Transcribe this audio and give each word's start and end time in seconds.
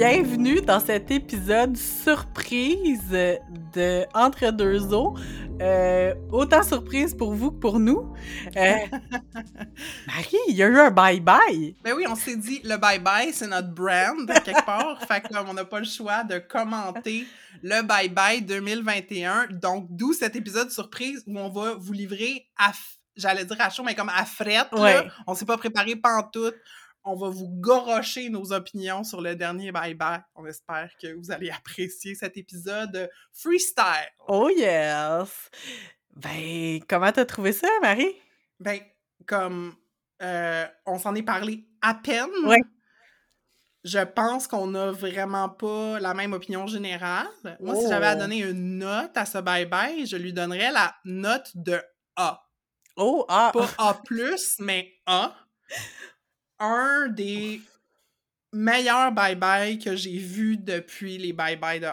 bienvenue 0.00 0.62
dans 0.62 0.80
cet 0.80 1.10
épisode 1.10 1.76
surprise 1.76 3.10
de 3.10 4.06
Entre 4.14 4.50
deux 4.50 4.94
eaux. 4.94 5.14
Euh, 5.60 6.14
autant 6.32 6.62
surprise 6.62 7.14
pour 7.14 7.34
vous 7.34 7.50
que 7.50 7.58
pour 7.58 7.78
nous. 7.78 8.10
Euh, 8.56 8.76
Marie, 10.06 10.38
il 10.48 10.56
y 10.56 10.62
a 10.62 10.68
eu 10.68 10.78
un 10.78 10.90
bye-bye. 10.90 11.74
Ben 11.84 11.92
oui, 11.94 12.06
on 12.08 12.14
s'est 12.14 12.36
dit, 12.36 12.62
le 12.64 12.76
bye-bye, 12.76 13.30
c'est 13.34 13.46
notre 13.46 13.74
brand, 13.74 14.26
quelque 14.42 14.64
part. 14.64 14.98
fait 15.06 15.20
qu'on 15.28 15.52
n'a 15.52 15.66
pas 15.66 15.80
le 15.80 15.84
choix 15.84 16.24
de 16.24 16.38
commenter 16.38 17.26
le 17.62 17.82
bye-bye 17.82 18.46
2021. 18.46 19.48
Donc, 19.50 19.86
d'où 19.90 20.14
cet 20.14 20.34
épisode 20.34 20.70
surprise 20.70 21.22
où 21.26 21.38
on 21.38 21.50
va 21.50 21.74
vous 21.74 21.92
livrer 21.92 22.46
à, 22.56 22.72
j'allais 23.16 23.44
dire 23.44 23.60
à 23.60 23.68
chaud, 23.68 23.82
mais 23.82 23.94
comme 23.94 24.08
à 24.08 24.24
frette. 24.24 24.72
Ouais. 24.72 25.06
On 25.26 25.34
s'est 25.34 25.44
pas 25.44 25.58
préparé 25.58 25.94
pantoute. 25.94 26.56
On 27.04 27.14
va 27.14 27.28
vous 27.30 27.48
gorocher 27.48 28.28
nos 28.28 28.52
opinions 28.52 29.04
sur 29.04 29.20
le 29.22 29.34
dernier 29.34 29.72
bye-bye. 29.72 30.22
On 30.34 30.44
espère 30.46 30.90
que 31.00 31.14
vous 31.14 31.30
allez 31.30 31.50
apprécier 31.50 32.14
cet 32.14 32.36
épisode 32.36 33.10
freestyle. 33.32 34.10
Oh 34.28 34.50
yes! 34.50 35.50
Ben, 36.16 36.80
comment 36.88 37.10
t'as 37.10 37.24
trouvé 37.24 37.52
ça, 37.52 37.68
Marie? 37.80 38.14
Ben, 38.58 38.80
comme 39.26 39.74
euh, 40.22 40.66
on 40.84 40.98
s'en 40.98 41.14
est 41.14 41.22
parlé 41.22 41.66
à 41.80 41.94
peine. 41.94 42.28
Ouais. 42.44 42.60
Je 43.82 44.00
pense 44.00 44.46
qu'on 44.46 44.66
n'a 44.66 44.90
vraiment 44.90 45.48
pas 45.48 45.98
la 46.00 46.12
même 46.12 46.34
opinion 46.34 46.66
générale. 46.66 47.26
Moi, 47.60 47.76
si 47.76 47.88
j'avais 47.88 48.08
à 48.08 48.14
Oh. 48.14 48.18
donner 48.18 48.40
une 48.42 48.76
note 48.78 49.16
à 49.16 49.24
ce 49.24 49.38
bye-bye, 49.38 50.06
je 50.06 50.16
lui 50.18 50.34
donnerais 50.34 50.70
la 50.70 50.94
note 51.06 51.50
de 51.54 51.80
A. 52.16 52.46
Oh, 52.96 53.24
ah! 53.30 53.52
Pas 53.54 53.70
A+, 53.78 54.02
mais 54.58 54.92
A. 55.06 55.34
Un 56.60 57.08
des 57.08 57.60
meilleurs 58.52 59.12
bye-bye 59.12 59.82
que 59.82 59.96
j'ai 59.96 60.18
vus 60.18 60.56
depuis 60.58 61.18
les 61.18 61.32
bye-bye 61.32 61.80
de 61.80 61.86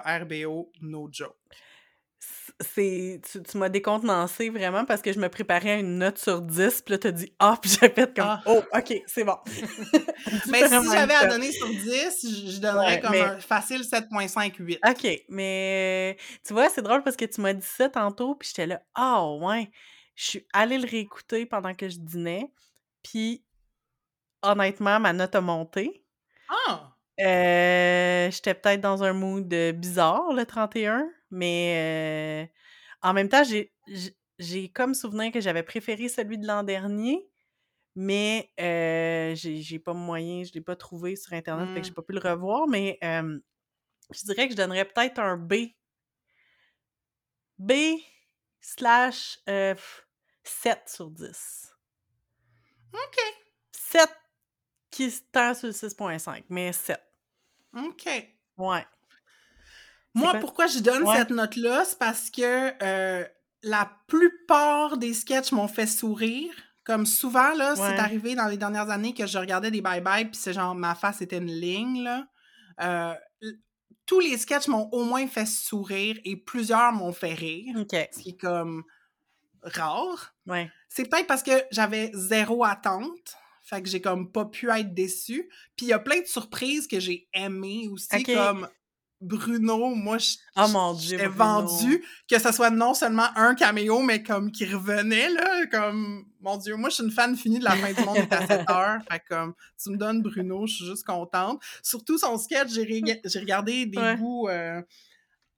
RBO, 0.46 0.72
no 0.82 1.08
joke. 1.12 1.36
c'est 2.60 3.22
tu, 3.32 3.44
tu 3.44 3.58
m'as 3.60 3.70
décontenancé 3.70 4.50
vraiment 4.50 4.84
parce 4.84 5.04
que 5.04 5.14
je 5.14 5.20
me 5.20 5.30
préparais 5.30 5.72
à 5.74 5.76
une 5.76 6.00
note 6.00 6.18
sur 6.18 6.42
10 6.42 6.82
puis 6.82 6.94
là 6.94 6.98
t'as 6.98 7.12
dit 7.12 7.32
ah 7.38 7.58
puis 7.62 7.70
j'ai 7.70 7.90
fait 7.90 8.14
comme 8.16 8.26
Ah. 8.28 8.42
oh 8.48 8.64
ok 8.74 8.96
c'est 9.06 9.24
bon 9.24 9.38
Mais 10.48 10.68
si 10.68 10.90
j'avais 10.92 11.14
à 11.14 11.28
donner 11.28 11.52
sur 11.52 11.68
10, 11.70 12.52
je 12.56 12.60
donnerais 12.60 12.96
Ouais, 12.96 13.00
comme 13.02 13.12
mais- 13.12 13.22
un 13.22 13.40
facile 13.40 13.82
7.58. 13.84 14.80
ok 14.90 15.24
mais 15.30 16.18
tu 16.46 16.54
vois 16.54 16.70
c'est 16.70 16.82
drôle 16.82 17.04
parce 17.04 17.16
que 17.16 17.26
tu 17.26 17.40
m'as 17.42 17.54
dit 17.54 17.66
ça 17.66 17.90
tantôt 17.90 18.34
puis 18.34 18.50
j'étais 18.50 18.66
là 18.68 18.82
ah 18.96 19.32
ouais 19.36 19.70
je 20.16 20.24
suis 20.26 20.48
allée 20.52 20.80
le 20.80 20.88
réécouter 20.90 21.46
pendant 21.46 21.76
que 21.76 21.88
je 21.88 21.98
dînais 22.00 22.52
puis 23.04 23.44
honnêtement 24.52 25.00
ma 25.00 25.14
note 25.14 25.36
a 25.36 25.42
monté 25.42 26.06
Ah! 26.50 26.98
Euh, 27.20 28.30
j'étais 28.30 28.54
peut-être 28.54 28.82
dans 28.82 29.04
un 29.04 29.14
mood 29.14 29.52
euh, 29.54 29.72
bizarre 29.72 30.34
le 30.34 30.46
31, 30.46 31.10
mais 31.32 32.46
euh, 32.48 33.08
en 33.08 33.14
même 33.14 33.28
temps, 33.30 33.44
j'ai 34.40 34.70
comme 34.70 34.94
souvenir 34.94 35.32
que 35.32 35.42
j'avais 35.42 35.64
préféré 35.64 36.10
celui 36.10 36.38
de 36.38 36.46
l'an 36.46 36.62
dernier, 36.64 37.28
mais 37.96 38.52
euh, 38.60 39.36
j'ai 39.36 39.80
pas 39.80 39.94
moyen, 39.94 40.44
je 40.44 40.54
l'ai 40.54 40.62
pas 40.62 40.76
trouvé 40.78 41.16
sur 41.18 41.34
Internet, 41.34 41.72
fait 41.72 41.82
que 41.82 41.88
j'ai 41.88 41.92
Mm. 41.92 41.96
pas 41.96 42.04
pu 42.04 42.14
le 42.14 42.20
revoir, 42.22 42.68
mais 42.68 43.00
je 44.12 44.26
dirais 44.26 44.48
que 44.48 44.52
je 44.54 44.58
donnerais 44.58 44.84
peut-être 44.86 45.20
un 45.20 45.38
B. 45.38 45.54
B 47.60 47.72
slash 48.62 49.40
euh, 49.48 49.76
f- 49.76 50.06
7 50.44 50.90
sur 50.90 51.12
10. 51.12 51.72
OK. 52.94 53.18
7 53.72 54.12
qui 54.98 55.12
se 55.12 55.22
tend 55.32 55.54
sur 55.54 55.68
le 55.68 55.74
6.5, 55.74 56.44
mais 56.50 56.72
7. 56.74 57.00
OK. 57.76 58.06
Ouais. 58.58 58.86
Moi, 60.14 60.32
quoi? 60.32 60.40
pourquoi 60.40 60.68
je 60.68 60.80
donne 60.80 61.04
Ouais. 61.04 61.16
cette 61.16 61.30
note-là, 61.30 61.86
c'est 61.86 62.00
parce 62.00 62.30
que 62.32 62.74
euh, 62.84 63.24
la 63.62 63.92
plupart 64.08 64.98
des 64.98 65.14
sketchs 65.14 65.52
m'ont 65.52 65.68
fait 65.68 65.86
sourire. 65.88 66.52
Comme 66.84 67.06
souvent, 67.06 67.54
là, 67.54 67.74
Ouais. 67.74 67.76
c'est 67.76 68.00
arrivé 68.00 68.34
dans 68.34 68.48
les 68.48 68.58
dernières 68.58 68.90
années 68.90 69.14
que 69.14 69.28
je 69.28 69.38
regardais 69.38 69.70
des 69.72 69.82
bye-bye, 69.82 70.26
puis 70.30 70.36
c'est 70.40 70.54
genre, 70.54 70.74
ma 70.74 70.96
face 70.96 71.22
était 71.22 71.38
une 71.38 71.52
ligne, 71.52 72.02
là. 72.04 72.28
Euh, 72.82 73.14
tous 74.06 74.20
les 74.22 74.38
sketchs 74.38 74.68
m'ont 74.68 74.90
au 74.94 75.04
moins 75.04 75.28
fait 75.28 75.46
sourire 75.46 76.18
et 76.24 76.38
plusieurs 76.38 76.94
m'ont 76.94 77.12
fait 77.14 77.34
rire, 77.34 77.76
OK. 77.78 77.92
ce 78.12 78.20
qui 78.20 78.30
est 78.30 78.38
comme 78.40 78.84
rare. 79.62 80.34
Ouais. 80.48 80.72
C'est 80.88 81.10
peut-être 81.10 81.28
parce 81.28 81.44
que 81.44 81.52
j'avais 81.72 82.10
zéro 82.14 82.64
attente. 82.64 83.36
Fait 83.70 83.82
que 83.82 83.90
j'ai 83.90 84.00
comme 84.02 84.32
pas 84.32 84.46
pu 84.46 84.70
être 84.72 84.94
déçue. 84.94 85.50
Puis 85.76 85.88
il 85.88 85.90
y 85.90 85.94
a 85.94 86.00
plein 86.00 86.22
de 86.22 86.26
surprises 86.26 86.88
que 86.88 87.00
j'ai 87.02 87.28
aimées 87.34 87.90
aussi, 87.92 88.08
comme 88.24 88.68
Bruno, 89.20 89.96
moi, 89.96 90.20
je- 90.20 90.36
Oh 90.58 90.96
j'étais 91.00 91.28
Bruno. 91.28 91.38
vendue 91.44 92.06
que 92.30 92.38
ce 92.38 92.52
soit 92.52 92.70
non 92.70 92.94
seulement 92.94 93.28
un 93.36 93.56
caméo, 93.56 94.00
mais 94.02 94.22
comme 94.22 94.52
qui 94.52 94.64
revenait, 94.66 95.30
là, 95.32 95.66
comme, 95.72 96.26
mon 96.40 96.56
Dieu, 96.58 96.76
moi, 96.76 96.90
je 96.90 96.96
suis 96.96 97.04
une 97.04 97.12
fan 97.12 97.36
finie 97.36 97.58
de 97.60 97.64
La 97.64 97.76
fin 97.76 97.92
du 97.94 98.02
monde 98.06 98.18
est 98.18 98.32
à 98.32 98.46
7 98.46 98.70
heures. 98.70 99.02
Fait 99.12 99.22
comme, 99.28 99.54
tu 99.82 99.90
me 99.90 99.98
donnes 99.98 100.22
Bruno, 100.22 100.68
je 100.68 100.74
suis 100.76 100.86
juste 100.86 101.04
contente. 101.04 101.62
Surtout 101.82 102.18
son 102.20 102.38
sketch, 102.38 102.70
j'ai 102.70 102.84
rega- 102.84 103.20
j'ai 103.26 103.40
regardé 103.40 103.86
des 103.88 103.98
Ouais. 103.98 104.16
bouts 104.18 104.48
euh, 104.50 104.82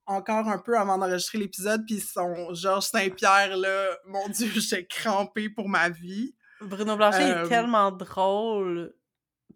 encore 0.06 0.48
un 0.48 0.58
peu 0.58 0.78
avant 0.78 0.98
d'enregistrer 0.98 1.38
l'épisode, 1.38 1.84
puis 1.86 2.00
son 2.00 2.54
Georges 2.56 2.86
Saint-Pierre, 2.88 3.58
là, 3.58 3.90
mon 4.08 4.28
Dieu, 4.30 4.50
j'ai 4.56 4.88
crampé 4.88 5.50
pour 5.50 5.68
ma 5.70 5.90
vie. 5.90 6.34
Bruno 6.62 6.96
Blanchet 6.98 7.22
Euh, 7.32 7.46
est 7.46 7.48
tellement 7.50 7.92
drôle. 7.92 8.94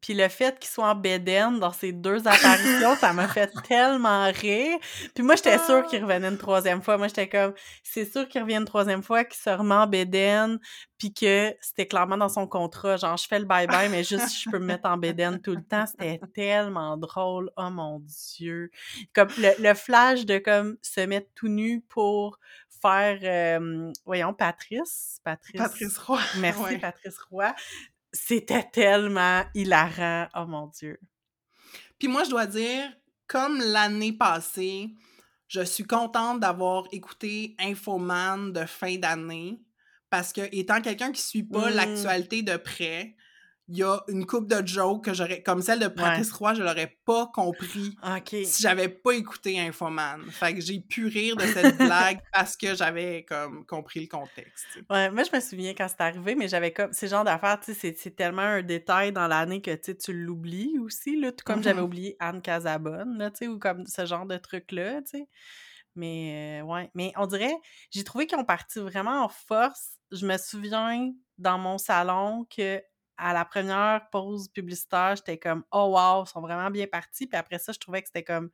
Puis 0.02 0.14
le 0.16 0.28
fait 0.28 0.60
qu'il 0.60 0.70
soit 0.70 0.90
en 0.90 0.96
bédaine 0.96 1.62
dans 1.62 1.72
ces 1.72 1.94
deux 1.94 2.28
apparitions, 2.28 2.94
ça 2.98 3.14
m'a 3.14 3.26
fait 3.30 3.50
tellement 3.70 4.26
rire. 4.34 4.78
Puis 5.16 5.24
moi, 5.24 5.36
j'étais 5.38 5.58
sûre 5.60 5.86
qu'il 5.88 6.04
revenait 6.04 6.28
une 6.28 6.38
troisième 6.38 6.82
fois. 6.82 6.98
Moi, 6.98 7.08
j'étais 7.08 7.30
comme, 7.30 7.54
c'est 7.84 8.12
sûr 8.12 8.28
qu'il 8.28 8.42
revient 8.42 8.58
une 8.58 8.66
troisième 8.66 9.02
fois, 9.02 9.24
qu'il 9.24 9.38
se 9.42 9.50
remet 9.50 9.76
en 9.76 9.88
bédaine, 9.88 10.60
puis 10.98 11.14
que 11.14 11.56
c'était 11.62 11.86
clairement 11.86 12.18
dans 12.18 12.28
son 12.28 12.48
contrat. 12.48 12.98
Genre, 12.98 13.16
je 13.16 13.26
fais 13.28 13.40
le 13.40 13.46
bye-bye, 13.46 13.90
mais 13.92 14.04
juste 14.04 14.28
si 14.28 14.44
je 14.44 14.50
peux 14.50 14.60
me 14.60 14.66
mettre 14.66 14.90
en 14.90 14.98
bédaine 14.98 15.40
tout 15.42 15.56
le 15.56 15.64
temps. 15.64 15.86
C'était 15.86 16.20
tellement 16.36 16.98
drôle. 16.98 17.50
Oh 17.56 17.70
mon 17.70 18.02
Dieu. 18.36 18.72
Comme 19.14 19.30
le, 19.38 19.52
le 19.62 19.74
flash 19.74 20.26
de 20.26 20.38
comme 20.38 20.76
se 20.82 21.00
mettre 21.00 21.28
tout 21.34 21.48
nu 21.48 21.80
pour 21.88 22.40
faire, 22.84 23.20
euh, 23.24 23.92
voyons, 24.06 24.34
Patrice. 24.34 25.20
Patrice. 25.24 25.58
Patrice 25.62 25.98
Roy. 25.98 26.20
Merci, 26.40 26.62
Ouais. 26.62 26.78
Patrice 26.80 27.18
Roy. 27.32 27.56
C'était 28.12 28.64
tellement 28.72 29.44
hilarant. 29.56 30.28
Oh 30.36 30.46
mon 30.46 30.68
Dieu. 30.68 31.00
Puis 31.98 32.08
moi, 32.08 32.24
je 32.26 32.30
dois 32.30 32.46
dire, 32.46 32.92
comme 33.28 33.60
l'année 33.60 34.14
passée, 34.14 34.90
je 35.48 35.62
suis 35.62 35.84
contente 35.86 36.40
d'avoir 36.40 36.84
écouté 36.92 37.56
Infoman 37.60 38.52
de 38.54 38.66
fin 38.66 38.98
d'année 38.98 39.62
parce 40.10 40.32
que, 40.34 40.42
étant 40.52 40.82
quelqu'un 40.82 41.12
qui 41.12 41.22
suit 41.22 41.44
pas 41.44 41.72
Mm. 41.72 41.76
l'actualité 41.76 42.42
de 42.44 42.58
près, 42.58 43.16
il 43.70 43.78
y 43.78 43.84
a 43.84 44.02
une 44.10 44.26
coupe 44.26 44.48
de 44.48 44.66
jokes 44.68 45.06
que 45.06 45.14
j'aurais, 45.14 45.42
comme 45.42 45.62
celle 45.62 45.80
de 45.80 45.88
Patrice 45.88 46.32
Roy, 46.34 46.54
je 46.54 46.64
l'aurais 46.64 46.98
pas 47.06 47.28
compris 47.34 47.96
OK. 48.04 48.30
si 48.44 48.62
j'avais 48.62 48.90
pas 48.90 49.12
écouté 49.14 49.58
Infoman. 49.60 50.22
Fait 50.32 50.54
que 50.54 50.60
j'ai 50.62 50.82
pu 50.82 51.08
rire 51.08 51.38
de 51.38 51.46
cette 51.46 51.78
blague 51.78 52.20
parce 52.34 52.58
que 52.58 52.76
j'avais 52.76 53.24
comme 53.24 53.66
compris 53.66 54.02
le 54.02 54.08
contexte. 54.08 54.66
Ouais, 54.90 55.10
moi, 55.12 55.24
je 55.24 55.34
me 55.36 55.40
souviens 55.42 55.74
quand 55.74 55.88
c'est 55.88 56.02
arrivé, 56.02 56.36
mais 56.36 56.48
j'avais 56.50 56.74
comme. 56.74 56.92
Ces 56.92 57.08
genres 57.08 57.24
d'affaires, 57.24 57.60
tu 57.62 57.74
sais, 57.74 57.96
c'est- 57.98 58.12
tellement 58.16 58.42
un 58.42 58.62
détail 58.64 59.12
dans 59.14 59.28
l'année 59.28 59.62
que 59.62 59.74
tu 59.76 59.96
tu 59.98 60.12
l'oublies 60.14 60.78
aussi, 60.80 61.16
là. 61.20 61.32
Tout 61.32 61.46
comme 61.46 61.64
j'avais 61.64 61.80
Mhm. 61.80 61.86
oublié 61.86 62.16
Anne 62.20 62.42
Casabonne, 62.42 63.18
là, 63.18 63.32
tu 63.32 63.38
sais, 63.40 63.48
ou 63.48 63.60
comme 63.60 63.86
ce 63.88 64.06
genre 64.06 64.26
de 64.26 64.38
truc-là, 64.38 65.02
tu 65.04 65.20
sais. 65.20 65.28
Mais, 65.96 66.60
euh, 66.62 66.66
ouais. 66.66 66.90
Mais 66.96 67.14
on 67.18 67.28
dirait, 67.28 67.54
j'ai 67.92 68.04
trouvé 68.04 68.26
qu'ils 68.28 68.38
ont 68.38 68.46
parti 68.46 68.80
vraiment 68.80 69.24
en 69.24 69.30
force. 69.30 69.92
Je 70.12 70.26
me 70.26 70.38
souviens 70.38 71.12
dans 71.38 71.58
mon 71.58 71.78
salon 71.78 72.46
que 72.56 72.82
à 73.18 73.34
la 73.34 73.46
première 73.46 74.10
pause 74.12 74.50
publicitaire, 74.50 75.16
j'étais 75.16 75.38
comme 75.38 75.64
oh 75.72 75.96
wow, 75.98 76.24
ils 76.26 76.30
sont 76.30 76.42
vraiment 76.42 76.70
bien 76.70 76.88
partis. 76.88 77.28
Puis 77.28 77.38
après 77.38 77.60
ça, 77.60 77.72
je 77.72 77.80
trouvais 77.80 78.02
que 78.02 78.08
c'était 78.08 78.24
comme 78.24 78.50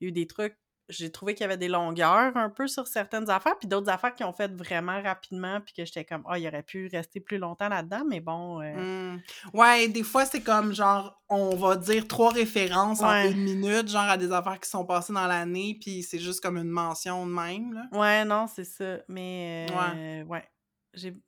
il 0.00 0.04
y 0.04 0.06
a 0.06 0.08
eu 0.08 0.12
des 0.12 0.26
trucs. 0.26 0.56
J'ai 0.88 1.12
trouvé 1.12 1.32
qu'il 1.34 1.42
y 1.42 1.44
avait 1.44 1.56
des 1.56 1.68
longueurs 1.68 2.36
un 2.36 2.50
peu 2.50 2.66
sur 2.66 2.86
certaines 2.88 3.30
affaires, 3.30 3.56
puis 3.56 3.68
d'autres 3.68 3.88
affaires 3.88 4.14
qui 4.14 4.24
ont 4.24 4.32
fait 4.32 4.52
vraiment 4.52 5.00
rapidement, 5.00 5.60
puis 5.60 5.72
que 5.72 5.84
j'étais 5.86 6.04
comme, 6.04 6.22
oh, 6.28 6.34
il 6.34 6.46
aurait 6.46 6.64
pu 6.64 6.88
rester 6.92 7.20
plus 7.20 7.38
longtemps 7.38 7.68
là-dedans, 7.68 8.02
mais 8.06 8.20
bon. 8.20 8.60
euh, 8.60 9.12
Mm. 9.14 9.22
Ouais, 9.54 9.88
des 9.88 10.02
fois, 10.02 10.26
c'est 10.26 10.42
comme 10.42 10.74
genre, 10.74 11.22
on 11.28 11.54
va 11.54 11.76
dire 11.76 12.06
trois 12.08 12.32
références 12.32 13.00
en 13.00 13.08
Ouais. 13.10 13.30
une 13.30 13.42
minute, 13.44 13.88
genre 13.88 14.02
à 14.02 14.16
des 14.18 14.32
affaires 14.32 14.58
qui 14.58 14.68
sont 14.68 14.84
passées 14.84 15.12
dans 15.12 15.26
l'année, 15.28 15.78
puis 15.80 16.02
c'est 16.02 16.18
juste 16.18 16.40
comme 16.42 16.58
une 16.58 16.68
mention 16.68 17.24
de 17.26 17.32
même, 17.32 17.72
là. 17.72 17.84
Ouais, 17.92 18.24
non, 18.24 18.46
c'est 18.48 18.64
ça. 18.64 18.98
Mais 19.08 19.68
euh, 19.70 20.24
ouais. 20.24 20.44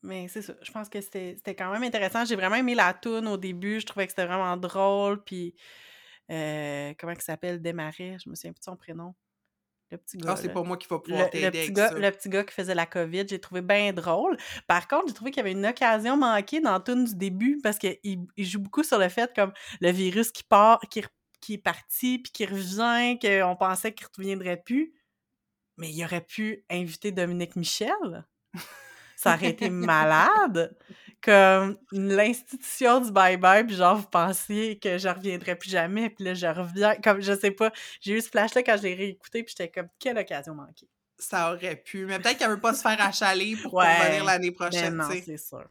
Mais 0.02 0.28
c'est 0.28 0.42
ça. 0.42 0.54
Je 0.62 0.70
pense 0.70 0.88
que 0.88 1.00
c'était 1.00 1.54
quand 1.54 1.72
même 1.72 1.82
intéressant. 1.82 2.24
J'ai 2.24 2.36
vraiment 2.36 2.56
aimé 2.56 2.74
la 2.74 2.92
toune 2.94 3.28
au 3.28 3.36
début. 3.36 3.80
Je 3.80 3.86
trouvais 3.86 4.06
que 4.06 4.12
c'était 4.12 4.26
vraiment 4.26 4.56
drôle. 4.56 5.22
Puis, 5.24 5.54
euh, 6.30 6.92
comment 6.98 7.12
il 7.12 7.20
s'appelle? 7.20 7.62
Desmarais. 7.62 8.16
Je 8.22 8.28
me 8.28 8.34
souviens 8.34 8.52
plus 8.52 8.60
de 8.60 8.64
son 8.64 8.76
prénom. 8.76 9.14
Le 9.90 9.98
petit 9.98 10.16
gars. 10.18 10.32
Ah, 10.32 10.36
c'est 10.36 10.52
pas 10.52 10.62
moi 10.62 10.76
qui 10.76 10.88
va 10.88 10.96
Le, 10.96 11.02
pouvoir 11.02 11.24
le 11.24 11.30
t'aider 11.30 11.72
ça. 11.74 11.92
le 11.92 12.10
petit 12.10 12.28
gars 12.28 12.44
qui 12.44 12.54
faisait 12.54 12.74
la 12.74 12.86
COVID, 12.86 13.26
j'ai 13.28 13.38
trouvé 13.38 13.60
bien 13.60 13.92
drôle. 13.92 14.36
Par 14.66 14.88
contre, 14.88 15.08
j'ai 15.08 15.14
trouvé 15.14 15.30
qu'il 15.30 15.38
y 15.38 15.40
avait 15.40 15.52
une 15.52 15.66
occasion 15.66 16.16
manquée 16.16 16.60
dans 16.60 16.72
la 16.72 16.80
tune 16.80 17.04
du 17.04 17.14
début 17.14 17.60
parce 17.62 17.78
qu'il 17.78 17.98
il 18.02 18.44
joue 18.46 18.60
beaucoup 18.60 18.82
sur 18.82 18.98
le 18.98 19.08
fait 19.08 19.32
comme 19.34 19.52
le 19.80 19.90
virus 19.90 20.30
qui 20.32 20.42
part, 20.42 20.80
qui, 20.90 21.04
qui 21.40 21.54
est 21.54 21.58
parti, 21.58 22.18
puis 22.18 22.32
qui 22.32 22.46
revient, 22.46 23.18
qu'on 23.18 23.56
pensait 23.56 23.92
qu'il 23.92 24.06
ne 24.06 24.22
reviendrait 24.22 24.62
plus. 24.62 24.94
Mais 25.76 25.90
il 25.90 26.04
aurait 26.04 26.24
pu 26.24 26.64
inviter 26.70 27.12
Dominique 27.12 27.56
Michel. 27.56 28.26
Ça 29.16 29.34
aurait 29.34 29.50
été 29.50 29.70
malade. 29.70 30.76
Comme 31.22 31.78
l'institution 31.90 33.00
du 33.00 33.10
bye-bye, 33.10 33.66
puis 33.66 33.76
genre, 33.76 33.96
vous 33.96 34.06
pensiez 34.06 34.78
que 34.78 34.98
je 34.98 35.08
reviendrais 35.08 35.56
plus 35.56 35.70
jamais, 35.70 36.10
puis 36.10 36.22
là, 36.22 36.34
je 36.34 36.46
reviens. 36.46 36.96
Comme, 36.96 37.22
je 37.22 37.32
sais 37.32 37.50
pas, 37.50 37.72
j'ai 38.02 38.12
eu 38.12 38.20
ce 38.20 38.28
flash-là 38.28 38.62
quand 38.62 38.76
je 38.76 38.82
l'ai 38.82 38.94
réécouté, 38.94 39.42
puis 39.42 39.54
j'étais 39.56 39.70
comme, 39.70 39.88
quelle 39.98 40.18
occasion 40.18 40.54
manquée. 40.54 40.88
Ça 41.18 41.54
aurait 41.54 41.76
pu. 41.76 42.04
Mais 42.04 42.18
peut-être 42.18 42.36
qu'elle 42.36 42.50
veut 42.50 42.60
pas 42.60 42.74
se 42.74 42.82
faire 42.82 43.00
achaler 43.00 43.56
pour 43.62 43.72
revenir 43.72 44.24
l'année 44.24 44.50
ben 44.50 44.68
prochaine. 44.68 44.96
non, 44.96 45.08
c'est 45.08 45.38
sûr. 45.38 45.64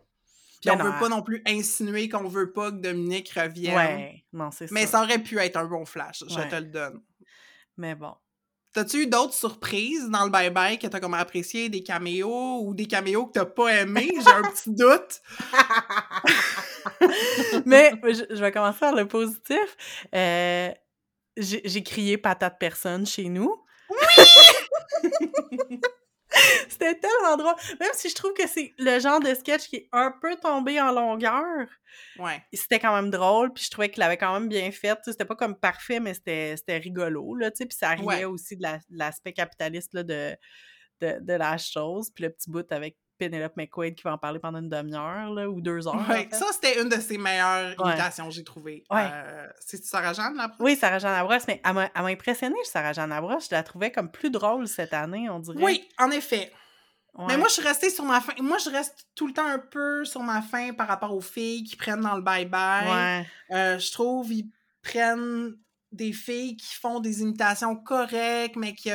Puis 0.60 0.72
on 0.72 0.78
veut 0.78 0.98
pas 0.98 1.10
non 1.10 1.22
plus 1.22 1.44
insinuer 1.46 2.08
qu'on 2.08 2.28
veut 2.28 2.52
pas 2.54 2.72
que 2.72 2.78
Dominique 2.78 3.30
revienne. 3.32 3.76
Ouais, 3.76 4.24
non, 4.32 4.50
c'est 4.50 4.68
ça. 4.68 4.74
Mais 4.74 4.88
ça 4.88 5.04
aurait 5.04 5.20
pu 5.20 5.38
être 5.38 5.58
un 5.58 5.66
bon 5.66 5.86
flash, 5.86 6.24
je 6.28 6.50
te 6.50 6.56
le 6.56 6.68
donne. 6.68 7.02
Mais 7.78 7.96
bon. 7.96 8.14
T'as-tu 8.74 9.04
eu 9.04 9.08
d'autres 9.08 9.36
surprises 9.36 10.10
dans 10.10 10.26
le 10.26 10.32
bye-bye 10.32 10.80
que 10.80 10.88
t'as 10.88 11.00
comme 11.00 11.14
apprécié, 11.14 11.70
des 11.70 11.84
caméos 11.84 12.62
ou 12.64 12.74
des 12.74 12.88
caméos 12.88 13.28
que 13.28 13.34
t'as 13.34 13.46
pas 13.46 13.70
aimés? 13.70 14.12
J'ai 14.12 14.32
un 14.32 14.42
petit 14.42 14.72
doute. 14.72 15.22
Mais 17.68 17.94
je, 18.04 18.42
vais 18.42 18.52
commencer 18.52 18.80
par 18.80 18.96
le 18.96 19.08
positif. 19.08 19.78
Euh, 20.16 20.72
j'ai 21.38 21.84
crié 21.84 22.18
patate 22.18 22.58
personne 22.60 23.06
chez 23.06 23.30
nous. 23.30 23.56
Oui! 23.90 25.80
C'était 26.70 26.96
tellement 26.96 27.38
drôle. 27.38 27.56
Même 27.80 27.92
si 27.94 28.10
je 28.10 28.16
trouve 28.16 28.34
que 28.34 28.48
c'est 28.48 28.74
le 28.78 29.00
genre 29.00 29.20
de 29.20 29.34
sketch 29.34 29.68
qui 29.68 29.76
est 29.78 29.90
un 29.92 30.14
peu 30.22 30.36
tombé 30.36 30.80
en 30.80 30.92
longueur. 30.92 31.68
Ouais. 32.18 32.44
C'était 32.54 32.80
quand 32.80 32.96
même 32.96 33.10
drôle, 33.10 33.54
puis 33.54 33.64
je 33.64 33.72
trouvais 33.72 33.90
qu'il 33.90 34.02
l'avait 34.02 34.18
quand 34.18 34.34
même 34.34 34.50
bien 34.50 34.72
fait. 34.72 34.98
C'était 35.06 35.26
pas 35.26 35.36
comme 35.36 35.56
parfait, 35.58 36.00
mais 36.00 36.14
c'était 36.14 36.78
rigolo, 36.78 37.36
là, 37.36 37.52
tu. 37.52 37.66
Puis 37.66 37.78
ça 37.78 37.90
arrivait 37.90 38.26
aussi 38.26 38.58
de 38.58 38.66
l'aspect 38.90 39.34
capitaliste 39.34 39.94
là, 39.94 40.04
de, 40.04 40.36
de, 41.02 41.18
de, 41.22 41.34
la 41.34 41.58
chose. 41.58 42.12
Puis 42.14 42.24
le 42.24 42.32
petit 42.32 42.50
bout 42.50 42.70
avec 42.72 42.98
Penelope 43.30 43.56
McQuaid 43.58 43.96
qui 43.96 44.04
va 44.04 44.14
en 44.14 44.18
parler 44.18 44.40
pendant 44.40 44.60
une 44.60 44.70
demi-heure 44.70 45.30
ou 45.50 45.62
deux 45.62 45.88
heures. 45.88 46.10
Ouais, 46.10 46.28
ça, 46.32 46.48
c'était 46.52 46.82
une 46.82 46.90
de 46.90 47.00
ses 47.00 47.18
meilleures 47.18 47.76
imitations, 47.80 48.30
j'ai 48.30 48.44
trouvé. 48.44 48.84
Ouais. 48.92 49.08
Euh, 49.12 49.48
c'est 49.60 49.84
Sarah-Jeanne 49.84 50.36
Labrosse? 50.36 50.60
Oui, 50.60 50.76
Sarah-Jeanne 50.76 51.14
Labrosse, 51.14 51.44
mais 51.48 51.62
elle 51.66 51.74
m'a 51.74 51.90
impressionnée, 51.96 52.56
Sarah-Jeanne 52.64 53.10
Labrosse. 53.10 53.50
Je 53.50 53.56
la 53.56 53.64
trouvais 53.64 53.92
comme 53.92 54.12
plus 54.12 54.30
drôle 54.30 54.68
cette 54.68 54.94
année, 54.94 55.30
on 55.30 55.40
dirait. 55.40 55.64
Oui, 55.64 55.88
en 55.98 56.12
effet. 56.12 56.52
Mais 57.28 57.38
moi, 57.38 57.48
je 57.48 57.54
suis 57.54 57.62
restée 57.62 57.92
sur 57.92 58.06
ma 58.06 58.22
fin. 58.22 58.34
Moi, 58.42 58.58
je 58.58 58.72
reste 58.72 59.08
tout 59.14 59.28
le 59.28 59.34
temps 59.34 59.46
un 59.46 59.60
peu 59.60 60.04
sur 60.04 60.22
ma 60.22 60.42
fin 60.42 60.74
par 60.74 60.88
rapport 60.88 61.14
aux 61.14 61.22
filles 61.22 61.64
qui 61.64 61.76
prennent 61.76 62.02
dans 62.02 62.16
le 62.16 62.24
bye-bye. 62.24 63.26
Euh, 63.52 63.78
je 63.78 63.92
trouve 63.92 64.30
qu'ils 64.30 64.50
prennent 64.82 65.56
des 65.92 66.12
filles 66.12 66.58
qui 66.58 66.74
font 66.74 67.00
des 67.00 67.22
imitations 67.22 67.76
correctes, 67.76 68.56
mais 68.56 68.74
qui 68.74 68.90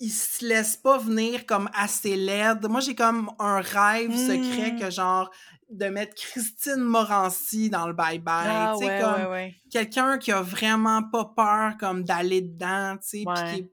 ils 0.00 0.10
se 0.10 0.44
laissent 0.44 0.78
pas 0.78 0.96
venir 0.98 1.44
comme 1.44 1.68
assez 1.74 2.16
laides. 2.16 2.66
Moi, 2.68 2.80
j'ai 2.80 2.94
comme 2.94 3.30
un 3.38 3.60
rêve 3.60 4.16
secret 4.16 4.74
que, 4.76 4.86
mmh. 4.86 4.92
genre, 4.92 5.30
de 5.68 5.86
mettre 5.86 6.14
Christine 6.14 6.80
Morancy 6.80 7.68
dans 7.68 7.86
le 7.86 7.92
bye-bye. 7.92 8.22
Ah, 8.26 8.74
tu 8.78 8.86
sais, 8.86 8.98
comme 9.00 9.50
quelqu'un 9.70 10.18
qui 10.18 10.32
a 10.32 10.40
vraiment 10.40 11.02
pas 11.02 11.26
peur, 11.26 11.76
comme, 11.78 12.02
d'aller 12.02 12.40
dedans, 12.40 12.96
tu 12.96 13.24
sais, 13.24 13.24
qui 13.54 13.70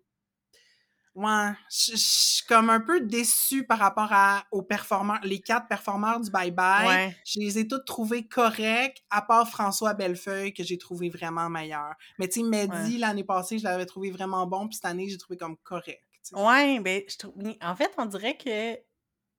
Ouais, 1.15 1.51
je 1.71 1.95
suis 1.95 2.45
comme 2.45 2.69
un 2.69 2.79
peu 2.79 3.01
déçue 3.01 3.65
par 3.65 3.79
rapport 3.79 4.09
à, 4.11 4.43
aux 4.51 4.61
performeurs, 4.61 5.19
les 5.23 5.39
quatre 5.39 5.67
performeurs 5.67 6.19
du 6.19 6.29
Bye 6.29 6.51
Bye. 6.51 7.15
Je 7.25 7.39
les 7.39 7.57
ai 7.57 7.67
tous 7.67 7.83
trouvés 7.87 8.27
corrects, 8.27 9.03
à 9.09 9.23
part 9.23 9.49
François 9.49 9.95
Bellefeuille, 9.95 10.53
que 10.53 10.61
j'ai 10.61 10.77
trouvé 10.77 11.09
vraiment 11.09 11.49
meilleur. 11.49 11.95
Mais 12.19 12.27
tu 12.27 12.41
sais, 12.41 12.45
Mehdi, 12.45 12.99
l'année 12.99 13.23
passée, 13.23 13.57
je 13.57 13.63
l'avais 13.63 13.87
trouvé 13.87 14.11
vraiment 14.11 14.45
bon, 14.45 14.67
puis 14.67 14.75
cette 14.75 14.85
année, 14.85 15.09
j'ai 15.09 15.17
trouvé 15.17 15.37
comme 15.37 15.57
correct. 15.63 16.06
Ouais, 16.33 16.79
ben, 16.79 17.01
je 17.07 17.17
trouve. 17.17 17.33
En 17.61 17.75
fait, 17.75 17.91
on 17.97 18.05
dirait 18.05 18.37
que. 18.37 18.75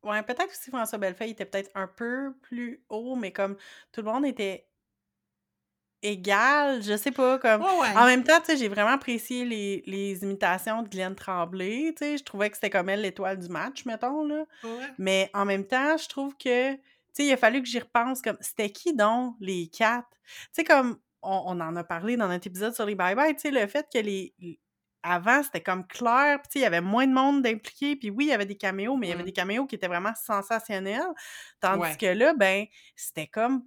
Ouais, 0.05 0.23
peut-être 0.23 0.51
aussi 0.51 0.71
François 0.71 0.99
Bellefeuille 0.99 1.31
était 1.31 1.45
peut-être 1.45 1.71
un 1.75 1.89
peu 1.89 2.33
plus 2.43 2.85
haut, 2.89 3.17
mais 3.17 3.33
comme 3.33 3.57
tout 3.91 4.01
le 4.01 4.11
monde 4.11 4.25
était 4.25 4.69
égal, 6.03 6.83
je 6.83 6.97
sais 6.97 7.11
pas, 7.11 7.39
comme... 7.39 7.63
En 7.63 8.07
même 8.07 8.23
temps, 8.23 8.39
tu 8.41 8.47
sais, 8.47 8.57
j'ai 8.57 8.69
vraiment 8.69 8.91
apprécié 8.91 9.45
les, 9.45 9.83
les, 9.87 10.23
imitations 10.23 10.83
de 10.83 10.89
Glenn 10.89 11.15
Tremblay, 11.15 11.93
tu 11.97 12.05
sais, 12.05 12.19
je 12.19 12.25
trouvais 12.25 12.51
que 12.51 12.57
c'était 12.57 12.71
comme 12.71 12.89
elle 12.89 13.01
l'étoile 13.01 13.39
du 13.39 13.49
match, 13.49 13.85
mettons, 13.85 14.25
là. 14.25 14.45
Mais 14.99 15.31
en 15.35 15.45
même 15.45 15.67
temps, 15.67 15.97
je 15.97 16.09
trouve 16.09 16.37
que, 16.37 16.75
tu 16.75 16.81
sais, 17.13 17.25
il 17.27 17.33
a 17.33 17.37
fallu 17.37 17.61
que 17.63 17.69
j'y 17.69 17.81
repense, 17.81 18.23
comme, 18.23 18.39
c'était 18.41 18.71
qui 18.71 18.95
donc, 18.95 19.35
les 19.41 19.69
quatre? 19.69 20.09
Tu 20.11 20.49
sais, 20.53 20.65
comme, 20.65 20.99
on, 21.23 21.61
en 21.61 21.77
a 21.77 21.85
parlé 21.85 22.17
dans 22.17 22.29
notre 22.29 22.47
épisode 22.47 22.75
sur 22.75 22.87
les 22.87 22.95
bye-bye, 22.95 23.35
tu 23.35 23.41
sais, 23.41 23.51
le 23.51 23.67
fait 23.67 23.87
que 23.93 23.99
les... 23.99 24.35
Avant, 25.09 25.43
c'était 25.43 25.63
comme 25.63 25.87
clair, 25.87 26.41
puis 26.43 26.61
il 26.61 26.63
y 26.63 26.67
avait 26.67 26.81
moins 26.81 27.07
de 27.07 27.13
monde 27.13 27.43
d'impliqués, 27.43 27.97
puis 27.97 28.11
oui, 28.11 28.27
il 28.27 28.29
y 28.29 28.33
avait 28.33 28.47
des 28.47 28.57
caméos, 28.57 28.97
mais 28.97 29.07
il 29.07 29.11
y 29.11 29.13
avait 29.13 29.23
mmh. 29.23 29.27
des 29.27 29.33
caméos 29.33 29.67
qui 29.67 29.75
étaient 29.75 29.89
vraiment 29.89 30.13
sensationnels, 30.15 31.01
tandis 31.61 31.97
que 31.97 32.07
là, 32.07 32.35
ben, 32.35 32.67
c'était 32.95 33.27
comme 33.27 33.63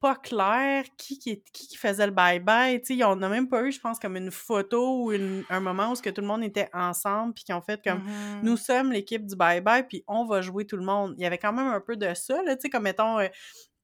pas 0.00 0.14
clair 0.14 0.84
qui, 0.98 1.18
qui, 1.18 1.42
qui 1.52 1.76
faisait 1.76 2.06
le 2.06 2.12
bye-bye. 2.12 2.80
Tu 2.80 2.98
sais, 2.98 3.04
on 3.04 3.16
n'a 3.16 3.28
même 3.28 3.48
pas 3.48 3.62
eu, 3.62 3.72
je 3.72 3.80
pense, 3.80 3.98
comme 3.98 4.16
une 4.16 4.30
photo 4.30 5.04
ou 5.04 5.12
un 5.48 5.60
moment 5.60 5.92
où 5.92 5.94
que 5.94 6.10
tout 6.10 6.20
le 6.20 6.26
monde 6.26 6.44
était 6.44 6.68
ensemble 6.72 7.34
puis 7.34 7.44
qui 7.44 7.52
ont 7.52 7.62
fait 7.62 7.82
comme 7.82 8.02
mmh 8.04 8.42
nous 8.42 8.56
sommes 8.56 8.92
l'équipe 8.92 9.24
du 9.24 9.34
bye-bye 9.34 9.86
puis 9.88 10.04
on 10.06 10.26
va 10.26 10.42
jouer 10.42 10.66
tout 10.66 10.76
le 10.76 10.84
monde. 10.84 11.14
Il 11.16 11.22
y 11.22 11.26
avait 11.26 11.38
quand 11.38 11.52
même 11.52 11.68
un 11.68 11.80
peu 11.80 11.96
de 11.96 12.12
ça, 12.14 12.42
là, 12.42 12.56
tu 12.56 12.62
sais, 12.62 12.68
comme 12.68 12.82
mettons 12.82 13.18
euh, 13.18 13.28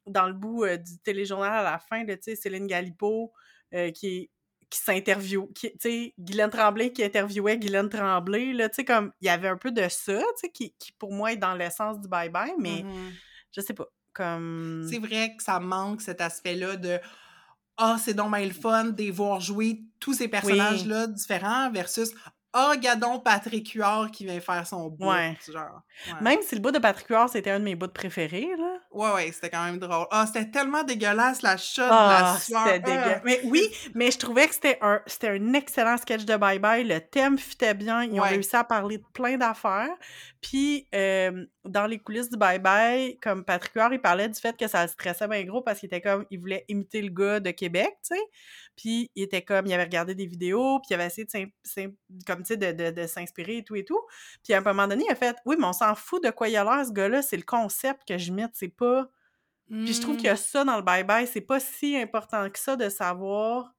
dans 0.06 0.26
le 0.26 0.34
bout 0.34 0.64
euh, 0.64 0.76
du 0.76 0.98
téléjournal 0.98 1.52
à 1.52 1.62
la 1.62 1.78
fin, 1.78 2.04
tu 2.04 2.16
sais, 2.20 2.36
Céline 2.36 2.66
Galipo 2.66 3.32
euh, 3.74 3.90
qui 3.90 4.30
qui 4.72 4.78
s'interview, 4.78 5.50
tu 5.54 5.70
sais, 5.78 6.14
Guylaine 6.18 6.48
Tremblay 6.48 6.92
qui 6.92 7.04
interviewait 7.04 7.58
Guylaine 7.58 7.90
Tremblay, 7.90 8.54
là, 8.54 8.70
tu 8.70 8.76
sais, 8.76 8.84
comme, 8.86 9.12
il 9.20 9.26
y 9.26 9.28
avait 9.28 9.48
un 9.48 9.58
peu 9.58 9.70
de 9.70 9.86
ça, 9.90 10.18
tu 10.18 10.24
sais, 10.36 10.48
qui, 10.48 10.74
qui, 10.78 10.92
pour 10.92 11.12
moi 11.12 11.32
est 11.32 11.36
dans 11.36 11.54
l'essence 11.54 12.00
du 12.00 12.08
bye-bye, 12.08 12.54
mais 12.58 12.82
mmh 12.82 13.12
je 13.54 13.60
sais 13.60 13.74
pas. 13.74 13.84
Comme... 14.14 14.86
C'est 14.90 14.98
vrai 14.98 15.36
que 15.36 15.42
ça 15.42 15.60
manque 15.60 16.00
cet 16.00 16.22
aspect-là 16.22 16.76
de 16.76 16.98
Ah, 17.76 17.98
c'est 18.02 18.14
donc 18.14 18.34
le 18.34 18.50
fun 18.50 18.84
de 18.84 19.10
voir 19.10 19.40
jouer 19.40 19.82
tous 20.00 20.14
ces 20.14 20.28
personnages-là 20.28 21.06
différents 21.06 21.70
versus 21.70 22.14
Ah, 22.54 22.72
oh, 22.72 22.78
gadon 22.78 23.18
Patrick 23.18 23.72
Huard 23.72 24.10
qui 24.10 24.26
vient 24.26 24.40
faire 24.40 24.66
son 24.66 24.88
bout. 24.88 25.10
Genre. 25.50 25.82
Même 26.20 26.40
si 26.42 26.54
le 26.54 26.60
bout 26.60 26.70
de 26.70 26.78
Patrick 26.78 27.08
Huard, 27.08 27.30
c'était 27.30 27.50
un 27.50 27.58
de 27.58 27.64
mes 27.64 27.74
bouts 27.74 27.88
préférés, 27.88 28.50
là. 28.58 28.74
Ouais, 28.90 29.12
ouais, 29.14 29.32
c'était 29.32 29.48
quand 29.48 29.64
même 29.64 29.78
drôle. 29.78 30.06
Ah, 30.10 30.26
c'était 30.26 30.50
tellement 30.50 30.82
dégueulasse, 30.82 31.40
la 31.40 31.54
la 31.54 31.58
ah, 31.90 32.38
sueur. 32.38 32.66
C'était 32.66 32.80
dégueulasse. 32.80 33.22
Mais 33.24 33.40
oui, 33.44 33.70
mais 33.94 34.10
je 34.10 34.18
trouvais 34.18 34.46
que 34.48 34.54
c'était 34.54 34.78
un, 34.82 35.00
c'était 35.06 35.28
un 35.28 35.54
excellent 35.54 35.96
sketch 35.96 36.24
de 36.24 36.36
Bye 36.36 36.58
Bye. 36.58 36.86
Le 36.86 37.00
thème 37.00 37.38
fitait 37.38 37.74
bien. 37.74 38.04
Ils 38.04 38.20
ont 38.20 38.24
réussi 38.24 38.54
à 38.54 38.64
parler 38.64 38.98
de 38.98 39.04
plein 39.14 39.38
d'affaires. 39.38 39.94
Puis, 40.42 40.88
euh, 40.94 41.46
dans 41.64 41.86
les 41.86 42.00
coulisses 42.00 42.28
du 42.28 42.36
Bye 42.36 42.58
Bye, 42.58 43.18
comme 43.20 43.44
Patrick 43.44 43.74
Huard, 43.74 43.92
il 43.94 44.00
parlait 44.00 44.28
du 44.28 44.38
fait 44.38 44.56
que 44.56 44.66
ça 44.66 44.82
le 44.82 44.88
stressait 44.88 45.28
bien 45.28 45.44
gros 45.44 45.62
parce 45.62 45.78
qu'il 45.78 45.86
était 45.86 46.00
comme, 46.00 46.26
il 46.30 46.40
voulait 46.40 46.64
imiter 46.68 47.00
le 47.00 47.10
gars 47.10 47.38
de 47.38 47.52
Québec, 47.52 47.90
tu 48.02 48.16
sais. 48.16 48.22
Puis, 48.76 49.10
il 49.14 49.22
était 49.22 49.42
comme, 49.42 49.66
il 49.66 49.72
avait 49.72 49.84
regardé 49.84 50.14
des 50.14 50.26
vidéos, 50.26 50.80
puis 50.80 50.88
il 50.90 50.94
avait 50.94 51.06
essayé 51.06 51.24
de, 51.24 52.24
comme, 52.26 52.41
de, 52.50 52.72
de, 52.72 52.90
de 52.90 53.06
s'inspirer 53.06 53.58
et 53.58 53.64
tout 53.64 53.76
et 53.76 53.84
tout. 53.84 54.00
Puis, 54.44 54.52
à 54.54 54.58
un 54.58 54.60
moment 54.60 54.86
donné, 54.86 55.04
il 55.08 55.12
a 55.12 55.14
fait, 55.14 55.36
oui, 55.46 55.56
mais 55.58 55.66
on 55.66 55.72
s'en 55.72 55.94
fout 55.94 56.22
de 56.22 56.30
quoi 56.30 56.48
il 56.48 56.56
a 56.56 56.64
l'air, 56.64 56.86
ce 56.86 56.92
gars-là, 56.92 57.22
c'est 57.22 57.36
le 57.36 57.42
concept 57.42 58.06
que 58.06 58.18
je 58.18 58.32
mette, 58.32 58.52
c'est 58.54 58.68
pas. 58.68 59.08
Puis, 59.68 59.94
je 59.94 60.00
trouve 60.02 60.16
qu'il 60.16 60.26
y 60.26 60.28
a 60.28 60.34
mmh. 60.34 60.36
ça 60.36 60.64
dans 60.64 60.76
le 60.76 60.82
Bye 60.82 61.04
Bye, 61.04 61.26
c'est 61.26 61.40
pas 61.40 61.58
si 61.58 61.96
important 61.96 62.50
que 62.50 62.58
ça 62.58 62.76
de 62.76 62.88
savoir 62.90 63.74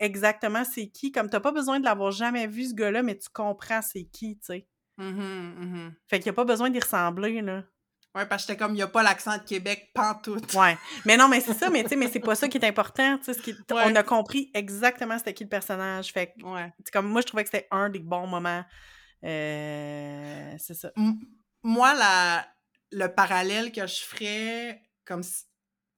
exactement 0.00 0.64
c'est 0.64 0.88
qui. 0.88 1.12
Comme, 1.12 1.30
t'as 1.30 1.40
pas 1.40 1.52
besoin 1.52 1.78
de 1.78 1.84
l'avoir 1.84 2.10
jamais 2.10 2.46
vu, 2.46 2.64
ce 2.64 2.74
gars-là, 2.74 3.02
mais 3.02 3.16
tu 3.16 3.28
comprends 3.32 3.82
c'est 3.82 4.04
qui, 4.04 4.38
tu 4.38 4.46
sais. 4.46 4.66
Mmh 4.98 5.10
mmh 5.10 5.94
fait 6.06 6.18
qu'il 6.18 6.30
n'y 6.30 6.34
a 6.34 6.36
pas 6.36 6.44
besoin 6.44 6.70
d'y 6.70 6.80
ressembler, 6.80 7.42
là. 7.42 7.64
Ouais, 8.16 8.24
parce 8.24 8.46
que 8.46 8.52
j'étais 8.52 8.64
comme, 8.64 8.72
il 8.72 8.76
n'y 8.76 8.82
a 8.82 8.86
pas 8.86 9.02
l'accent 9.02 9.36
de 9.36 9.42
Québec, 9.42 9.90
pantoute. 9.92 10.54
Ouais. 10.54 10.78
Mais 11.04 11.18
non, 11.18 11.28
mais 11.28 11.40
c'est 11.40 11.52
ça, 11.52 11.68
mais 11.68 11.82
tu 11.82 11.90
sais, 11.90 11.96
mais 11.96 12.08
c'est 12.08 12.18
pas 12.18 12.34
ça 12.34 12.48
qui 12.48 12.56
est 12.56 12.64
important. 12.64 13.18
Tu 13.18 13.34
sais, 13.34 13.56
On 13.70 13.94
a 13.94 14.02
compris 14.02 14.50
exactement 14.54 15.18
c'était 15.18 15.34
qui 15.34 15.44
le 15.44 15.50
personnage. 15.50 16.12
Fait 16.12 16.32
que, 16.32 16.46
ouais. 16.46 16.72
comme, 16.94 17.08
moi, 17.08 17.20
je 17.20 17.26
trouvais 17.26 17.44
que 17.44 17.50
c'était 17.50 17.68
un 17.70 17.90
des 17.90 17.98
bons 17.98 18.26
moments. 18.26 18.64
Euh, 19.22 20.54
c'est 20.58 20.72
ça. 20.72 20.92
moi, 21.62 21.92
la, 21.92 22.46
le 22.90 23.08
parallèle 23.08 23.70
que 23.70 23.86
je 23.86 24.00
ferais, 24.00 24.82
comme 25.04 25.22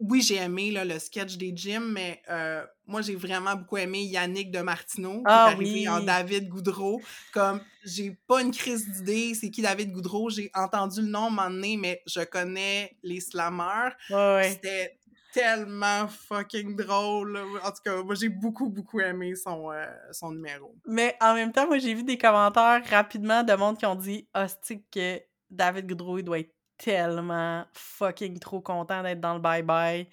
oui, 0.00 0.22
j'ai 0.22 0.36
aimé 0.36 0.70
là, 0.70 0.84
le 0.84 0.98
sketch 0.98 1.36
des 1.36 1.52
gyms, 1.54 1.92
mais 1.92 2.22
euh, 2.30 2.64
moi, 2.86 3.02
j'ai 3.02 3.16
vraiment 3.16 3.56
beaucoup 3.56 3.78
aimé 3.78 4.02
Yannick 4.04 4.50
de 4.50 4.60
Martineau, 4.60 5.14
qui 5.14 5.18
est 5.18 5.22
ah 5.26 5.46
arrivé 5.46 5.88
en 5.88 6.00
David 6.00 6.48
Goudreau. 6.48 7.00
Comme, 7.32 7.60
j'ai 7.84 8.16
pas 8.26 8.40
une 8.40 8.52
crise 8.52 8.88
d'idée, 8.88 9.34
c'est 9.34 9.50
qui 9.50 9.60
David 9.60 9.92
Goudreau? 9.92 10.30
J'ai 10.30 10.50
entendu 10.54 11.00
le 11.00 11.08
nom 11.08 11.30
donné, 11.30 11.76
mais 11.76 12.02
je 12.06 12.20
connais 12.20 12.96
les 13.02 13.20
slammers. 13.20 13.90
C'était 14.08 14.98
tellement 15.32 16.08
fucking 16.08 16.76
drôle. 16.76 17.38
En 17.62 17.70
tout 17.70 17.82
cas, 17.84 18.02
moi, 18.02 18.14
j'ai 18.14 18.28
beaucoup, 18.28 18.70
beaucoup 18.70 19.00
aimé 19.00 19.34
son, 19.34 19.70
euh, 19.72 19.86
son 20.12 20.32
numéro. 20.32 20.74
Mais 20.86 21.16
en 21.20 21.34
même 21.34 21.52
temps, 21.52 21.66
moi, 21.66 21.78
j'ai 21.78 21.94
vu 21.94 22.02
des 22.02 22.18
commentaires 22.18 22.82
rapidement 22.88 23.42
de 23.42 23.52
monde 23.54 23.78
qui 23.78 23.86
ont 23.86 23.94
dit 23.94 24.28
«Hostie, 24.34 24.82
que 24.90 25.20
David 25.50 25.86
Goudreau, 25.86 26.18
il 26.18 26.24
doit 26.24 26.38
être 26.38 26.54
tellement 26.78 27.64
fucking 27.72 28.38
trop 28.38 28.60
content 28.60 29.02
d'être 29.02 29.20
dans 29.20 29.34
le 29.34 29.40
bye-bye. 29.40 30.06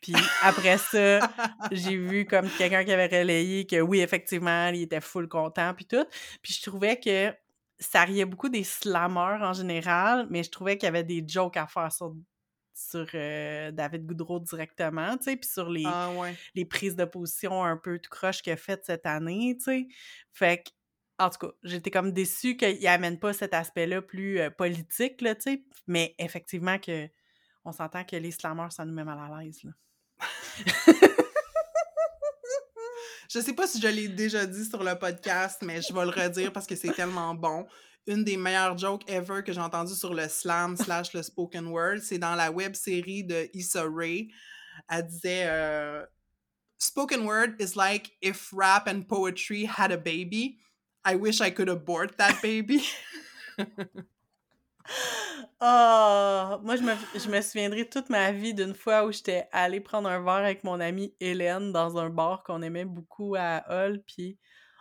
Puis 0.00 0.14
après 0.42 0.78
ça, 0.78 1.20
j'ai 1.72 1.96
vu 1.96 2.24
comme 2.26 2.48
quelqu'un 2.56 2.84
qui 2.84 2.92
avait 2.92 3.06
relayé 3.20 3.66
que 3.66 3.80
oui, 3.80 4.00
effectivement, 4.00 4.68
il 4.68 4.82
était 4.82 5.00
full 5.00 5.28
content, 5.28 5.74
puis 5.74 5.84
tout. 5.84 6.06
Puis 6.42 6.54
je 6.54 6.62
trouvais 6.62 6.98
que 6.98 7.34
ça 7.78 8.04
riait 8.04 8.24
beaucoup 8.24 8.48
des 8.48 8.64
slammers 8.64 9.42
en 9.42 9.52
général, 9.52 10.26
mais 10.30 10.42
je 10.42 10.50
trouvais 10.50 10.76
qu'il 10.76 10.86
y 10.86 10.88
avait 10.88 11.04
des 11.04 11.24
jokes 11.26 11.56
à 11.56 11.66
faire 11.66 11.92
sur, 11.92 12.14
sur 12.74 13.06
euh, 13.14 13.70
David 13.72 14.06
Goudreau 14.06 14.40
directement, 14.40 15.16
tu 15.16 15.24
sais, 15.24 15.36
puis 15.36 15.48
sur 15.48 15.68
les, 15.68 15.84
Ah 15.86 16.10
ouais. 16.12 16.34
les 16.54 16.64
prises 16.64 16.96
de 16.96 17.04
position 17.04 17.62
un 17.64 17.76
peu 17.76 17.98
tout 17.98 18.10
croche 18.10 18.42
qu'il 18.42 18.52
a 18.52 18.56
faites 18.56 18.84
cette 18.84 19.06
année, 19.06 19.56
tu 19.58 19.64
sais. 19.64 19.88
Fait 20.32 20.62
que, 20.62 20.70
en 21.20 21.30
tout 21.30 21.46
cas, 21.46 21.52
j'étais 21.62 21.90
comme 21.90 22.12
déçue 22.12 22.56
qu'il 22.56 22.86
amène 22.88 23.18
pas 23.18 23.32
cet 23.32 23.54
aspect-là 23.54 24.02
plus 24.02 24.40
politique, 24.56 25.20
là, 25.20 25.34
tu 25.34 25.42
sais. 25.42 25.64
Mais 25.86 26.14
effectivement 26.18 26.78
que 26.78 27.08
on 27.64 27.72
s'entend 27.72 28.04
que 28.04 28.16
les 28.16 28.30
slammers, 28.30 28.70
ça 28.70 28.84
nous 28.84 28.94
met 28.94 29.04
mal 29.04 29.18
à 29.18 29.42
l'aise, 29.42 29.60
là. 29.62 29.72
Je 33.32 33.38
sais 33.38 33.52
pas 33.52 33.68
si 33.68 33.80
je 33.80 33.86
l'ai 33.86 34.08
déjà 34.08 34.44
dit 34.44 34.64
sur 34.64 34.82
le 34.82 34.98
podcast, 34.98 35.62
mais 35.62 35.80
je 35.80 35.94
vais 35.94 36.04
le 36.04 36.10
redire 36.10 36.52
parce 36.52 36.66
que 36.66 36.74
c'est 36.74 36.92
tellement 36.92 37.32
bon. 37.32 37.64
Une 38.08 38.24
des 38.24 38.36
meilleures 38.36 38.76
jokes 38.76 39.08
ever 39.08 39.44
que 39.46 39.52
j'ai 39.52 39.60
entendues 39.60 39.94
sur 39.94 40.12
le 40.12 40.28
slam 40.28 40.76
slash 40.76 41.12
le 41.12 41.22
spoken 41.22 41.68
word, 41.68 41.98
c'est 42.02 42.18
dans 42.18 42.34
la 42.34 42.50
web 42.50 42.74
série 42.74 43.22
de 43.22 43.48
Issa 43.54 43.84
Rae. 43.84 44.26
Elle 44.88 45.06
disait 45.06 45.44
euh, 45.46 46.04
Spoken 46.78 47.24
word 47.24 47.54
is 47.60 47.76
like 47.76 48.10
if 48.20 48.52
rap 48.52 48.88
and 48.88 49.02
poetry 49.02 49.64
had 49.64 49.92
a 49.92 49.96
baby. 49.96 50.58
I 51.04 51.16
wish 51.16 51.40
I 51.40 51.50
could 51.50 51.68
abort 51.68 52.16
that 52.18 52.40
baby. 52.42 52.82
Ah! 55.60 56.58
moi, 56.62 56.76
je 56.76 56.82
me, 56.82 56.94
je 57.14 57.28
me 57.28 57.40
souviendrai 57.42 57.88
toute 57.88 58.08
ma 58.08 58.32
vie 58.32 58.54
d'une 58.54 58.74
fois 58.74 59.04
où 59.04 59.12
j'étais 59.12 59.46
allée 59.52 59.80
prendre 59.80 60.08
un 60.08 60.20
verre 60.20 60.44
avec 60.44 60.64
mon 60.64 60.80
amie 60.80 61.14
Hélène 61.20 61.70
dans 61.70 61.98
un 61.98 62.08
bar 62.08 62.42
qu'on 62.42 62.62
aimait 62.62 62.86
beaucoup 62.86 63.34
à 63.38 63.62
Hull, 63.68 64.02
puis 64.06 64.38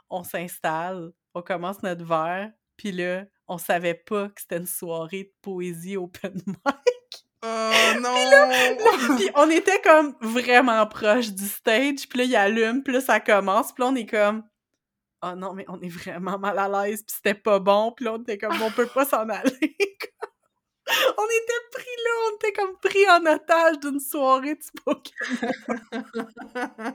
on 0.09 0.23
s'installe, 0.23 1.11
on 1.33 1.41
commence 1.41 1.83
notre 1.83 2.05
verre, 2.05 2.51
puis 2.77 2.93
là, 2.93 3.25
on 3.47 3.57
savait 3.57 3.93
pas 3.93 4.29
que 4.29 4.39
c'était 4.39 4.57
une 4.57 4.65
soirée 4.65 5.23
de 5.23 5.33
poésie 5.41 5.97
open 5.97 6.33
mic. 6.47 7.25
Oh 7.43 7.99
non! 8.01 9.15
Puis 9.17 9.29
on 9.33 9.49
était 9.49 9.79
comme 9.81 10.13
vraiment 10.19 10.85
proche 10.88 11.29
du 11.29 11.47
stage, 11.47 12.07
puis 12.09 12.19
là, 12.19 12.25
il 12.25 12.35
allume, 12.35 12.83
puis 12.83 12.93
là, 12.93 12.99
ça 12.99 13.21
commence, 13.21 13.71
puis 13.71 13.83
là, 13.83 13.89
on 13.89 13.95
est 13.95 14.05
comme... 14.05 14.43
Oh 15.21 15.35
non, 15.35 15.53
mais 15.53 15.65
on 15.67 15.81
est 15.81 15.89
vraiment 15.89 16.39
mal 16.39 16.57
à 16.57 16.67
l'aise, 16.67 17.03
puis 17.03 17.15
c'était 17.15 17.33
pas 17.33 17.59
bon, 17.59 17.91
puis 17.91 18.05
là, 18.05 18.13
on 18.13 18.21
était 18.21 18.38
comme, 18.38 18.61
on 18.61 18.71
peut 18.71 18.88
pas 18.88 19.05
s'en 19.05 19.27
aller. 19.29 19.77
on 21.17 21.25
était 21.25 21.61
pris 21.73 21.97
là, 22.03 22.11
on 22.25 22.35
était 22.35 22.53
comme 22.53 22.77
pris 22.77 23.09
en 23.09 23.25
otage 23.25 23.79
d'une 23.79 23.99
soirée 23.99 24.55
de 24.55 24.63
spoken. 24.63 25.13
ah, 25.91 26.93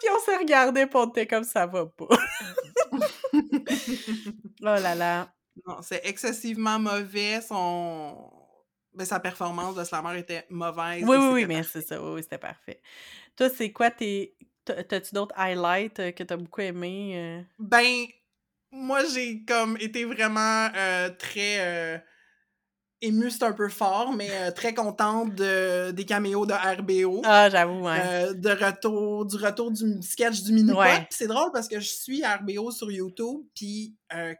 puis 0.00 0.08
on 0.14 0.20
s'est 0.20 0.36
regardé, 0.36 0.86
puis 0.86 0.96
on 0.96 1.08
était 1.08 1.26
comme, 1.26 1.44
ça 1.44 1.66
va 1.66 1.86
pas. 1.86 2.06
oh 3.32 3.40
là 4.60 4.94
là. 4.94 5.32
Non, 5.66 5.78
c'est 5.82 6.02
excessivement 6.04 6.78
mauvais. 6.78 7.40
Son... 7.40 8.30
Ben, 8.92 9.04
sa 9.04 9.20
performance 9.20 9.74
de 9.74 9.84
slammer 9.84 10.18
était 10.18 10.46
mauvaise. 10.48 11.04
Oui, 11.06 11.16
oui, 11.16 11.28
oui, 11.32 11.46
mais 11.46 11.62
c'est 11.62 11.82
ça, 11.82 12.02
oui, 12.02 12.14
oui, 12.14 12.22
c'était 12.22 12.38
parfait. 12.38 12.80
Toi, 13.36 13.50
c'est 13.50 13.70
quoi 13.72 13.90
tes... 13.90 14.36
t'as- 14.66 14.84
T'as-tu 14.84 15.14
d'autres 15.14 15.34
highlights 15.38 16.00
euh, 16.00 16.10
que 16.12 16.22
t'as 16.22 16.36
beaucoup 16.36 16.60
aimé? 16.60 17.12
euh? 17.16 17.42
Ben, 17.58 18.04
moi, 18.70 19.02
j'ai 19.12 19.42
comme 19.46 19.76
été 19.80 20.04
vraiment 20.04 20.68
euh, 20.76 21.08
très 21.18 21.58
euh, 21.60 21.98
émue, 23.00 23.30
c'est 23.30 23.44
un 23.44 23.52
peu 23.52 23.68
fort, 23.68 24.12
mais 24.12 24.28
euh, 24.30 24.50
très 24.50 24.74
contente 24.74 25.34
de, 25.34 25.90
des 25.92 26.04
caméos 26.04 26.46
de 26.46 26.52
RBO. 26.52 27.22
Ah, 27.24 27.48
j'avoue, 27.48 27.86
hein. 27.86 28.32
de 28.34 28.50
retour, 28.50 29.24
du 29.26 29.36
retour 29.36 29.70
du 29.70 30.02
sketch 30.02 30.42
du 30.42 30.52
mini 30.52 30.72
Ouais. 30.72 31.06
C'est 31.10 31.26
drôle 31.26 31.50
parce 31.52 31.68
que 31.68 31.78
je 31.78 31.88
suis 31.88 32.22
RBO 32.24 32.70
sur 32.70 32.90
YouTube, 32.90 33.40
puis 33.54 33.94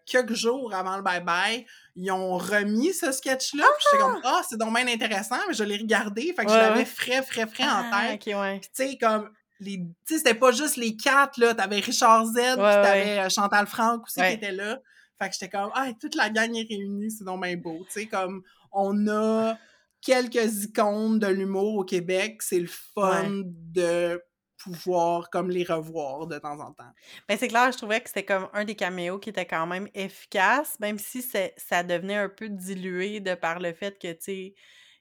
quelques 0.06 0.35
jours 0.35 0.75
avant 0.75 0.97
le 0.97 1.02
bye-bye, 1.02 1.64
ils 1.97 2.11
ont 2.11 2.37
remis 2.37 2.92
ce 2.92 3.12
sketch-là. 3.12 3.64
Puis 3.78 3.87
j'étais 3.92 4.02
comme, 4.02 4.21
ah, 4.25 4.42
c'est 4.49 4.59
donc 4.59 4.75
bien 4.75 4.88
intéressant, 4.88 5.37
mais 5.49 5.54
je 5.54 5.64
l'ai 5.64 5.76
regardé, 5.76 6.33
fait 6.35 6.45
que 6.45 6.50
je 6.50 6.56
l'avais 6.56 6.78
ouais. 6.80 6.85
frais, 6.85 7.23
frais, 7.23 7.47
frais 7.47 7.64
en 7.64 7.85
Ah, 7.92 8.02
tête. 8.11 8.26
ok, 8.26 8.40
ouais. 8.40 8.61
Tu 8.61 8.68
sais, 8.73 8.99
comme, 8.99 9.30
les, 9.61 9.79
tu 9.79 9.87
sais, 10.05 10.19
c'était 10.19 10.35
pas 10.35 10.53
juste 10.53 10.77
les 10.77 10.97
quatre, 10.97 11.39
là. 11.39 11.55
T'avais 11.55 11.81
Richard 11.81 12.27
Z, 12.27 12.33
puis 12.35 12.57
t'avais 12.57 13.19
euh, 13.21 13.29
Chantal 13.29 13.67
Franck 13.67 14.05
aussi 14.05 14.21
Ouais. 14.21 14.31
qui 14.31 14.35
était 14.45 14.53
là. 14.53 14.79
Fait 15.21 15.29
que 15.29 15.33
j'étais 15.35 15.49
comme, 15.49 15.71
ah, 15.75 15.89
toute 16.01 16.15
la 16.15 16.29
gang 16.31 16.55
est 16.55 16.69
réunie, 16.69 17.11
c'est 17.11 17.25
donc 17.25 17.43
bien 17.43 17.57
beau. 17.57 17.85
Tu 17.87 18.01
sais, 18.01 18.07
comme, 18.07 18.43
on 18.73 19.09
a 19.09 19.57
quelques 20.03 20.65
icônes 20.65 21.19
de 21.19 21.27
l'humour 21.27 21.77
au 21.77 21.85
Québec, 21.85 22.43
c'est 22.43 22.61
le 22.61 22.69
fun 22.69 23.31
de 23.45 24.23
pouvoir, 24.59 25.31
comme, 25.31 25.49
les 25.51 25.65
revoir 25.65 26.27
de 26.27 26.39
temps 26.39 26.61
en 26.61 26.73
temps. 26.73 26.93
Ben, 27.29 27.37
c'est 27.39 27.49
clair, 27.49 27.71
je 27.73 27.79
trouvais 27.79 28.01
que 28.01 28.09
c'était 28.09 28.25
comme 28.25 28.49
un 28.53 28.65
des 28.65 28.75
caméos 28.75 29.19
qui 29.19 29.31
était 29.31 29.47
quand 29.47 29.67
même 29.67 29.89
efficace, 29.95 30.79
même 30.81 30.99
si 30.99 31.23
ça 31.23 31.83
devenait 31.83 32.17
un 32.17 32.29
peu 32.29 32.49
dilué 32.49 33.21
de 33.21 33.35
par 33.35 33.59
le 33.61 33.73
fait 33.73 33.99
que, 33.99 34.13
tu 34.13 34.19
sais, 34.21 34.55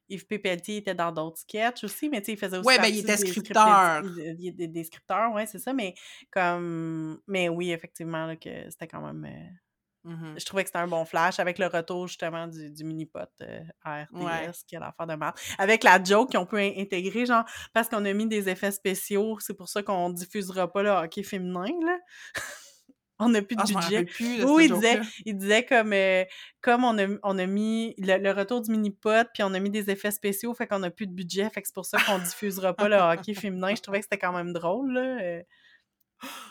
Yves 0.09 0.27
Pépeltier 0.27 0.77
était 0.77 0.95
dans 0.95 1.11
d'autres 1.11 1.39
sketchs 1.39 1.83
aussi, 1.83 2.09
mais 2.09 2.19
tu 2.21 2.27
sais, 2.27 2.31
il 2.33 2.37
faisait 2.37 2.57
aussi 2.57 2.67
Ouais, 2.67 2.77
ben, 2.77 2.85
il 2.87 2.99
était 2.99 3.15
des 3.17 3.27
scripteur. 3.27 4.01
Des, 4.03 4.51
des- 4.51 4.67
des 4.67 4.83
scripteurs, 4.83 5.31
ouais, 5.33 5.45
c'est 5.45 5.59
ça, 5.59 5.73
mais 5.73 5.93
comme... 6.31 7.19
Mais 7.27 7.49
oui, 7.49 7.71
effectivement, 7.71 8.25
là, 8.27 8.35
que 8.35 8.69
c'était 8.69 8.87
quand 8.87 9.01
même... 9.01 9.25
euh, 9.25 9.49
Mhm. 10.07 10.35
Je 10.39 10.45
trouvais 10.45 10.61
que 10.63 10.67
c'était 10.69 10.77
un 10.77 10.87
bon 10.87 11.03
flash 11.03 11.39
avec 11.39 11.57
le 11.57 11.65
retour 11.65 12.07
justement 12.07 12.45
du, 12.45 12.69
du 12.69 12.83
mini-pot 12.83 13.27
euh, 13.41 13.59
à 13.83 14.03
RTS 14.03 14.07
Ouais. 14.23 14.51
qui 14.67 14.75
a 14.75 14.79
l'affaire 14.79 15.07
de 15.07 15.15
mal. 15.15 15.33
Avec 15.57 15.83
la 15.83 16.03
joke 16.03 16.31
qu'on 16.31 16.45
peut 16.45 16.59
in- 16.59 16.73
intégrer, 16.77 17.25
genre, 17.25 17.43
parce 17.73 17.89
qu'on 17.89 18.05
a 18.05 18.13
mis 18.13 18.27
des 18.27 18.47
effets 18.47 18.69
spéciaux, 18.69 19.39
c'est 19.39 19.55
pour 19.55 19.67
ça 19.67 19.81
qu'on 19.81 20.11
diffusera 20.11 20.71
pas 20.71 20.83
le 20.83 20.91
hockey 20.91 21.23
féminin, 21.23 21.65
là. 21.83 21.97
On 23.19 23.29
n'a 23.29 23.41
plus 23.41 23.55
de 23.55 23.61
Ah, 23.61 23.65
budget. 23.65 24.05
plus 24.05 24.37
de 24.39 24.43
Oui, 24.45 24.65
il 24.65 24.73
disait, 24.73 24.99
il 25.25 25.37
disait 25.37 25.65
comme, 25.65 25.93
euh, 25.93 26.23
comme 26.61 26.83
on 26.83 26.97
a, 26.97 27.07
on 27.23 27.37
a 27.37 27.45
mis 27.45 27.93
le, 27.97 28.17
le 28.17 28.31
retour 28.31 28.61
du 28.61 28.71
mini-pot, 28.71 29.27
puis 29.33 29.43
on 29.43 29.53
a 29.53 29.59
mis 29.59 29.69
des 29.69 29.89
effets 29.89 30.11
spéciaux, 30.11 30.53
fait 30.53 30.67
qu'on 30.67 30.83
a 30.83 30.89
plus 30.89 31.07
de 31.07 31.13
budget, 31.13 31.49
fait 31.49 31.61
que 31.61 31.67
c'est 31.67 31.75
pour 31.75 31.85
ça 31.85 31.97
qu'on 32.05 32.19
diffusera 32.19 32.73
pas 32.73 32.89
le 32.89 32.97
hockey 32.97 33.33
féminin. 33.33 33.73
Je 33.75 33.81
trouvais 33.81 33.99
que 33.99 34.05
c'était 34.05 34.17
quand 34.17 34.33
même 34.33 34.51
drôle, 34.53 34.93
là. 34.93 35.01
euh, 35.21 35.41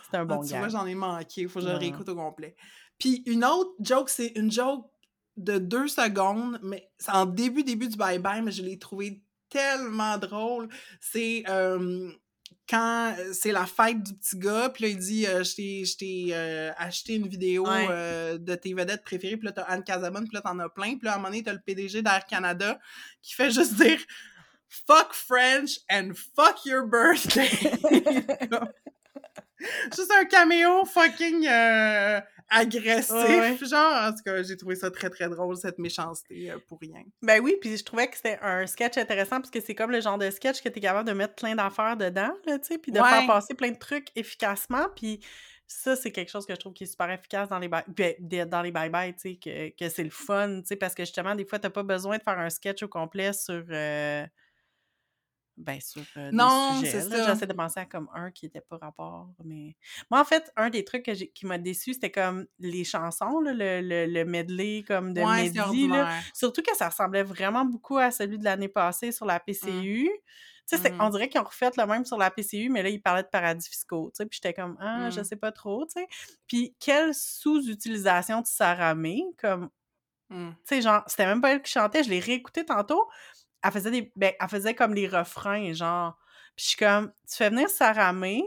C'était 0.05 0.17
un 0.19 0.21
Ah, 0.21 0.25
bon 0.25 0.43
tu 0.43 0.53
gars. 0.53 0.59
vois, 0.61 0.69
j'en 0.69 0.87
ai 0.87 0.95
manqué. 0.95 1.49
Faut 1.49 1.59
que 1.61 1.67
je 1.67 1.71
le 1.71 1.77
réécoute 1.77 2.09
au 2.09 2.15
complet. 2.15 2.55
Puis 2.99 3.23
une 3.27 3.45
autre 3.45 3.73
joke, 3.81 4.09
c'est 4.09 4.33
une 4.37 4.51
joke 4.51 4.87
de 5.37 5.59
deux 5.59 5.89
secondes, 5.89 6.61
mais 6.63 6.89
c'est 6.99 7.11
en 7.13 7.27
début, 7.27 7.65
début 7.65 7.89
du 7.89 7.97
bye-bye, 7.97 8.43
mais 8.43 8.53
je 8.53 8.63
l'ai 8.63 8.79
trouvé 8.79 9.23
tellement 9.49 10.17
drôle. 10.19 10.69
C'est 11.01 11.43
euh, 11.49 12.11
quand 12.69 13.15
euh, 13.19 13.33
c'est 13.33 13.53
la 13.53 13.67
fête 13.67 14.03
du 14.03 14.15
petit 14.15 14.39
gars, 14.39 14.71
puis 14.73 14.85
là, 14.85 14.89
il 14.91 14.99
dit 14.99 15.27
euh, 15.27 15.43
Je 15.45 15.97
t'ai- 15.97 16.29
euh, 16.35 16.71
acheté 16.77 17.15
une 17.15 17.29
vidéo 17.29 17.67
Ouais. 17.67 17.87
euh, 17.91 18.39
de 18.39 18.55
tes 18.55 18.73
vedettes 18.75 19.05
préférées, 19.05 19.37
puis 19.37 19.47
là, 19.47 19.53
t'as 19.53 19.63
Anne 19.63 19.85
Casabonne, 19.85 20.25
puis 20.25 20.35
là, 20.35 20.41
t'en 20.41 20.59
as 20.59 20.69
plein. 20.69 20.97
Puis 20.97 21.05
là, 21.05 21.13
à 21.13 21.15
un 21.15 21.19
moment 21.19 21.29
donné, 21.29 21.43
t'as 21.43 21.53
le 21.53 21.61
PDG 21.61 22.03
d'Air 22.03 22.25
Canada 22.27 22.79
qui 23.23 23.35
fait 23.35 23.51
juste 23.53 23.75
dire 23.75 24.01
Fuck 24.87 25.13
French 25.13 25.79
and 25.91 26.13
fuck 26.35 26.65
your 26.65 26.87
birthday. 26.87 27.49
Juste 29.97 30.13
un 30.13 30.25
caméo 30.27 30.85
fucking 30.85 31.47
euh, 31.47 32.21
agressif. 32.49 33.11
Ouais, 33.13 33.57
Genre, 33.67 34.03
en 34.05 34.11
tout 34.13 34.23
cas, 34.25 34.43
j'ai 34.43 34.57
trouvé 34.57 34.77
ça 34.77 34.91
très 34.91 35.11
très 35.11 35.29
drôle, 35.29 35.57
cette 35.57 35.79
méchanceté 35.79 36.51
euh, 36.51 36.59
pour 36.67 36.79
rien. 36.81 37.03
Ben 37.23 37.41
oui, 37.43 37.57
puis 37.61 37.77
je 37.77 37.85
trouvais 37.85 38.09
que 38.09 38.17
c'était 38.17 38.39
un 38.43 38.67
sketch 38.67 38.99
intéressant 38.99 39.41
parce 39.41 39.51
que 39.51 39.61
c'est 39.61 39.75
comme 39.75 39.91
le 39.91 40.01
genre 40.01 40.19
de 40.19 40.31
sketch 40.31 40.63
que 40.63 40.69
tu 40.69 40.79
es 40.79 40.81
capable 40.83 41.09
de 41.09 41.15
mettre 41.15 41.35
plein 41.35 41.55
d'affaires 41.55 41.97
dedans, 41.97 42.33
là, 42.47 42.59
tu 42.59 42.67
sais, 42.67 42.79
puis 42.79 42.93
de 42.93 43.01
Ouais. 43.01 43.09
faire 43.09 43.27
passer 43.27 43.55
plein 43.55 43.71
de 43.71 43.79
trucs 43.79 44.09
efficacement, 44.15 44.89
puis 44.95 45.21
ça, 45.67 45.97
c'est 45.97 46.13
quelque 46.13 46.31
chose 46.31 46.45
que 46.45 46.55
je 46.55 46.61
trouve 46.61 46.75
qui 46.75 46.85
est 46.85 46.87
super 46.87 47.11
efficace 47.11 47.49
dans 47.49 47.59
les 47.59 47.69
bye- 47.69 47.85
ben, 47.89 48.47
dans 48.49 48.61
les 48.61 48.71
bye-bye, 48.73 49.15
tu 49.15 49.21
sais, 49.21 49.37
que, 49.37 49.71
que 49.77 49.89
c'est 49.89 50.05
le 50.05 50.11
fun, 50.11 50.61
tu 50.61 50.67
sais, 50.67 50.77
parce 50.77 50.95
que 50.95 51.03
justement, 51.05 51.35
des 51.35 51.47
fois, 51.47 51.59
t'as 51.59 51.71
pas 51.71 51.83
besoin 51.83 52.19
de 52.19 52.23
faire 52.23 52.39
un 52.39 52.51
sketch 52.51 52.83
au 52.83 52.89
complet 52.89 53.33
sur... 53.33 53.65
euh, 53.71 54.27
Ben, 55.57 55.81
sur 55.81 56.07
euh, 56.17 56.33
Non, 56.33 56.83
des 56.83 56.87
c'est 56.87 57.01
sujets. 57.01 57.03
ça. 57.03 57.23
J'essaie 57.23 57.47
de 57.47 57.53
penser 57.53 57.79
à 57.81 57.87
comme 57.87 58.09
un 58.13 58.31
qui 58.33 58.47
était 58.47 58.61
pas 58.61 58.77
rapport, 58.77 59.29
mais... 59.45 59.77
Moi, 60.11 60.21
en 60.21 60.25
fait, 60.25 60.51
un 60.57 60.69
des 60.69 60.85
trucs 60.85 61.05
que 61.05 61.13
qui 61.13 61.47
m'a 61.47 61.59
déçu, 61.59 61.95
c'était 61.95 62.11
comme 62.11 62.47
les 62.59 62.83
chansons, 62.85 63.39
là, 63.41 63.53
le, 63.53 63.81
le, 63.81 64.07
le 64.13 64.25
medley 64.25 64.83
comme 64.87 65.13
de 65.15 65.21
ouais, 65.21 65.27
Mehdi, 65.27 65.87
là. 65.89 66.25
Surtout 66.35 66.63
que 66.63 66.75
ça 66.77 66.89
ressemblait 66.89 67.23
vraiment 67.23 67.65
beaucoup 67.65 67.99
à 67.99 68.11
celui 68.11 68.39
de 68.39 68.45
l'année 68.45 68.69
passée 68.69 69.13
sur 69.13 69.27
la 69.27 69.39
PCU. 69.39 70.11
Tu 70.69 70.77
sais, 70.77 70.83
c'est- 70.83 70.95
Mhm. 70.95 70.99
on 70.99 71.11
dirait 71.11 71.29
qu'ils 71.29 71.41
ont 71.41 71.45
refait 71.45 71.71
le 71.77 71.87
même 71.87 72.05
sur 72.05 72.17
la 72.19 72.31
PCU, 72.33 72.69
mais 72.71 72.83
là, 72.83 72.89
ils 72.89 73.01
parlaient 73.03 73.23
de 73.23 73.29
paradis 73.29 73.69
fiscaux, 73.69 74.11
tu 74.13 74.19
sais, 74.25 74.27
puis 74.27 74.41
j'étais 74.43 74.55
comme, 74.55 74.77
ah, 74.81 75.11
je 75.11 75.21
Mhm. 75.21 75.25
sais 75.25 75.37
pas 75.37 75.53
trop, 75.53 75.85
tu 75.87 76.01
sais. 76.01 76.07
Puis, 76.49 76.75
quelle 76.81 77.15
sous-utilisation 77.15 78.41
de 78.41 78.47
Sarah 78.47 78.95
May, 78.95 79.23
comme, 79.39 79.69
Mm. 80.31 80.55
tu 80.67 80.77
sais, 80.77 80.83
genre, 80.83 81.03
c'était 81.07 81.27
même 81.27 81.41
pas 81.43 81.53
elle 81.53 81.63
qui 81.63 81.71
chantait, 81.73 82.03
je 82.05 82.11
l'ai 82.11 82.21
réécouté 82.21 82.65
tantôt, 82.65 83.09
elle 83.65 83.73
faisait 83.73 83.91
des, 83.91 84.13
ben, 84.17 84.33
elle 84.39 84.49
faisait 84.49 84.75
comme 84.75 84.95
les 84.95 85.09
refrains, 85.09 85.73
genre, 85.73 86.17
puis 86.57 86.65
je 86.65 86.69
suis 86.71 86.77
comme, 86.77 87.13
tu 87.29 87.37
fais 87.37 87.51
venir 87.51 87.69
Sarah 87.69 88.13
May, 88.13 88.43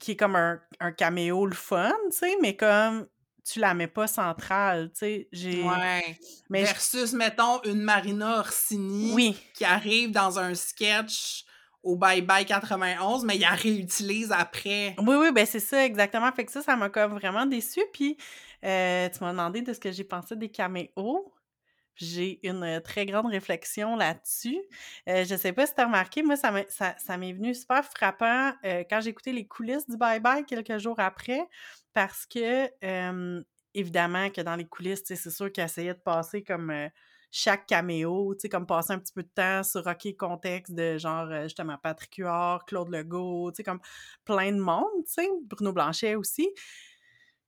qui 0.00 0.12
est 0.12 0.16
comme 0.16 0.36
un, 0.36 0.60
un 0.80 0.92
caméo 0.92 1.46
le 1.46 1.54
fun, 1.54 1.92
tu 2.10 2.18
sais, 2.18 2.36
mais 2.40 2.56
comme, 2.56 3.06
tu 3.44 3.60
la 3.60 3.74
mets 3.74 3.88
pas 3.88 4.06
centrale, 4.06 4.90
tu 4.92 4.98
sais. 5.00 5.28
J'ai... 5.32 5.62
Ouais. 5.62 6.18
Mais 6.48 6.60
je- 6.60 6.72
Versus, 6.72 7.12
mettons, 7.12 7.60
une 7.64 7.82
Marina 7.82 8.38
Orsini 8.38 9.12
Oui, 9.14 9.36
qui 9.54 9.64
arrive 9.64 10.10
dans 10.10 10.38
un 10.38 10.54
sketch 10.54 11.44
au 11.82 11.96
Bye 11.96 12.22
Bye 12.22 12.46
91, 12.46 13.24
mais 13.24 13.34
il 13.36 13.40
la 13.40 13.50
réutilise 13.50 14.30
après. 14.32 14.94
oui, 14.98 15.16
oui, 15.16 15.32
ben 15.32 15.44
c'est 15.44 15.58
ça, 15.60 15.84
exactement. 15.84 16.30
Fait 16.32 16.44
que 16.44 16.52
ça, 16.52 16.62
ça 16.62 16.76
m'a 16.76 16.88
comme 16.88 17.12
vraiment 17.14 17.44
déçue. 17.46 17.82
Puis, 17.92 18.16
euh, 18.64 19.08
tu 19.08 19.18
m'as 19.24 19.32
demandé 19.32 19.62
de 19.62 19.72
ce 19.72 19.80
que 19.80 19.90
j'ai 19.90 20.04
pensé 20.04 20.36
des 20.36 20.48
caméos. 20.48 21.32
J'ai 21.94 22.40
une 22.46 22.80
très 22.82 23.06
grande 23.06 23.26
réflexion 23.26 23.96
là-dessus. 23.96 24.58
Je 25.06 25.36
sais 25.36 25.52
pas 25.52 25.66
si 25.66 25.74
tu 25.74 25.80
as 25.80 25.86
remarqué, 25.86 26.22
moi, 26.22 26.36
ça 26.36 26.50
m'est 26.50 27.32
venu 27.32 27.54
super 27.54 27.84
frappant 27.84 28.52
quand 28.62 29.00
j'ai 29.00 29.10
écouté 29.10 29.32
les 29.32 29.46
coulisses 29.46 29.88
du 29.88 29.96
Bye 29.96 30.20
Bye 30.20 30.44
quelques 30.46 30.78
jours 30.78 30.98
après, 30.98 31.46
parce 31.92 32.26
que, 32.26 32.70
évidemment, 33.74 34.30
que 34.30 34.40
dans 34.40 34.56
les 34.56 34.66
coulisses, 34.66 35.02
c'est 35.04 35.30
sûr 35.30 35.52
qu'ils 35.52 35.64
essayaient 35.64 35.94
de 35.94 36.00
passer 36.00 36.42
comme 36.42 36.72
chaque 37.34 37.66
caméo, 37.66 38.34
tu 38.34 38.40
sais, 38.42 38.48
comme 38.50 38.66
passer 38.66 38.92
un 38.92 38.98
petit 38.98 39.12
peu 39.14 39.22
de 39.22 39.30
temps 39.34 39.62
sur 39.62 39.86
OK, 39.86 40.16
contexte 40.18 40.74
de 40.74 40.98
genre, 40.98 41.30
justement, 41.44 41.78
Patrick 41.82 42.16
Huard, 42.16 42.66
Claude 42.66 42.90
Legault, 42.90 43.50
tu 43.52 43.56
sais, 43.56 43.62
comme 43.62 43.80
plein 44.26 44.52
de 44.52 44.60
monde, 44.60 45.04
tu 45.06 45.14
sais, 45.14 45.28
Bruno 45.44 45.72
Blanchet 45.72 46.14
aussi. 46.14 46.50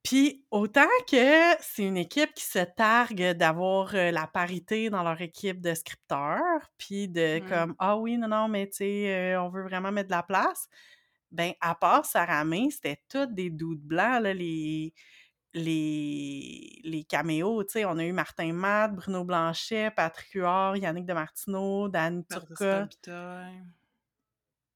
Puis 0.04 0.44
autant 0.50 0.86
que 1.10 1.56
c'est 1.60 1.82
une 1.82 1.96
équipe 1.96 2.34
qui 2.34 2.44
se 2.44 2.58
targue 2.58 3.32
d'avoir 3.32 3.94
euh, 3.94 4.10
la 4.10 4.26
parité 4.26 4.90
dans 4.90 5.02
leur 5.02 5.20
équipe 5.22 5.60
de 5.62 5.74
scripteurs, 5.74 6.70
puis 6.78 7.08
de 7.08 7.40
Mm. 7.40 7.48
comme 7.48 7.74
ah 7.78 7.96
oui 7.96 8.18
non 8.18 8.28
non 8.28 8.48
mais 8.48 8.66
tu 8.68 8.76
sais 8.76 9.34
euh, 9.34 9.42
on 9.42 9.48
veut 9.48 9.62
vraiment 9.62 9.90
mettre 9.92 10.08
de 10.10 10.14
la 10.14 10.22
place. 10.22 10.68
Ben 11.32 11.52
à 11.60 11.74
part 11.74 12.04
Sarah 12.04 12.44
May, 12.44 12.68
c'était 12.70 13.00
toutes 13.08 13.34
des 13.34 13.50
doutes 13.50 13.80
blancs 13.82 14.22
là 14.22 14.34
les 14.34 14.92
les 15.54 16.80
les 16.84 17.04
caméos, 17.04 17.64
tu 17.64 17.72
sais, 17.72 17.84
on 17.84 17.96
a 17.98 18.04
eu 18.04 18.12
Martin 18.12 18.52
Matt, 18.52 18.94
Bruno 18.94 19.24
Blanchet, 19.24 19.90
Patrick 19.92 20.32
Huard, 20.34 20.76
Yannick 20.76 21.06
Demartino, 21.06 21.88
Dan. 21.88 22.24
Robitaille. 22.60 23.64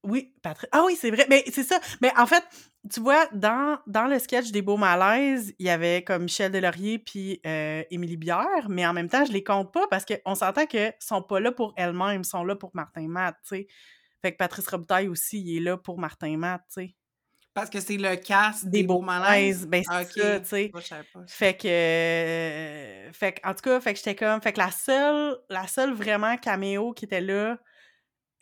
Oui, 0.03 0.33
Patrick. 0.41 0.69
Ah 0.71 0.83
oui, 0.85 0.95
c'est 0.95 1.11
vrai. 1.11 1.25
Mais 1.29 1.43
c'est 1.51 1.63
ça. 1.63 1.79
Mais 2.01 2.11
en 2.17 2.25
fait, 2.25 2.43
tu 2.91 2.99
vois, 3.01 3.27
dans, 3.33 3.79
dans 3.87 4.07
le 4.07 4.19
sketch 4.19 4.51
des 4.51 4.61
Beaux 4.61 4.77
Malaises, 4.77 5.53
il 5.59 5.65
y 5.65 5.69
avait 5.69 6.03
comme 6.03 6.23
Michel 6.23 6.51
Delaurier 6.51 6.99
puis 6.99 7.39
euh, 7.45 7.83
Émilie 7.91 8.17
Bière, 8.17 8.67
mais 8.69 8.85
en 8.85 8.93
même 8.93 9.09
temps, 9.09 9.25
je 9.25 9.31
les 9.31 9.43
compte 9.43 9.71
pas 9.73 9.87
parce 9.89 10.05
qu'on 10.05 10.35
s'entend 10.35 10.65
qu'ils 10.65 10.93
sont 10.99 11.21
pas 11.21 11.39
là 11.39 11.51
pour 11.51 11.73
elles-mêmes, 11.77 12.21
ils 12.21 12.25
sont 12.25 12.43
là 12.43 12.55
pour 12.55 12.71
Martin 12.73 13.07
Matt, 13.07 13.35
tu 13.43 13.55
sais. 13.57 13.67
Fait 14.21 14.31
que 14.33 14.37
Patrice 14.37 14.67
Robitaille 14.67 15.07
aussi, 15.07 15.41
il 15.41 15.57
est 15.57 15.61
là 15.61 15.77
pour 15.77 15.97
Martin 15.99 16.37
Matt, 16.37 16.61
tu 16.73 16.81
sais. 16.81 16.95
Parce 17.53 17.69
que 17.69 17.79
c'est 17.79 17.97
le 17.97 18.15
cast 18.15 18.65
Des 18.65 18.81
des, 18.81 18.83
Beaux 18.83 18.99
beaux 18.99 19.01
malaises. 19.01 19.65
Malaises, 19.65 19.67
ben 19.67 19.83
c'est 19.83 19.91
Ah, 19.93 20.01
ok. 20.03 20.11
ça, 20.11 20.39
tu 20.39 20.45
sais. 20.47 20.71
Fait 21.27 21.57
que, 21.57 21.67
euh, 21.67 23.11
fait 23.13 23.33
que, 23.33 23.47
en 23.47 23.53
tout 23.53 23.61
cas, 23.63 23.79
fait 23.81 23.93
que 23.93 23.97
j'étais 23.97 24.15
comme, 24.15 24.41
fait 24.41 24.53
que 24.53 24.59
la 24.59 24.71
seule, 24.71 25.37
la 25.49 25.67
seule 25.67 25.93
vraiment 25.93 26.37
caméo 26.37 26.93
qui 26.93 27.05
était 27.05 27.21
là, 27.21 27.57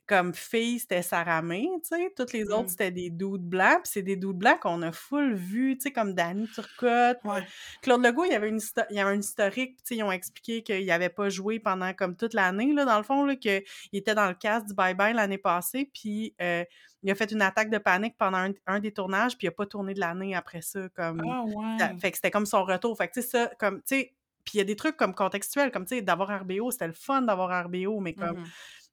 comme 0.07 0.33
fille, 0.33 0.79
c'était 0.79 1.01
Sarah 1.01 1.41
May, 1.41 1.67
tu 1.83 1.89
sais. 1.89 2.13
Toutes 2.15 2.31
les 2.33 2.45
autres, 2.45 2.63
Mm. 2.63 2.67
c'était 2.69 2.91
des 2.91 3.09
dudes 3.09 3.41
blancs, 3.43 3.81
puis 3.83 3.91
c'est 3.91 4.01
des 4.01 4.15
dudes 4.15 4.37
blancs 4.37 4.59
qu'on 4.61 4.81
a 4.81 4.91
full 4.91 5.33
vu, 5.35 5.75
tu 5.77 5.81
sais, 5.83 5.91
comme 5.91 6.13
Danny 6.13 6.47
Turcotte. 6.47 7.19
Ouais. 7.25 7.43
Claude 7.81 8.03
Legault, 8.05 8.23
il 8.25 8.31
y 8.31 8.35
avait, 8.35 8.49
une 8.49 8.59
il 8.89 8.95
y 8.95 8.99
avait 8.99 9.11
un 9.11 9.19
historique, 9.19 9.77
tu 9.77 9.81
sais, 9.83 9.95
ils 9.97 10.03
ont 10.03 10.11
expliqué 10.11 10.63
qu'il 10.63 10.85
n'avait 10.85 11.09
pas 11.09 11.29
joué 11.29 11.59
pendant 11.59 11.93
comme 11.93 12.15
toute 12.15 12.33
l'année, 12.33 12.73
là, 12.73 12.85
dans 12.85 12.97
le 12.97 13.03
fond, 13.03 13.25
là, 13.25 13.35
qu'il 13.35 13.63
était 13.93 14.15
dans 14.15 14.27
le 14.27 14.33
cast 14.35 14.65
du 14.67 14.73
Bye 14.73 14.93
Bye 14.95 15.13
l'année 15.13 15.37
passée, 15.37 15.89
puis 15.93 16.33
euh, 16.41 16.63
il 17.03 17.11
a 17.11 17.15
fait 17.15 17.31
une 17.31 17.41
attaque 17.41 17.69
de 17.69 17.77
panique 17.77 18.15
pendant 18.17 18.37
un, 18.37 18.51
un 18.65 18.79
des 18.79 18.91
tournages, 18.93 19.37
puis 19.37 19.45
il 19.45 19.49
a 19.49 19.51
pas 19.51 19.65
tourné 19.65 19.93
de 19.93 19.99
l'année 19.99 20.35
après 20.35 20.61
ça, 20.61 20.87
comme... 20.95 21.21
Ah, 21.29 21.43
Ça- 21.79 21.91
ouais. 21.93 21.99
Fait 21.99 22.11
que 22.11 22.17
c'était 22.17 22.31
comme 22.31 22.45
son 22.45 22.63
retour. 22.63 22.97
Fait 22.97 23.07
que, 23.07 23.13
tu 23.13 23.21
sais, 23.21 23.27
ça, 23.27 23.51
comme, 23.59 23.79
tu 23.79 23.95
sais, 23.95 24.13
puis 24.43 24.53
il 24.55 24.57
y 24.59 24.61
a 24.61 24.63
des 24.63 24.77
trucs 24.77 24.95
comme 24.95 25.13
contextuels, 25.13 25.71
comme, 25.71 25.83
tu 25.85 25.95
sais, 25.97 26.01
d'avoir 26.01 26.29
RBO, 26.41 26.71
c'était 26.71 26.87
le 26.87 26.93
fun 26.93 27.21
d'avoir 27.21 27.65
RBO, 27.65 27.99
mais 27.99 28.13
comme 28.13 28.37
Mhm. 28.37 28.45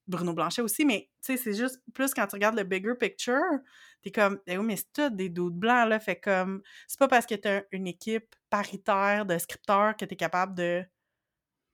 Bruno 0.07 0.33
Blanchet 0.35 0.63
aussi, 0.63 0.85
mais, 0.85 1.11
tu 1.25 1.37
sais, 1.37 1.37
c'est 1.37 1.55
juste 1.55 1.81
plus 1.95 2.13
quand 2.15 2.27
tu 2.27 2.35
regardes 2.37 2.57
le 2.57 2.65
bigger 2.65 2.95
picture, 2.99 3.41
t'es 4.03 4.11
comme, 4.11 4.41
eh 4.47 4.59
oui, 4.59 4.65
mais 4.67 4.77
c'est 4.77 4.93
tout 4.93 5.11
des 5.15 5.29
doutes 5.31 5.55
blancs, 5.57 5.89
là, 5.89 6.01
fait 6.01 6.17
comme, 6.21 6.63
c'est 6.89 6.99
pas 6.99 7.09
parce 7.09 7.27
que 7.27 7.35
t'as 7.35 7.63
une 7.73 7.87
équipe 7.87 8.35
paritaire 8.51 9.27
de 9.27 9.39
scripteurs 9.39 9.97
que 9.97 10.05
t'es 10.05 10.17
capable 10.17 10.55
de, 10.55 10.85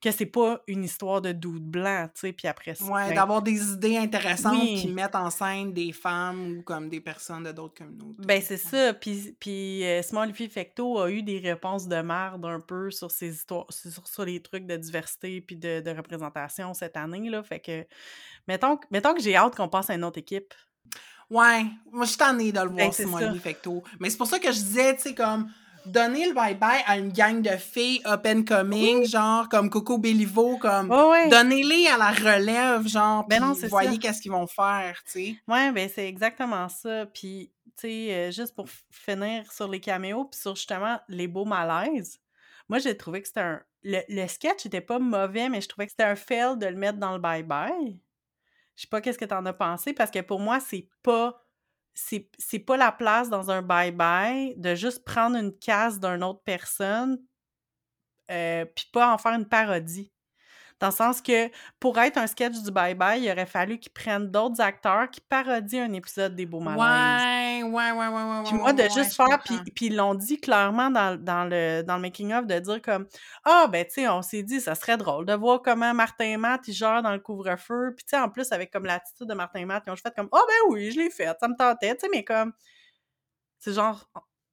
que 0.03 0.11
c'est 0.11 0.27
pas 0.27 0.63
une 0.67 0.83
histoire 0.85 1.21
de 1.21 1.33
doutes 1.33 1.63
blancs, 1.63 2.11
tu 2.15 2.21
sais, 2.21 2.33
puis 2.33 2.49
après 2.49 2.75
ça, 2.75 2.85
Ouais, 2.85 3.09
ben, 3.09 3.15
d'avoir 3.17 3.43
des 3.43 3.73
idées 3.73 3.99
intéressantes 3.99 4.59
Oui. 4.59 4.77
qui 4.81 4.89
mettent 4.89 5.15
en 5.15 5.29
scène 5.29 5.73
des 5.75 5.93
femmes 5.93 6.59
ou 6.59 6.63
comme 6.63 6.89
des 6.89 7.01
personnes 7.01 7.43
de 7.45 7.53
d'autres 7.53 7.75
communautés. 7.75 8.17
Ben, 8.27 8.41
c'est 8.41 8.55
Ouais. 8.73 8.87
ça. 8.89 8.95
Puis, 8.95 9.37
puis 9.39 9.85
euh, 9.85 10.01
Olivier 10.15 10.49
Fecteau 10.49 10.99
a 11.01 11.11
eu 11.11 11.23
des 11.23 11.39
réponses 11.39 11.87
de 11.87 11.97
merde 12.01 12.45
un 12.47 12.61
peu 12.61 12.91
sur 12.91 13.11
ces 13.11 13.35
histoires, 13.35 13.67
sur, 13.69 14.07
sur 14.09 14.25
les 14.25 14.41
trucs 14.41 14.67
de 14.67 14.77
diversité 14.77 15.41
puis 15.43 15.57
de, 15.57 15.81
de 15.81 15.91
représentation 15.91 16.73
cette 16.73 16.97
année, 16.97 17.29
là. 17.29 17.43
Fait 17.43 17.61
que, 17.61 17.87
mettons, 18.49 18.77
que- 18.79 18.87
mettons 18.91 19.13
que 19.15 19.21
j'ai 19.21 19.37
hâte 19.37 19.55
qu'on 19.55 19.69
passe 19.69 19.91
à 19.91 19.95
une 19.95 20.05
autre 20.05 20.19
équipe. 20.19 20.55
Ouais, 21.29 21.65
moi, 21.93 22.05
je 22.05 22.09
suis 22.11 22.19
tannée 22.19 22.51
de 22.53 22.59
le 22.61 22.67
voir, 22.67 22.77
Ben, 22.89 22.93
Simon 22.93 23.19
ça. 23.19 23.25
Olivier 23.25 23.41
Fecteau. 23.41 23.85
Mais 24.01 24.11
c'est 24.11 24.17
pour 24.17 24.27
ça 24.27 24.39
que 24.39 24.51
je 24.51 24.59
disais, 24.59 24.97
tu 24.97 25.03
sais, 25.03 25.15
comme, 25.15 25.49
donner 25.87 26.29
le 26.29 26.35
bye-bye 26.35 26.83
à 26.87 26.99
une 26.99 27.13
gang 27.13 27.43
de 27.43 27.57
filles 27.57 28.03
up 28.07 28.27
and 28.27 28.45
coming, 28.45 29.05
genre, 29.07 29.49
comme 29.49 29.71
Coco 29.71 29.99
Bellivo, 29.99 30.57
comme, 30.59 30.91
ouais. 30.91 31.29
donnez-les 31.29 31.87
à 31.89 31.99
la 31.99 32.11
relève, 32.11 32.87
genre, 32.87 33.27
Ben 33.27 33.41
non, 33.41 33.53
voyez 33.69 33.99
qu'est-ce 33.99 34.21
qu'ils 34.21 34.33
vont 34.33 34.47
faire, 34.47 35.03
tu 35.05 35.13
sais. 35.13 35.37
Ouais, 35.49 35.73
ben, 35.73 35.89
c'est 35.93 36.07
exactement 36.07 36.69
ça. 36.69 37.07
Puis, 37.07 37.53
tu 37.77 37.89
sais, 37.89 38.15
euh, 38.15 38.31
juste 38.31 38.55
pour 38.55 38.67
finir 38.91 39.51
sur 39.53 39.69
les 39.69 39.81
caméos, 39.81 40.25
puis 40.25 40.41
sur 40.41 40.55
justement 40.55 40.99
les 41.09 41.29
beaux 41.29 41.45
malaises, 41.45 42.21
moi, 42.69 42.79
j'ai 42.79 42.97
trouvé 42.97 43.21
que 43.21 43.27
c'était 43.27 43.41
un. 43.41 43.61
Le, 43.83 44.01
le 44.09 44.29
sketch 44.29 44.67
était 44.67 44.81
pas 44.81 44.99
mauvais, 44.99 45.49
mais 45.49 45.61
je 45.61 45.69
trouvais 45.69 45.87
que 45.87 45.93
c'était 45.93 46.05
un 46.05 46.15
fail 46.15 46.57
de 46.57 46.67
le 46.67 46.77
mettre 46.77 46.99
dans 46.99 47.13
le 47.15 47.19
bye-bye. 47.19 47.99
Je 48.77 48.83
sais 48.83 48.89
pas 48.89 49.01
qu'est-ce 49.01 49.19
que 49.19 49.25
t'en 49.25 49.45
as 49.45 49.53
pensé, 49.53 49.93
parce 49.93 50.11
que 50.11 50.21
pour 50.21 50.39
moi, 50.39 50.61
c'est 50.61 50.87
pas. 51.03 51.43
C'est 51.95 52.59
pas 52.61 52.77
la 52.77 52.93
place 52.93 53.29
dans 53.29 53.51
un 53.51 53.63
bye-bye 53.63 54.55
de 54.59 54.75
juste 54.75 55.05
prendre 55.05 55.37
une 55.37 55.57
case 55.57 56.01
d'une 56.01 56.25
autre 56.25 56.43
personne, 56.45 57.19
euh, 58.31 58.65
puis 58.65 58.89
pas 58.93 59.13
en 59.13 59.19
faire 59.19 59.33
une 59.33 59.49
parodie. 59.49 60.13
Dans 60.81 60.87
le 60.87 60.95
sens 60.95 61.21
que 61.21 61.51
pour 61.79 61.99
être 61.99 62.17
un 62.17 62.27
sketch 62.27 62.59
du 62.63 62.71
Bye 62.71 62.95
Bye, 62.95 63.23
il 63.23 63.31
aurait 63.31 63.45
fallu 63.45 63.79
qu'ils 63.79 63.93
prennent 63.93 64.31
d'autres 64.31 64.63
acteurs 64.63 65.11
qui 65.11 65.21
parodient 65.21 65.85
un 65.85 65.93
épisode 65.93 66.35
des 66.35 66.47
Beaux 66.47 66.61
Malaises. 66.61 67.63
Ouais, 67.63 67.63
ouais, 67.63 67.91
ouais, 67.93 68.09
ouais, 68.09 68.23
ouais, 68.23 68.43
Puis 68.45 68.55
moi, 68.55 68.73
de 68.73 68.83
ouais, 68.83 68.89
juste 68.89 69.15
faire, 69.15 69.43
puis, 69.45 69.59
puis 69.75 69.87
ils 69.87 69.97
l'ont 69.97 70.15
dit 70.15 70.41
clairement 70.41 70.91
dans, 70.91 71.23
dans 71.23 71.45
le, 71.45 71.83
dans 71.83 71.97
le 71.97 72.01
making-of, 72.01 72.47
de 72.47 72.59
dire 72.59 72.81
comme 72.81 73.07
«Ah, 73.45 73.69
ben, 73.71 73.85
tu 73.85 73.93
sais, 73.93 74.09
on 74.09 74.23
s'est 74.23 74.43
dit, 74.43 74.59
ça 74.59 74.75
serait 74.75 74.97
drôle 74.97 75.27
de 75.27 75.35
voir 75.35 75.61
comment 75.61 75.93
Martin 75.93 76.25
et 76.25 76.37
Matt, 76.39 76.67
ils 76.67 76.73
gèrent 76.73 77.03
dans 77.03 77.13
le 77.13 77.21
couvre-feu.» 77.21 77.93
Puis 77.97 78.07
tu 78.07 78.17
sais, 78.17 78.19
en 78.19 78.31
plus, 78.31 78.51
avec 78.51 78.73
comme 78.73 78.87
l'attitude 78.87 79.27
de 79.29 79.35
Martin 79.35 79.61
et 79.61 79.67
Matt, 79.67 79.83
ils 79.87 79.91
ont 79.91 79.95
juste 79.97 80.09
fait 80.09 80.15
comme 80.17 80.31
«Ah, 80.33 80.41
ben 80.49 80.73
oui, 80.73 80.91
je 80.93 80.99
l'ai 80.99 81.11
fait, 81.11 81.37
ça 81.39 81.47
me 81.47 81.57
tentait.» 81.59 81.95
Tu 81.97 82.01
sais, 82.01 82.09
mais 82.11 82.25
comme, 82.25 82.55
c'est 83.59 83.75
genre, 83.75 84.09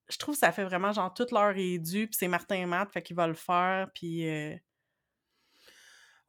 je 0.10 0.18
trouve 0.18 0.36
que 0.36 0.40
ça 0.40 0.52
fait 0.52 0.66
vraiment 0.66 0.92
genre 0.92 1.14
toute 1.14 1.32
l'heure 1.32 1.54
est 1.56 1.80
due, 1.80 2.08
puis 2.08 2.18
c'est 2.20 2.28
Martin 2.28 2.56
et 2.56 2.66
Matt, 2.66 2.92
fait 2.92 3.02
qu'il 3.02 3.16
va 3.16 3.28
le 3.28 3.34
faire, 3.34 3.88
puis... 3.94 4.30
euh, 4.30 4.54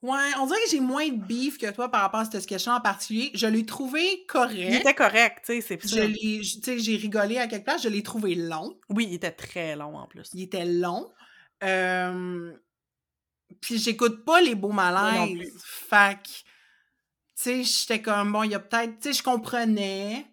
Ouais, 0.00 0.30
on 0.40 0.46
dirait 0.46 0.60
que 0.64 0.70
j'ai 0.70 0.80
moins 0.80 1.08
de 1.08 1.16
beef 1.16 1.58
que 1.58 1.68
toi 1.72 1.90
par 1.90 2.02
rapport 2.02 2.20
à 2.20 2.24
ce 2.30 2.38
sketch 2.38 2.68
en 2.68 2.80
particulier. 2.80 3.30
Je 3.34 3.46
l'ai 3.48 3.66
trouvé 3.66 4.00
Il 4.22 4.26
correct. 4.26 4.80
était 4.80 4.94
correct, 4.94 5.38
tu 5.44 5.60
sais, 5.60 5.60
c'est 5.60 5.88
Je 5.88 6.00
l'ai, 6.02 6.40
tu 6.40 6.62
sais, 6.62 6.78
j'ai 6.78 6.96
rigolé 6.96 7.38
à 7.38 7.48
quelque 7.48 7.64
place. 7.64 7.82
Je 7.82 7.88
l'ai 7.88 8.02
trouvé 8.04 8.36
long. 8.36 8.78
Oui, 8.90 9.06
il 9.08 9.14
était 9.14 9.32
très 9.32 9.74
long 9.74 9.96
en 9.98 10.06
plus. 10.06 10.30
Il 10.34 10.42
était 10.42 10.64
long. 10.64 11.12
Euh, 11.64 12.52
Puis 13.60 13.78
j'écoute 13.78 14.24
pas 14.24 14.40
les 14.40 14.54
beaux 14.54 14.70
malaises. 14.70 15.52
que, 15.90 16.28
tu 16.28 16.44
sais, 17.34 17.64
j'étais 17.64 18.00
comme, 18.00 18.30
bon, 18.32 18.44
il 18.44 18.52
y 18.52 18.54
a 18.54 18.60
peut-être, 18.60 19.00
tu 19.00 19.08
sais, 19.08 19.12
je 19.14 19.22
comprenais. 19.24 20.26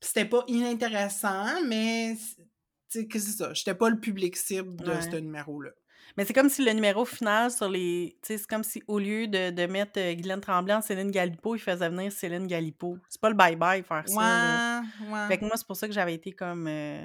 C'était 0.00 0.24
pas 0.24 0.42
inintéressant, 0.48 1.62
mais, 1.66 2.16
tu 2.90 3.00
sais, 3.00 3.06
que 3.06 3.18
c'est 3.20 3.30
ça. 3.30 3.54
J'étais 3.54 3.74
pas 3.74 3.90
le 3.90 4.00
public 4.00 4.36
cible 4.36 4.74
de 4.76 4.90
Ouais. 4.90 5.00
ce 5.02 5.16
numéro-là. 5.16 5.70
Mais 6.16 6.24
c'est 6.24 6.32
comme 6.32 6.48
si 6.48 6.64
le 6.64 6.72
numéro 6.72 7.04
final 7.04 7.50
sur 7.50 7.68
les. 7.68 8.16
Tu 8.22 8.28
sais, 8.28 8.38
c'est 8.38 8.46
comme 8.46 8.62
si 8.62 8.82
au 8.86 8.98
lieu 9.00 9.26
de, 9.26 9.50
de 9.50 9.66
mettre 9.66 9.98
euh, 9.98 10.12
Guylaine 10.14 10.40
Tremblay 10.40 10.72
en 10.74 10.80
Céline 10.80 11.10
Galipo, 11.10 11.56
il 11.56 11.58
faisait 11.58 11.88
venir 11.88 12.12
Céline 12.12 12.46
Galipo. 12.46 12.98
C'est 13.08 13.20
pas 13.20 13.30
le 13.30 13.34
bye-bye 13.36 13.82
faire 13.82 14.08
ça. 14.08 14.82
Ouais. 15.10 15.26
Fait 15.28 15.38
que 15.38 15.44
moi, 15.44 15.56
c'est 15.56 15.66
pour 15.66 15.76
ça 15.76 15.88
que 15.88 15.92
j'avais 15.94 16.14
été 16.14 16.30
comme. 16.32 16.66
euh, 16.68 17.04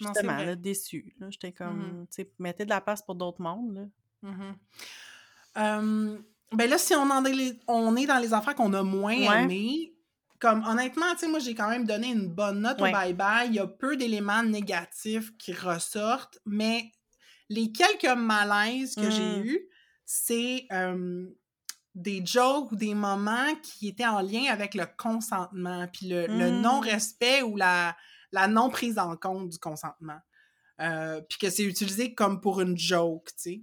Non, 0.00 0.12
justement, 0.12 0.34
vrai. 0.34 0.46
là, 0.46 0.54
déçue. 0.56 1.14
J'étais 1.28 1.52
comme. 1.52 1.76
Mhm. 1.98 2.06
Tu 2.06 2.22
sais, 2.22 2.30
mettez 2.38 2.64
de 2.64 2.70
la 2.70 2.80
place 2.80 3.02
pour 3.02 3.16
d'autres 3.16 3.42
mondes. 3.42 3.74
Là. 4.22 4.32
Euh, 5.56 6.18
ben 6.52 6.70
là, 6.70 6.78
si 6.78 6.94
on, 6.94 7.02
en 7.10 7.24
est, 7.24 7.58
on 7.68 7.96
est 7.96 8.06
dans 8.06 8.18
les 8.18 8.32
affaires 8.32 8.54
qu'on 8.54 8.72
a 8.74 8.82
moins 8.82 9.16
Ouais. 9.16 9.42
aimées, 9.42 9.92
comme 10.40 10.64
honnêtement, 10.64 11.10
tu 11.12 11.20
sais, 11.20 11.28
moi 11.28 11.38
j'ai 11.38 11.54
quand 11.54 11.68
même 11.68 11.84
donné 11.84 12.08
une 12.08 12.28
bonne 12.28 12.60
note 12.60 12.80
Ouais. 12.80 12.90
au 12.90 12.92
bye-bye. 12.92 13.46
Il 13.48 13.54
y 13.54 13.58
a 13.58 13.66
peu 13.66 13.96
d'éléments 13.96 14.42
négatifs 14.42 15.36
qui 15.36 15.52
ressortent, 15.52 16.38
mais 16.44 16.90
les 17.48 17.72
quelques 17.72 18.16
malaises 18.16 18.94
que 18.96 19.10
j'ai 19.10 19.40
Mm. 19.40 19.44
eus, 19.44 19.60
c'est 20.04 20.66
euh, 20.72 21.26
des 21.94 22.24
jokes 22.26 22.72
ou 22.72 22.76
des 22.76 22.94
moments 22.94 23.54
qui 23.62 23.88
étaient 23.88 24.06
en 24.06 24.20
lien 24.20 24.46
avec 24.50 24.74
le 24.74 24.84
consentement, 24.98 25.86
puis 25.92 26.08
le, 26.08 26.26
le 26.26 26.50
Mm. 26.50 26.60
non-respect 26.60 27.42
ou 27.42 27.56
la, 27.56 27.96
la 28.32 28.48
non-prise 28.48 28.98
en 28.98 29.16
compte 29.16 29.48
du 29.50 29.58
consentement. 29.58 30.18
euh, 30.80 31.20
puis 31.28 31.38
que 31.38 31.50
c'est 31.50 31.62
utilisé 31.64 32.14
comme 32.14 32.40
pour 32.40 32.60
une 32.60 32.76
joke, 32.76 33.28
tu 33.28 33.34
sais. 33.36 33.62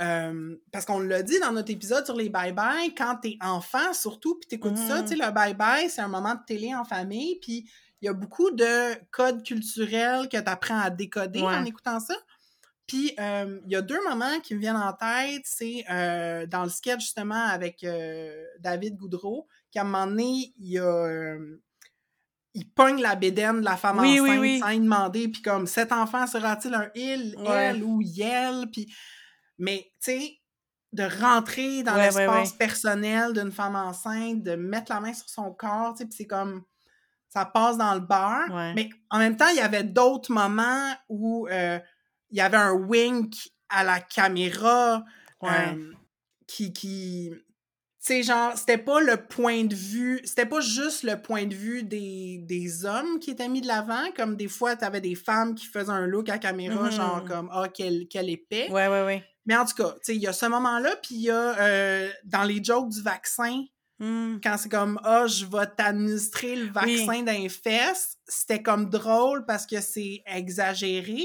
Euh, 0.00 0.56
parce 0.72 0.84
qu'on 0.84 0.98
l'a 0.98 1.22
dit 1.22 1.38
dans 1.40 1.52
notre 1.52 1.70
épisode 1.70 2.04
sur 2.04 2.16
les 2.16 2.28
bye-bye, 2.28 2.94
quand 2.96 3.16
t'es 3.22 3.38
enfant 3.40 3.92
surtout, 3.94 4.38
puis 4.40 4.48
t'écoutes 4.48 4.76
ça, 4.76 5.02
tu 5.02 5.08
sais, 5.10 5.14
Mmh. 5.16 5.18
le 5.26 5.32
bye-bye, 5.32 5.88
c'est 5.88 6.00
un 6.02 6.08
moment 6.08 6.34
de 6.34 6.40
télé 6.46 6.74
en 6.74 6.84
famille, 6.84 7.38
puis 7.40 7.70
il 8.02 8.06
y 8.06 8.08
a 8.08 8.12
beaucoup 8.12 8.50
de 8.50 8.94
codes 9.12 9.42
culturels 9.44 10.28
que 10.28 10.36
t'apprends 10.38 10.80
à 10.80 10.90
décoder 10.90 11.40
en 11.60 11.64
écoutant 11.64 12.00
ça. 12.00 12.14
Puis 12.86 13.14
euh, 13.18 13.60
il 13.64 13.72
y 13.72 13.76
a 13.76 13.82
deux 13.82 14.02
moments 14.08 14.40
qui 14.40 14.54
me 14.54 14.60
viennent 14.60 14.76
en 14.76 14.92
tête, 14.92 15.42
c'est 15.44 15.84
euh, 15.90 16.46
dans 16.46 16.64
le 16.64 16.68
sketch 16.68 17.00
justement 17.00 17.46
avec 17.46 17.82
euh, 17.82 18.44
David 18.60 18.96
Goudreau, 18.96 19.48
qu'à 19.72 19.80
un 19.80 19.84
moment 19.84 20.06
donné, 20.06 20.52
il 20.58 20.78
a... 20.78 21.36
il 22.52 22.70
pogne 22.70 23.00
la 23.00 23.14
bédaine 23.16 23.60
de 23.60 23.64
la 23.64 23.76
femme 23.76 23.98
Oui, 24.00 24.20
oui, 24.20 24.30
enceinte 24.30 24.40
oui. 24.40 24.58
sans 24.60 24.68
y 24.70 24.80
demander, 24.80 25.28
puis 25.28 25.42
comme, 25.42 25.66
cet 25.66 25.92
enfant 25.92 26.26
sera-t-il 26.26 26.74
un 26.74 26.90
il, 26.94 27.34
Ouais. 27.38 27.50
elle 27.54 27.82
ou 27.82 28.00
yel, 28.02 28.66
puis... 28.70 28.92
Mais, 29.58 29.86
tu 30.02 30.12
sais, 30.12 30.38
de 30.92 31.04
rentrer 31.22 31.82
dans 31.84 31.94
Ouais, 31.94 32.06
l'espace 32.06 32.50
ouais. 32.50 32.56
personnel 32.58 33.32
d'une 33.32 33.52
femme 33.52 33.76
enceinte, 33.76 34.42
de 34.42 34.56
mettre 34.56 34.92
la 34.92 35.00
main 35.00 35.14
sur 35.14 35.28
son 35.28 35.52
corps, 35.52 35.94
tu 35.94 35.98
sais, 35.98 36.04
puis 36.04 36.16
c'est 36.16 36.26
comme... 36.26 36.62
Ça 37.28 37.44
passe 37.44 37.76
dans 37.76 37.94
le 37.94 38.00
beurre. 38.00 38.48
Ouais. 38.52 38.74
Mais 38.74 38.90
en 39.10 39.18
même 39.18 39.36
temps, 39.36 39.48
il 39.48 39.56
y 39.56 39.60
avait 39.60 39.82
d'autres 39.82 40.32
moments 40.32 40.92
où 41.08 41.48
euh, 41.48 41.80
il 42.34 42.38
y 42.38 42.40
avait 42.40 42.56
un 42.56 42.72
wink 42.72 43.32
à 43.68 43.84
la 43.84 44.00
caméra 44.00 45.04
Ouais. 45.40 45.50
euh, 45.76 45.92
qui... 46.46 46.72
qui 46.72 47.30
tu 48.06 48.22
genre, 48.22 48.52
c'était 48.54 48.76
pas 48.76 49.00
le 49.00 49.16
point 49.16 49.64
de 49.64 49.74
vue, 49.74 50.20
c'était 50.24 50.44
pas 50.44 50.60
juste 50.60 51.04
le 51.04 51.22
point 51.22 51.46
de 51.46 51.54
vue 51.54 51.84
des, 51.84 52.38
des 52.42 52.84
hommes 52.84 53.18
qui 53.18 53.30
étaient 53.30 53.48
mis 53.48 53.62
de 53.62 53.66
l'avant, 53.66 54.10
comme 54.14 54.36
des 54.36 54.48
fois, 54.48 54.76
t'avais 54.76 55.00
des 55.00 55.14
femmes 55.14 55.54
qui 55.54 55.64
faisaient 55.64 55.88
un 55.90 56.06
look 56.06 56.28
à 56.28 56.36
caméra, 56.36 56.84
Mhm. 56.84 56.90
genre 56.90 57.24
comme, 57.24 57.48
ah, 57.50 57.66
quel, 57.72 58.06
quel 58.10 58.28
épais. 58.28 58.68
Ouais, 58.70 58.88
ouais, 58.88 59.04
ouais. 59.06 59.24
Mais 59.46 59.56
en 59.56 59.64
tout 59.64 59.74
cas, 59.74 59.92
tu 59.92 59.98
sais, 60.02 60.16
il 60.16 60.20
y 60.20 60.26
a 60.26 60.34
ce 60.34 60.44
moment-là, 60.44 60.96
puis 61.02 61.14
il 61.14 61.20
y 61.22 61.30
a, 61.30 61.58
euh, 61.58 62.10
dans 62.24 62.44
les 62.44 62.62
jokes 62.62 62.90
du 62.90 63.00
vaccin, 63.00 63.62
Mmh. 64.00 64.40
quand 64.42 64.56
c'est 64.58 64.68
comme, 64.68 65.00
ah, 65.04 65.26
je 65.26 65.46
vais 65.46 65.66
t'administrer 65.74 66.56
le 66.56 66.66
vaccin 66.72 67.22
d'un 67.22 67.48
fesses, 67.48 68.16
c'était 68.26 68.60
comme 68.60 68.90
drôle 68.90 69.46
parce 69.46 69.64
que 69.66 69.80
c'est 69.80 70.20
exagéré, 70.26 71.24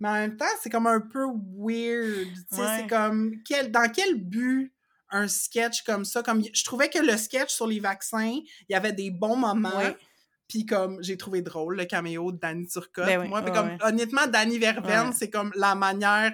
mais 0.00 0.08
en 0.08 0.14
même 0.14 0.36
temps, 0.36 0.46
c'est 0.62 0.70
comme 0.70 0.86
un 0.86 1.00
peu 1.00 1.24
weird, 1.56 2.26
tu 2.50 2.56
sais, 2.56 2.60
Ouais. 2.62 2.76
c'est 2.78 2.86
comme, 2.88 3.34
quel, 3.46 3.70
dans 3.70 3.88
quel 3.90 4.14
but 4.16 4.72
un 5.10 5.28
sketch 5.28 5.82
comme 5.82 6.04
ça, 6.04 6.22
comme, 6.22 6.42
je 6.52 6.64
trouvais 6.64 6.88
que 6.88 6.98
le 6.98 7.16
sketch 7.16 7.50
sur 7.52 7.66
les 7.66 7.80
vaccins, 7.80 8.30
il 8.30 8.72
y 8.72 8.74
avait 8.74 8.92
des 8.92 9.10
bons 9.10 9.36
moments, 9.36 9.76
Ouais. 9.76 9.96
puis 10.48 10.64
comme, 10.66 10.98
j'ai 11.02 11.16
trouvé 11.16 11.42
drôle 11.42 11.76
le 11.76 11.84
caméo 11.84 12.32
de 12.32 12.38
Danny 12.38 12.66
Turcotte, 12.66 13.06
Ben 13.06 13.20
oui, 13.20 13.28
moi, 13.28 13.42
ouais, 13.42 13.50
comme, 13.52 13.76
honnêtement, 13.82 14.26
Danny 14.26 14.58
Verven, 14.58 15.08
Ouais. 15.08 15.14
c'est 15.16 15.30
comme 15.30 15.52
la 15.56 15.74
manière, 15.74 16.32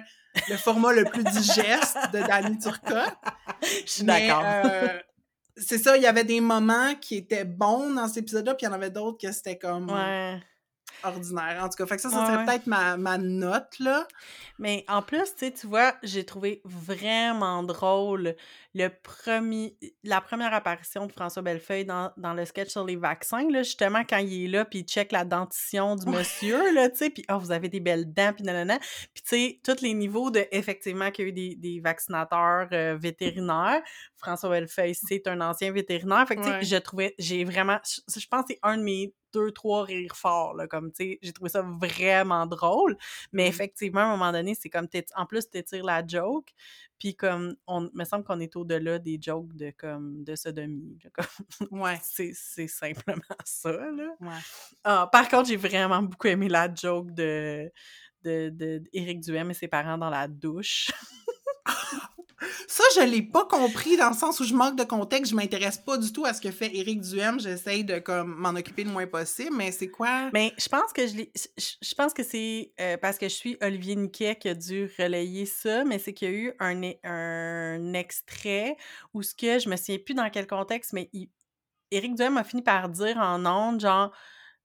le 0.49 0.57
format 0.57 0.93
le 0.93 1.05
plus 1.05 1.23
digeste 1.23 1.97
de 2.13 2.19
Danny 2.27 2.57
Turcotte, 2.59 3.15
Je 3.85 3.91
suis 3.91 4.03
d'accord. 4.03 4.43
euh, 4.45 4.87
c'est 5.59 5.79
ça, 5.79 5.97
il 5.97 6.03
y 6.03 6.05
avait 6.05 6.23
des 6.23 6.39
moments 6.39 6.93
qui 7.01 7.15
étaient 7.15 7.45
bons 7.45 7.91
dans 7.95 8.07
cet 8.07 8.17
épisode-là, 8.17 8.53
puis 8.53 8.65
il 8.67 8.69
y 8.69 8.71
en 8.71 8.75
avait 8.75 8.91
d'autres 8.91 9.17
que 9.19 9.31
c'était 9.31 9.57
comme 9.57 9.89
Ouais. 9.89 10.39
Ordinaire. 11.03 11.59
En 11.63 11.69
tout 11.69 11.75
cas, 11.77 11.85
fait 11.85 11.95
que 11.95 12.01
ça, 12.01 12.09
ça 12.09 12.25
serait 12.25 12.37
ouais. 12.37 12.45
peut-être 12.45 12.67
ma, 12.67 12.97
ma 12.97 13.17
note, 13.17 13.79
là. 13.79 14.07
Mais 14.59 14.83
en 14.87 15.01
plus, 15.01 15.23
tu 15.35 15.45
sais, 15.45 15.51
tu 15.51 15.67
vois, 15.67 15.95
j'ai 16.03 16.25
trouvé 16.25 16.61
vraiment 16.65 17.63
drôle 17.63 18.35
le 18.73 18.89
premier, 18.89 19.77
la 20.03 20.21
première 20.21 20.53
apparition 20.53 21.07
de 21.07 21.11
François 21.11 21.41
Bellefeuille 21.41 21.85
dans, 21.85 22.11
dans 22.17 22.33
le 22.33 22.45
sketch 22.45 22.69
sur 22.69 22.85
les 22.85 22.95
vaccins, 22.95 23.49
là, 23.49 23.63
justement, 23.63 24.03
quand 24.07 24.17
il 24.17 24.45
est 24.45 24.47
là, 24.47 24.65
puis 24.65 24.79
il 24.79 24.85
check 24.85 25.11
la 25.11 25.25
dentition 25.25 25.95
du 25.95 26.07
monsieur, 26.09 26.73
là, 26.73 26.89
tu 26.89 26.97
sais, 26.97 27.09
puis 27.09 27.25
«Oh, 27.31 27.37
vous 27.39 27.51
avez 27.51 27.69
des 27.69 27.79
belles 27.79 28.11
dents», 28.13 28.33
puis 28.35 28.43
nanana. 28.43 28.77
Puis 29.13 29.23
tu 29.23 29.29
sais, 29.29 29.59
tous 29.63 29.81
les 29.81 29.93
niveaux 29.93 30.29
de, 30.29 30.45
effectivement, 30.51 31.09
qu'il 31.11 31.25
y 31.25 31.27
a 31.27 31.29
eu 31.29 31.33
des, 31.33 31.55
des 31.55 31.79
vaccinateurs 31.79 32.67
euh, 32.71 32.95
vétérinaires. 32.99 33.81
François 34.15 34.49
Bellefeuille, 34.49 34.95
c'est 34.95 35.27
un 35.27 35.41
ancien 35.41 35.71
vétérinaire. 35.71 36.27
Fait 36.27 36.35
que, 36.35 36.41
tu 36.41 36.47
sais, 36.47 36.53
Ouais. 36.57 36.63
je 36.63 36.75
trouvais, 36.77 37.15
j'ai 37.19 37.43
vraiment, 37.43 37.77
je, 37.85 38.19
je 38.19 38.27
pense 38.27 38.41
que 38.41 38.53
c'est 38.53 38.59
un 38.63 38.77
de 38.77 38.83
mes 38.83 39.13
deux, 39.33 39.51
trois 39.51 39.83
rires 39.83 40.15
forts, 40.15 40.55
là, 40.55 40.67
comme, 40.67 40.91
tu 40.91 41.03
sais, 41.03 41.19
j'ai 41.21 41.33
trouvé 41.33 41.49
ça 41.49 41.61
vraiment 41.61 42.45
drôle. 42.45 42.97
Mais 43.31 43.45
Mm. 43.45 43.49
effectivement, 43.49 44.01
à 44.01 44.03
un 44.05 44.17
moment 44.17 44.31
donné, 44.31 44.55
c'est 44.55 44.69
comme, 44.69 44.87
en 45.15 45.25
plus, 45.25 45.49
t'étires 45.49 45.83
la 45.85 46.05
joke, 46.05 46.51
puis 46.99 47.15
comme, 47.15 47.55
on 47.67 47.89
me 47.93 48.03
semble 48.05 48.23
qu'on 48.23 48.39
est 48.39 48.55
au-delà 48.55 48.99
des 48.99 49.19
jokes 49.21 49.53
de, 49.55 49.71
comme, 49.77 50.23
de 50.23 50.35
sodomie, 50.35 50.97
là, 51.03 51.09
comme, 51.13 51.25
Ouais, 51.81 51.99
c'est 52.01 52.33
simplement 52.67 53.21
ça, 53.45 53.71
là. 53.71 54.09
ouais. 54.21 54.29
Ah, 54.83 55.09
par 55.11 55.27
contre, 55.29 55.49
j'ai 55.49 55.57
vraiment 55.57 56.01
beaucoup 56.01 56.27
aimé 56.27 56.47
la 56.49 56.73
joke 56.73 57.11
de, 57.13 57.71
de, 58.23 58.49
de, 58.49 58.81
Duhem 59.21 59.51
et 59.51 59.53
ses 59.53 59.67
parents 59.67 59.97
dans 59.97 60.09
la 60.09 60.27
douche. 60.27 60.89
Ça, 62.67 62.83
je 62.95 63.01
l'ai 63.01 63.23
pas 63.23 63.45
compris 63.45 63.97
dans 63.97 64.09
le 64.09 64.15
sens 64.15 64.39
où 64.39 64.43
je 64.43 64.53
manque 64.53 64.75
de 64.75 64.83
contexte. 64.83 65.31
Je 65.31 65.35
m'intéresse 65.35 65.77
pas 65.77 65.97
du 65.97 66.11
tout 66.13 66.25
à 66.25 66.33
ce 66.33 66.41
que 66.41 66.51
fait 66.51 66.75
Éric 66.75 67.01
Duhem. 67.01 67.39
J'essaye 67.39 67.83
de 67.83 68.01
m'en 68.23 68.49
occuper 68.49 68.83
le 68.83 68.91
moins 68.91 69.07
possible, 69.07 69.55
mais 69.55 69.71
c'est 69.71 69.89
quoi? 69.89 70.29
Mais 70.33 70.53
je 70.57 70.69
pense 70.69 70.93
que 70.93 71.07
je 71.07 71.23
je 71.57 71.95
pense 71.95 72.13
que 72.13 72.23
c'est 72.23 72.73
euh, 72.79 72.97
parce 72.97 73.17
que 73.17 73.27
je 73.27 73.33
suis 73.33 73.57
Olivier 73.61 73.95
Niquet 73.95 74.35
qui 74.35 74.49
a 74.49 74.53
dû 74.53 74.89
relayer 74.99 75.45
ça, 75.45 75.83
mais 75.83 75.97
c'est 75.97 76.13
qu'il 76.13 76.29
y 76.29 76.31
a 76.31 76.35
eu 76.35 76.53
un, 76.59 77.93
extrait 77.93 78.77
où 79.13 79.23
ce 79.23 79.33
que 79.33 79.59
je 79.59 79.69
me 79.69 79.75
souviens 79.75 79.97
plus 79.97 80.13
dans 80.13 80.29
quel 80.29 80.45
contexte, 80.45 80.93
mais 80.93 81.09
Éric 81.91 82.15
Duhem 82.15 82.37
a 82.37 82.43
fini 82.43 82.61
par 82.61 82.89
dire 82.89 83.17
en 83.17 83.45
ondes, 83.45 83.79
genre 83.79 84.11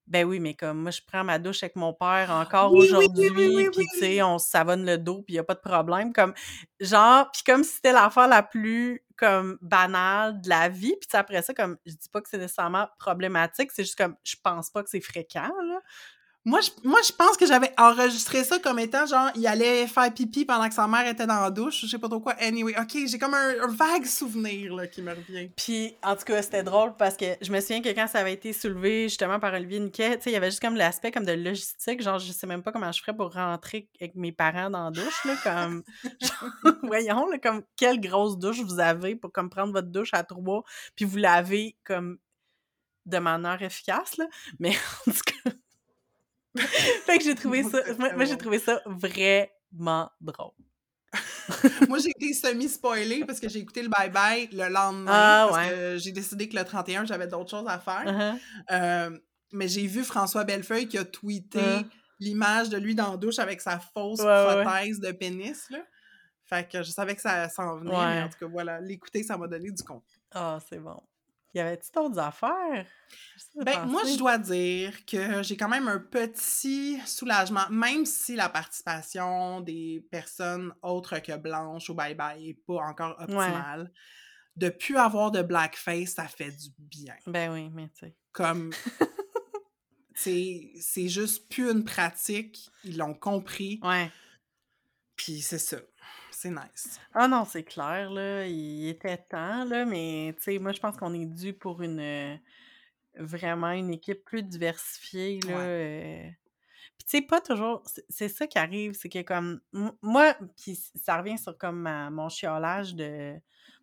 ben 0.07 0.25
oui, 0.25 0.39
mais 0.39 0.53
comme 0.53 0.79
moi 0.81 0.91
je 0.91 1.01
prends 1.05 1.23
ma 1.23 1.39
douche 1.39 1.63
avec 1.63 1.75
mon 1.75 1.93
père 1.93 2.29
encore 2.31 2.71
Oui, 2.71 2.79
oui, 2.81 2.87
oui, 2.91 3.05
aujourd'hui, 3.05 3.29
oui, 3.29 3.53
oui, 3.55 3.69
puis 3.71 3.85
tu 3.93 3.99
sais, 3.99 4.21
on 4.21 4.37
se 4.39 4.49
savonne 4.49 4.85
le 4.85 4.97
dos, 4.97 5.21
puis 5.23 5.35
y 5.35 5.39
a 5.39 5.43
pas 5.43 5.55
de 5.55 5.59
problème, 5.59 6.13
comme 6.13 6.33
genre, 6.79 7.29
puis 7.31 7.41
comme 7.45 7.63
si 7.63 7.75
c'était 7.75 7.93
l'affaire 7.93 8.27
la 8.27 8.43
plus 8.43 9.03
comme 9.17 9.57
banale 9.61 10.41
de 10.41 10.49
la 10.49 10.69
vie, 10.69 10.95
puis 10.99 11.09
après 11.13 11.41
ça, 11.41 11.53
comme 11.53 11.77
je 11.85 11.93
dis 11.93 12.09
pas 12.11 12.21
que 12.21 12.29
c'est 12.29 12.37
nécessairement 12.37 12.87
problématique, 12.99 13.71
c'est 13.71 13.83
juste 13.83 13.97
comme 13.97 14.15
je 14.23 14.35
pense 14.43 14.69
pas 14.69 14.83
que 14.83 14.89
c'est 14.89 15.01
fréquent 15.01 15.51
là. 15.67 15.79
Moi 16.45 16.59
je, 16.59 16.71
moi, 16.83 16.99
je 17.07 17.13
pense 17.13 17.37
que 17.37 17.45
j'avais 17.45 17.71
enregistré 17.77 18.43
ça 18.43 18.59
comme 18.59 18.77
étant 18.77 19.05
genre, 19.05 19.29
il 19.35 19.47
allait 19.47 19.87
faire 19.87 20.13
pipi 20.13 20.43
pendant 20.43 20.67
que 20.67 20.73
sa 20.73 20.87
mère 20.87 21.07
était 21.07 21.25
dans 21.25 21.39
la 21.39 21.49
douche. 21.49 21.81
Je 21.81 21.87
sais 21.87 21.97
pas 21.97 22.09
trop 22.09 22.19
quoi. 22.19 22.33
Anyway, 22.33 22.75
ok, 22.77 23.07
j'ai 23.07 23.17
comme 23.17 23.33
un, 23.33 23.61
un 23.61 23.67
vague 23.67 24.05
souvenir 24.05 24.75
là, 24.75 24.87
qui 24.87 25.01
me 25.01 25.11
revient. 25.11 25.49
Puis, 25.55 25.95
en 26.03 26.17
tout 26.17 26.25
cas, 26.25 26.41
c'était 26.41 26.63
drôle 26.63 26.95
parce 26.97 27.15
que 27.15 27.25
je 27.41 27.49
me 27.49 27.61
souviens 27.61 27.81
que 27.81 27.89
quand 27.89 28.07
ça 28.07 28.19
avait 28.19 28.33
été 28.33 28.51
soulevé 28.51 29.03
justement 29.03 29.39
par 29.39 29.53
Olivier 29.53 29.79
Niquet, 29.79 30.17
tu 30.17 30.23
sais, 30.23 30.29
il 30.31 30.33
y 30.33 30.35
avait 30.35 30.49
juste 30.49 30.61
comme 30.61 30.75
l'aspect 30.75 31.11
comme 31.11 31.25
de 31.25 31.31
logistique, 31.31 32.01
genre, 32.01 32.19
je 32.19 32.31
sais 32.33 32.47
même 32.47 32.61
pas 32.61 32.73
comment 32.73 32.91
je 32.91 32.99
ferais 32.99 33.15
pour 33.15 33.33
rentrer 33.33 33.89
avec 34.01 34.15
mes 34.15 34.33
parents 34.33 34.69
dans 34.69 34.85
la 34.85 34.91
douche, 34.91 35.25
là, 35.25 35.35
comme, 35.43 35.83
genre, 36.21 36.73
voyons, 36.83 37.29
là, 37.29 37.37
comme, 37.39 37.63
quelle 37.77 38.01
grosse 38.01 38.37
douche 38.37 38.59
vous 38.59 38.81
avez 38.81 39.15
pour 39.15 39.31
comme 39.31 39.49
prendre 39.49 39.71
votre 39.71 39.89
douche 39.89 40.13
à 40.13 40.23
trois, 40.23 40.63
puis 40.95 41.05
vous 41.05 41.17
lavez 41.17 41.77
comme 41.85 42.17
de 43.05 43.17
manière 43.19 43.61
efficace, 43.61 44.17
là, 44.17 44.25
mais 44.59 44.75
en 45.07 45.11
tout 45.11 45.21
cas... 45.25 45.52
fait 47.05 47.17
que 47.17 47.23
j'ai 47.23 47.35
trouvé 47.35 47.63
ça, 47.63 47.79
moi, 47.97 48.25
j'ai 48.25 48.37
trouvé 48.37 48.59
ça 48.59 48.81
vraiment 48.85 50.09
drôle. 50.21 50.51
Moi, 51.89 51.99
j'ai 51.99 52.09
été 52.09 52.33
semi-spoilée 52.33 53.25
parce 53.25 53.39
que 53.39 53.49
j'ai 53.49 53.59
écouté 53.59 53.81
le 53.83 53.89
bye-bye 53.89 54.49
le 54.51 54.69
lendemain. 54.69 55.11
Ah, 55.13 55.47
parce 55.49 55.67
ouais. 55.67 55.69
que 55.69 55.97
j'ai 55.97 56.11
décidé 56.11 56.47
que 56.49 56.55
le 56.55 56.63
31, 56.63 57.05
j'avais 57.05 57.27
d'autres 57.27 57.49
choses 57.49 57.67
à 57.67 57.79
faire. 57.79 58.05
Uh-huh. 58.05 58.39
Euh, 58.71 59.19
mais 59.51 59.67
j'ai 59.67 59.85
vu 59.85 60.03
François 60.03 60.43
Bellefeuille 60.43 60.87
qui 60.87 60.97
a 60.97 61.05
tweeté 61.05 61.59
Hein. 61.59 61.83
l'image 62.19 62.69
de 62.69 62.77
lui 62.77 62.95
dans 62.95 63.11
la 63.11 63.17
douche 63.17 63.39
avec 63.39 63.61
sa 63.61 63.79
fausse 63.79 64.21
Ouais, 64.21 64.25
ouais, 64.25 64.55
ouais. 64.55 64.63
prothèse 64.63 64.99
de 64.99 65.11
pénis. 65.11 65.69
Là. 65.69 65.79
Fait 66.45 66.69
que 66.69 66.81
je 66.81 66.91
savais 66.91 67.15
que 67.15 67.21
ça 67.21 67.49
s'en 67.49 67.77
venait, 67.77 67.91
mais 67.91 68.21
en 68.23 68.29
tout 68.29 68.39
cas, 68.39 68.47
voilà, 68.47 68.79
l'écouter, 68.81 69.23
ça 69.23 69.37
m'a 69.37 69.47
donné 69.47 69.71
du 69.71 69.83
compte. 69.83 70.03
Ah, 70.31 70.59
c'est 70.69 70.79
bon. 70.79 71.01
Y 71.53 71.59
avait-tu 71.59 71.91
d'autres 71.91 72.17
affaires? 72.19 72.85
Ben, 73.55 73.85
moi, 73.85 74.01
je 74.05 74.17
dois 74.17 74.39
dire 74.39 75.05
que 75.05 75.43
j'ai 75.43 75.55
quand 75.55 75.69
même 75.69 75.87
un 75.87 75.99
petit 75.99 76.99
soulagement, 77.05 77.69
même 77.69 78.05
si 78.05 78.35
la 78.35 78.49
participation 78.49 79.61
des 79.61 80.03
personnes 80.09 80.73
autres 80.81 81.19
que 81.19 81.37
blanches 81.37 81.89
au 81.91 81.93
bye-bye 81.93 82.49
est 82.49 82.59
pas 82.65 82.81
encore 82.85 83.15
optimale. 83.19 83.91
De 84.55 84.69
plus 84.69 84.97
avoir 84.97 85.31
de 85.31 85.41
blackface, 85.41 86.13
ça 86.15 86.27
fait 86.27 86.51
du 86.51 86.69
bien. 86.77 87.15
Ben 87.27 87.51
oui, 87.53 87.69
mais 87.71 87.89
tu 87.89 88.05
sais. 88.07 88.15
Comme, 88.31 88.71
c'est 90.15 90.71
c'est 90.79 91.09
juste 91.09 91.49
plus 91.49 91.69
une 91.71 91.83
pratique, 91.83 92.69
ils 92.83 92.97
l'ont 92.97 93.13
compris, 93.15 93.79
Ouais. 93.83 94.11
puis 95.15 95.41
c'est 95.41 95.57
ça. 95.59 95.77
C'est 96.43 96.49
nice. 96.49 96.99
Ah 97.13 97.27
non, 97.29 97.45
c'est 97.45 97.63
clair, 97.63 98.09
là. 98.11 98.45
Il 98.45 98.87
était 98.89 99.17
temps, 99.17 99.63
là, 99.63 99.85
mais 99.85 100.33
tu 100.37 100.43
sais, 100.43 100.59
moi, 100.59 100.73
je 100.73 100.79
pense 100.81 100.97
qu'on 100.97 101.13
est 101.13 101.25
dû 101.25 101.53
pour 101.53 101.81
une. 101.81 101.99
euh, 102.01 102.35
vraiment 103.15 103.71
une 103.71 103.91
équipe 103.91 104.25
plus 104.25 104.43
diversifiée, 104.43 105.39
là. 105.47 105.55
Ouais. 105.55 105.63
euh. 106.27 106.29
Puis 106.97 107.05
tu 107.05 107.17
sais, 107.17 107.21
pas 107.21 107.39
toujours. 107.39 107.83
c'est- 108.09 108.27
ça 108.27 108.45
qui 108.47 108.57
arrive, 108.57 108.93
c'est 108.93 109.07
que 109.09 109.21
comme. 109.21 109.61
Moi, 110.01 110.35
puis 110.61 110.75
ça 110.95 111.17
revient 111.17 111.37
sur 111.37 111.57
comme 111.57 111.79
ma- 111.79 112.09
mon 112.09 112.27
chiolage 112.27 112.93
de. 112.93 113.35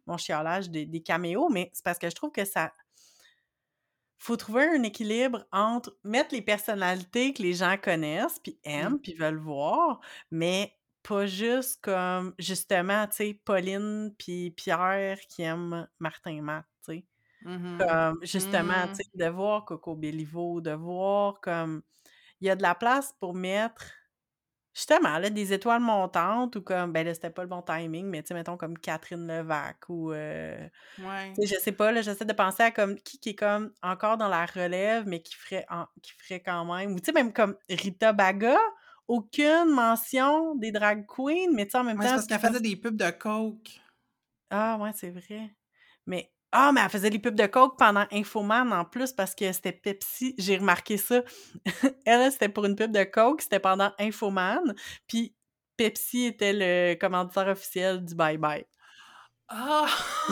Mon 0.07 0.19
chiolage 0.19 0.69
des, 0.71 0.85
des 0.87 1.01
caméos, 1.03 1.49
mais 1.49 1.71
c'est 1.73 1.85
parce 1.85 1.99
que 1.99 2.11
je 2.11 2.15
trouve 2.15 2.33
que 2.33 2.45
ça. 2.45 2.73
faut 4.19 4.37
trouver 4.37 4.65
un 4.65 4.83
équilibre 4.83 5.47
entre 5.51 5.97
mettre 6.05 6.35
les 6.35 6.43
personnalités 6.43 7.33
que 7.33 7.43
les 7.43 7.55
gens 7.55 7.77
connaissent, 7.83 8.39
puis 8.39 8.59
aiment, 8.65 8.99
puis 8.99 9.15
veulent 9.15 9.39
voir, 9.39 10.01
mais 10.31 10.77
pas 11.03 11.27
juste 11.27 11.81
comme, 11.83 12.35
justement, 12.39 13.07
tu 13.09 13.17
sais, 13.17 13.35
Pauline 13.45 14.15
puis 14.19 14.51
Pierre 14.53 15.19
qui 15.29 15.43
aiment 15.43 15.89
Martin 15.99 16.33
et 16.33 16.41
Matt, 16.41 16.67
tu 16.85 16.93
sais. 16.95 17.07
Mmh 17.45 17.89
Comme, 17.89 18.19
justement, 18.23 18.87
Mmh. 18.87 18.95
tu 18.95 19.05
sais, 19.05 19.11
de 19.15 19.27
voir 19.31 19.65
Coco 19.67 19.97
Bellivo, 19.97 20.61
de 20.63 20.73
voir 20.73 21.41
comme 21.43 21.83
il 22.41 22.49
y 22.49 22.51
a 22.51 22.57
de 22.57 22.63
la 22.63 22.75
place 22.77 23.15
pour 23.21 23.35
mettre 23.35 23.85
justement, 24.75 25.19
là, 25.19 25.31
des 25.31 25.53
étoiles 25.53 25.81
montantes 25.83 26.57
ou 26.57 26.63
comme, 26.63 26.93
ben 26.93 27.05
là, 27.07 27.15
c'était 27.15 27.31
pas 27.31 27.43
le 27.43 27.49
bon 27.49 27.63
timing, 27.63 28.07
mais 28.07 28.23
tu 28.23 28.29
sais, 28.29 28.35
mettons 28.35 28.57
comme 28.57 28.79
Catherine 28.79 29.27
Levac 29.27 29.89
ou, 29.89 30.13
heu, 30.13 30.71
Ouais. 30.99 31.41
tu 31.41 31.47
sais, 31.47 31.57
je 31.57 31.61
sais 31.63 31.73
pas, 31.73 31.93
là, 31.93 32.03
j'essaie 32.03 32.25
de 32.25 32.33
penser 32.33 32.63
à 32.65 32.71
comme 32.73 32.97
qui 32.97 33.19
qui 33.21 33.31
est 33.31 33.35
comme 33.37 33.73
encore 33.83 34.17
dans 34.19 34.29
la 34.29 34.47
relève, 34.47 35.07
mais 35.07 35.23
qui 35.23 35.35
ferait 35.37 35.67
en 35.71 35.87
qui 36.03 36.13
ferait 36.13 36.41
quand 36.43 36.65
même 36.67 36.93
ou 36.95 37.01
tu 37.01 37.07
sais, 37.07 37.13
même 37.13 37.33
comme 37.33 37.57
Rita 37.71 38.13
Baga, 38.13 38.59
aucune 39.11 39.71
mention 39.73 40.55
des 40.57 40.73
drag 40.73 41.07
queens, 41.07 41.51
mais 41.53 41.67
tu 41.67 41.73
sais, 41.73 41.79
en 41.79 41.85
même 41.85 41.99
Ouais, 41.99 42.07
c'est 42.09 42.15
temps, 42.15 42.17
parce 42.17 42.27
qu'elle 42.27 42.41
faisait 42.41 42.61
des 42.61 42.77
pubs 42.77 42.97
de 42.97 43.11
coke. 43.11 43.81
ah 44.51 44.79
ouais, 44.81 44.93
c'est 44.95 45.11
vrai. 45.11 45.55
Mais 46.07 46.33
ah, 46.53 46.73
mais 46.73 46.81
elle 46.83 46.91
faisait 46.91 47.11
les 47.11 47.19
pubs 47.21 47.35
de 47.37 47.47
coke 47.47 47.79
pendant 47.79 48.07
Infoman 48.13 48.73
en 48.73 48.85
plus 48.85 49.13
parce 49.13 49.35
que 49.37 49.53
c'était 49.53 49.73
Pepsi. 49.73 50.35
J'ai 50.39 50.57
remarqué 50.59 50.97
ça. 50.97 51.23
Elle, 52.07 52.33
c'était 52.33 52.49
pour 52.49 52.65
une 52.67 52.75
pub 52.77 52.91
de 52.93 53.05
coke, 53.05 53.43
c'était 53.43 53.61
pendant 53.61 53.93
Infoman, 54.01 54.75
puis 55.07 55.37
Pepsi 55.77 56.27
était 56.27 56.53
le 56.53 56.95
commanditaire 56.97 57.49
officiel 57.49 58.05
du 58.05 58.15
Bye 58.17 58.39
Bye. 58.39 58.67
Ah! 59.51 59.87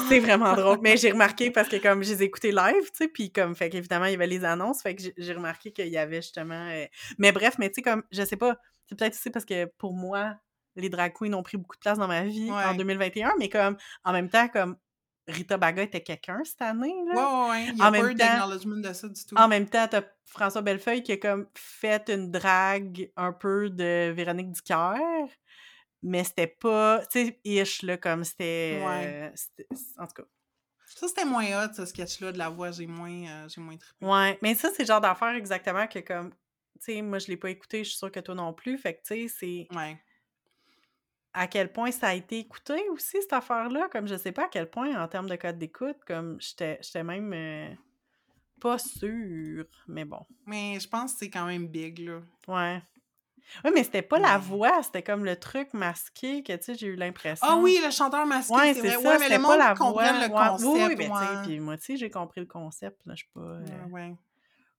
C'est 0.09 0.21
vraiment 0.21 0.55
drôle. 0.55 0.79
Mais 0.81 0.97
j'ai 0.97 1.11
remarqué 1.13 1.51
parce 1.51 1.69
que 1.69 1.77
comme 1.77 2.03
je 2.03 2.11
les 2.13 2.23
ai 2.23 2.27
écoutés 2.27 2.53
live, 2.53 2.85
tu 2.85 2.91
sais, 2.95 3.09
puis 3.09 3.33
comme, 3.33 3.55
fait 3.57 3.69
qu'évidemment, 3.69 4.07
il 4.07 4.13
y 4.13 4.15
avait 4.15 4.27
les 4.27 4.45
annonces, 4.45 4.81
fait 4.83 4.95
que 4.95 5.03
j'ai- 5.17 5.33
remarqué 5.35 5.73
qu'il 5.73 5.89
y 5.89 5.99
avait 5.99 6.23
justement... 6.23 6.69
euh, 6.71 6.85
Mais 7.19 7.33
bref, 7.33 7.57
mais 7.59 7.69
tu 7.69 7.77
sais, 7.77 7.83
comme, 7.83 8.03
je 8.13 8.23
sais 8.25 8.37
pas, 8.37 8.57
c'est 8.87 8.97
peut-être 8.97 9.15
aussi 9.15 9.31
parce 9.31 9.45
que 9.45 9.67
pour 9.77 9.93
moi, 9.93 10.35
les 10.77 10.89
drag 10.89 11.13
queens 11.13 11.33
ont 11.35 11.43
pris 11.43 11.57
beaucoup 11.57 11.75
de 11.77 11.81
place 11.81 11.99
dans 11.99 12.07
ma 12.09 12.23
vie 12.23 12.51
en 12.51 12.71
Ouais. 12.71 12.77
2021, 12.77 13.35
mais 13.39 13.49
comme, 13.49 13.77
en 14.05 14.13
même 14.13 14.29
temps, 14.31 14.49
comme, 14.49 14.77
Rita 15.27 15.59
Baga 15.59 15.83
était 15.83 16.01
quelqu'un 16.01 16.41
cette 16.43 16.63
année, 16.63 16.95
Ouais, 17.09 17.15
là. 17.15 17.43
ouais, 17.45 17.51
ouais. 17.51 17.65
Il 17.67 17.75
n'y 17.75 17.83
En 17.83 17.85
a 17.85 17.91
pas 17.91 17.91
même 17.91 18.07
eu 18.07 18.15
temps- 18.15 18.25
d'acknowledgement 18.25 18.77
de 18.77 18.93
ça 18.95 19.09
du 19.09 19.27
tout. 19.27 19.35
En 19.37 19.47
même 19.47 19.69
temps, 19.69 19.87
t'as 19.87 20.01
François 20.25 20.63
Bellefeuille 20.63 21.03
qui 21.03 21.13
a 21.13 21.17
comme 21.19 21.47
fait 21.55 22.09
une 22.09 22.31
drague 22.31 23.11
un 23.15 23.33
peu 23.35 23.69
de 23.69 24.11
Véronique 24.13 24.53
Dicker, 24.53 24.95
mais 26.03 26.25
c'était 26.25 26.47
pas, 26.47 27.05
tu 27.11 27.27
sais, 27.27 27.41
ish, 27.45 27.83
là, 27.83 27.97
comme 27.97 28.25
c'était... 28.25 28.83
Ouais. 28.85 29.33
euh, 29.61 29.65
en 29.99 30.07
tout 30.07 30.23
cas. 30.23 30.29
Ça, 30.87 31.07
c'était 31.09 31.25
moins 31.27 31.45
hot, 31.67 31.73
ce 31.75 31.85
sketch-là 31.85 32.33
de 32.33 32.39
la 32.39 32.49
voix. 32.49 32.71
J'ai 32.71 32.87
moins, 32.87 33.11
euh, 33.29 33.49
j'ai 33.49 33.61
moins 33.61 33.77
trippé. 33.77 34.07
Ouais, 34.07 34.39
mais 34.43 34.55
ça, 34.55 34.71
c'est 34.75 34.83
le 34.85 34.87
genre 34.87 35.01
d'affaire 35.03 35.35
exactement 35.35 35.87
que 35.87 35.99
comme, 35.99 36.31
tu 36.81 36.93
sais, 36.95 37.03
moi, 37.03 37.19
je 37.19 37.27
l'ai 37.29 37.37
pas 37.37 37.51
écouté, 37.51 37.85
je 37.85 37.91
suis 37.91 37.99
sûre 37.99 38.11
que 38.11 38.21
toi 38.21 38.35
non 38.35 38.53
plus, 38.55 38.79
fait 38.79 38.95
que, 38.95 39.01
tu 39.03 39.29
sais, 39.29 39.29
c'est 39.29 39.77
Ouais. 39.77 40.01
à 41.35 41.47
quel 41.47 41.73
point 41.73 41.91
ça 41.91 42.09
a 42.09 42.15
été 42.15 42.39
écouté 42.39 42.89
aussi, 42.89 43.21
cette 43.21 43.33
affaire-là, 43.35 43.89
comme 43.93 44.09
je 44.09 44.17
sais 44.17 44.33
pas 44.33 44.47
à 44.47 44.49
quel 44.49 44.71
point, 44.71 45.01
en 45.01 45.07
termes 45.09 45.29
de 45.29 45.37
code 45.37 45.59
d'écoute, 45.59 45.99
comme, 46.07 46.41
j'étais 46.41 46.79
j'étais 46.81 47.05
même 47.05 47.33
euh, 47.35 47.75
pas 48.61 48.79
sûre, 48.79 49.67
mais 49.89 50.05
bon, 50.07 50.25
Mais 50.47 50.81
je 50.81 50.89
pense 50.89 51.13
que 51.13 51.19
c'est 51.21 51.31
quand 51.31 51.47
même 51.47 51.69
big, 51.69 51.99
là. 51.99 52.21
ouais. 52.49 52.83
Ouais, 53.65 53.71
mais 53.75 53.83
c'était 53.85 54.03
pas 54.03 54.19
la 54.19 54.39
voix, 54.39 54.83
c'était 54.83 55.03
comme 55.03 55.25
le 55.25 55.37
truc 55.37 55.73
masqué 55.75 56.43
que, 56.43 56.53
tu 56.55 56.63
sais, 56.63 56.75
j'ai 56.75 56.87
eu 56.89 56.97
l'impression. 56.97 57.47
Ah 57.49 57.57
oui, 57.57 57.81
le 57.83 57.91
chanteur 57.91 58.27
masqué, 58.27 58.55
Ouais, 58.55 58.75
c'est 58.75 58.81
vrai. 58.81 58.91
ça, 58.93 58.99
Ouais, 59.01 59.19
mais 59.19 59.25
c'était 59.25 59.37
le 59.37 59.43
pas 59.43 59.49
monde 59.49 59.59
la 59.59 59.75
comprenne 59.75 60.29
voix. 60.29 60.45
le 60.45 60.51
concept. 60.51 60.69
oui, 60.69 60.81
oui, 60.89 60.95
mais 60.97 61.05
tu 61.09 61.15
sais, 61.15 61.37
ouais. 61.37 61.43
puis 61.45 61.61
moi, 61.61 61.77
tu 61.79 61.85
sais, 61.85 61.97
j'ai 61.97 62.11
compris 62.11 62.41
le 62.41 62.47
concept, 62.47 63.01
là, 63.07 63.15
je 63.15 63.19
suis 63.25 63.31
pas... 63.35 63.41
euh, 63.41 63.61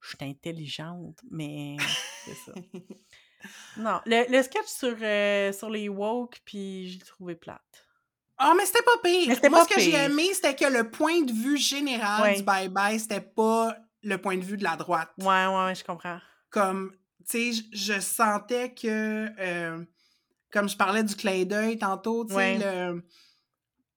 je 0.00 0.08
suis 0.08 0.18
intelligente, 0.22 1.18
mais 1.30 1.76
c'est 2.24 2.34
ça. 2.34 2.52
Non, 3.76 4.00
le, 4.06 4.30
le 4.30 4.42
sketch 4.42 4.66
sur, 4.66 4.96
euh, 5.00 5.52
sur 5.52 5.70
les 5.70 5.88
woke, 5.88 6.40
puis 6.44 6.88
j'ai 6.90 6.98
trouvé 6.98 7.34
plate. 7.34 7.86
Ah, 8.36 8.52
mais 8.56 8.64
c'était 8.66 8.82
pas 8.82 8.96
pire. 9.02 9.26
Moi, 9.50 9.58
pas 9.58 9.64
ce 9.64 9.74
que 9.74 9.80
j'ai 9.80 9.94
aimé, 9.94 10.32
c'était 10.32 10.54
que 10.56 10.64
le 10.64 10.90
point 10.90 11.20
de 11.22 11.32
vue 11.32 11.58
général 11.58 12.36
du 12.36 12.42
bye-bye, 12.42 12.98
c'était 12.98 13.20
pas 13.20 13.76
le 14.02 14.16
point 14.18 14.36
de 14.38 14.42
vue 14.44 14.56
de 14.56 14.64
la 14.64 14.76
droite. 14.76 15.10
Ouais, 15.18 15.46
ouais, 15.46 15.64
ouais, 15.66 15.74
je 15.74 15.84
comprends. 15.84 16.18
Comme, 16.50 16.92
tu 17.28 17.52
sais, 17.54 17.62
je- 17.72 18.00
sentais 18.00 18.72
que, 18.74 19.28
euh, 19.38 19.84
comme 20.52 20.68
je 20.68 20.76
parlais 20.76 21.02
du 21.04 21.14
clin 21.14 21.44
d'œil 21.44 21.78
tantôt, 21.78 22.24
tu 22.24 22.30
sais, 22.32 22.36
Ouais. 22.36 22.58
le... 22.58 23.04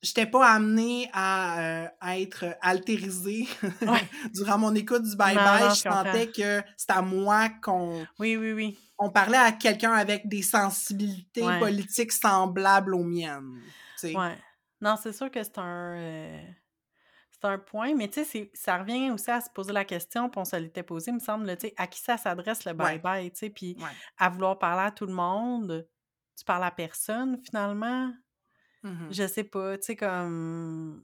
J'étais 0.01 0.25
pas 0.25 0.49
amenée 0.55 1.09
à, 1.13 1.59
euh, 1.61 1.87
à 2.01 2.19
être 2.19 2.43
altérisée 2.61 3.47
Ouais. 3.81 4.05
durant 4.33 4.57
mon 4.57 4.75
écoute 4.75 5.03
du 5.03 5.11
Non, 5.11 5.15
bye-bye. 5.15 5.61
non, 5.63 5.69
je 5.69 5.75
sentais 5.81 6.27
que 6.27 6.61
c'était 6.75 6.91
à 6.93 7.01
moi 7.01 7.47
qu'on 7.61 8.05
Oui, 8.19 8.35
oui, 8.35 8.51
oui. 8.51 8.77
on 8.97 9.09
parlait 9.09 9.37
à 9.37 9.53
quelqu'un 9.53 9.93
avec 9.93 10.27
des 10.27 10.41
sensibilités 10.41 11.41
Ouais. 11.43 11.57
politiques 11.59 12.11
semblables 12.11 12.95
aux 12.95 13.03
miennes. 13.05 13.61
tu 13.97 14.09
sais. 14.09 14.15
Ouais. 14.17 14.37
Non, 14.81 14.95
c'est 15.01 15.13
sûr 15.13 15.31
que 15.31 15.41
c'est 15.41 15.57
un... 15.57 15.95
euh, 15.95 16.41
C'est 17.43 17.49
un 17.49 17.57
point, 17.59 17.93
mais 17.93 18.07
tu 18.07 18.23
sais, 18.23 18.51
ça 18.53 18.77
revient 18.77 19.11
aussi 19.11 19.29
à 19.29 19.41
se 19.41 19.49
poser 19.49 19.73
la 19.73 19.83
question, 19.83 20.29
puis 20.29 20.39
on 20.39 20.45
se 20.45 20.55
l'était 20.55 20.81
posé, 20.81 21.11
il 21.11 21.15
me 21.15 21.19
semble, 21.19 21.45
tu 21.57 21.67
sais, 21.67 21.73
à 21.75 21.87
qui 21.87 21.99
ça 21.99 22.17
s'adresse 22.17 22.63
le 22.63 22.71
Ouais. 22.71 22.97
bye-bye, 22.99 23.31
tu 23.31 23.37
sais, 23.37 23.49
puis 23.49 23.75
Ouais. 23.79 23.89
à 24.17 24.29
vouloir 24.29 24.57
parler 24.57 24.83
à 24.87 24.91
tout 24.91 25.05
le 25.05 25.11
monde, 25.13 25.85
tu 26.37 26.45
parles 26.45 26.63
à 26.63 26.71
personne, 26.71 27.41
finalement? 27.43 28.13
Mhm. 28.83 29.07
Je 29.11 29.27
sais 29.27 29.43
pas, 29.43 29.77
tu 29.77 29.83
sais, 29.87 29.95
comme... 29.97 31.03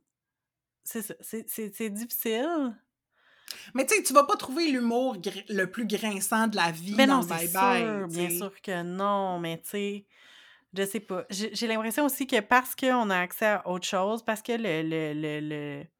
C'est 0.85 1.01
ça, 1.01 1.13
c'est- 1.19 1.89
difficile. 1.89 2.73
Mais 3.73 3.85
tu 3.85 3.95
sais, 3.95 4.03
tu 4.03 4.13
vas 4.13 4.23
pas 4.23 4.37
trouver 4.37 4.71
l'humour 4.71 5.17
le 5.49 5.65
plus 5.65 5.85
grinçant 5.85 6.47
de 6.47 6.55
la 6.55 6.71
vie 6.71 6.95
Mais 6.95 7.05
dans 7.05 7.21
non, 7.21 7.37
sûr, 7.37 8.07
tu 8.07 8.15
bien 8.15 8.29
sûr 8.29 8.61
que 8.61 8.81
non, 8.81 9.39
mais 9.39 9.57
tu 9.61 9.69
sais, 9.69 10.05
je 10.73 10.85
sais 10.85 11.01
pas. 11.01 11.25
J'ai 11.29 11.53
j'ai 11.53 11.67
l'impression 11.67 12.05
aussi 12.05 12.27
que 12.27 12.39
parce 12.39 12.75
qu'on 12.75 13.09
a 13.09 13.17
accès 13.19 13.47
à 13.47 13.67
autre 13.67 13.85
chose, 13.85 14.23
parce 14.23 14.41
que 14.41 14.53
le, 14.53 14.83
le, 14.83 15.13
le, 15.13 15.39
le- 15.41 15.98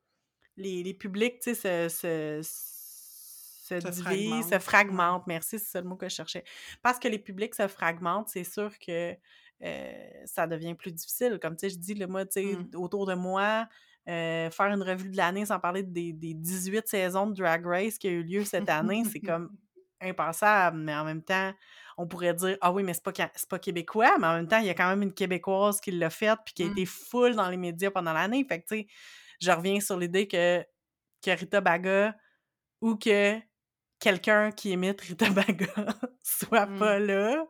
les, 0.60 0.84
les 0.84 0.94
publics, 0.94 1.40
tu 1.40 1.56
sais, 1.56 1.90
se, 1.90 2.42
se, 2.42 2.42
se 2.44 3.80
Se 3.80 3.88
divisent, 3.88 4.50
se 4.50 4.60
fragmentent, 4.60 5.28
merci, 5.28 5.60
c'est 5.60 5.66
ça 5.72 5.82
le 5.82 5.88
mot 5.88 5.96
que 5.96 6.10
je 6.10 6.16
cherchais. 6.16 6.44
Parce 6.82 7.00
que 7.00 7.08
les 7.08 7.20
publics 7.20 7.56
se 7.56 7.68
fragmentent, 7.68 8.30
c'est 8.30 8.44
sûr 8.44 8.78
que 8.80 9.16
euh, 9.62 9.94
ça 10.26 10.48
devient 10.48 10.74
plus 10.76 10.92
difficile. 10.92 11.40
Comme 11.42 11.56
tu 11.56 11.68
sais, 11.68 11.76
je 11.76 11.80
dis, 11.80 11.94
le 11.94 12.08
moi, 12.08 12.26
tu 12.26 12.34
sais, 12.42 12.46
Mm. 12.56 12.70
autour 12.76 13.06
de 13.06 13.14
moi, 13.14 13.68
euh, 14.08 14.50
faire 14.50 14.68
une 14.68 14.82
revue 14.82 15.10
de 15.10 15.18
l'année 15.18 15.46
sans 15.46 15.60
parler 15.60 15.84
des, 15.84 16.14
des 16.14 16.34
18 16.34 16.88
saisons 16.88 17.28
de 17.28 17.36
Drag 17.36 17.66
Race 17.66 17.98
qui 17.98 18.08
a 18.08 18.12
eu 18.12 18.24
lieu 18.24 18.44
cette 18.46 18.70
année, 18.70 19.04
c'est 19.12 19.20
comme 19.20 19.52
impensable, 20.02 20.78
mais 20.78 20.96
en 20.96 21.04
même 21.04 21.22
temps, 21.22 21.54
on 21.98 22.08
pourrait 22.08 22.34
dire 22.34 22.58
Ah 22.62 22.72
oui, 22.72 22.82
mais 22.84 22.94
c'est 22.94 23.04
pas, 23.04 23.12
pas 23.50 23.60
québécois, 23.60 24.18
mais 24.18 24.28
en 24.28 24.34
même 24.34 24.48
temps, 24.48 24.60
il 24.60 24.66
y 24.66 24.70
a 24.70 24.74
quand 24.74 24.88
même 24.90 25.02
une 25.04 25.14
Québécoise 25.14 25.82
qui 25.82 25.92
l'a 25.92 26.10
fait 26.10 26.36
puis 26.46 26.54
qui 26.54 26.64
a 26.64 26.68
Mm. 26.68 26.72
été 26.72 26.86
full 26.86 27.36
dans 27.36 27.50
les 27.50 27.58
médias 27.58 27.92
pendant 27.92 28.14
l'année. 28.14 28.44
Fait 28.48 28.62
que, 28.62 28.68
tu 28.68 28.80
sais, 28.80 28.88
je 29.40 29.52
reviens 29.52 29.80
sur 29.80 29.98
l'idée 29.98 30.28
que, 30.28 30.62
que 31.24 31.32
Rita 31.32 31.62
Baga 31.62 32.16
ou 32.82 32.96
que 32.96 33.38
quelqu'un 34.00 34.52
qui 34.52 34.72
imite 34.72 35.02
Rita 35.02 35.30
Baga 35.32 35.68
soit 36.24 36.66
Mm. 36.66 36.80
pas 36.80 37.00
là, 37.00 37.46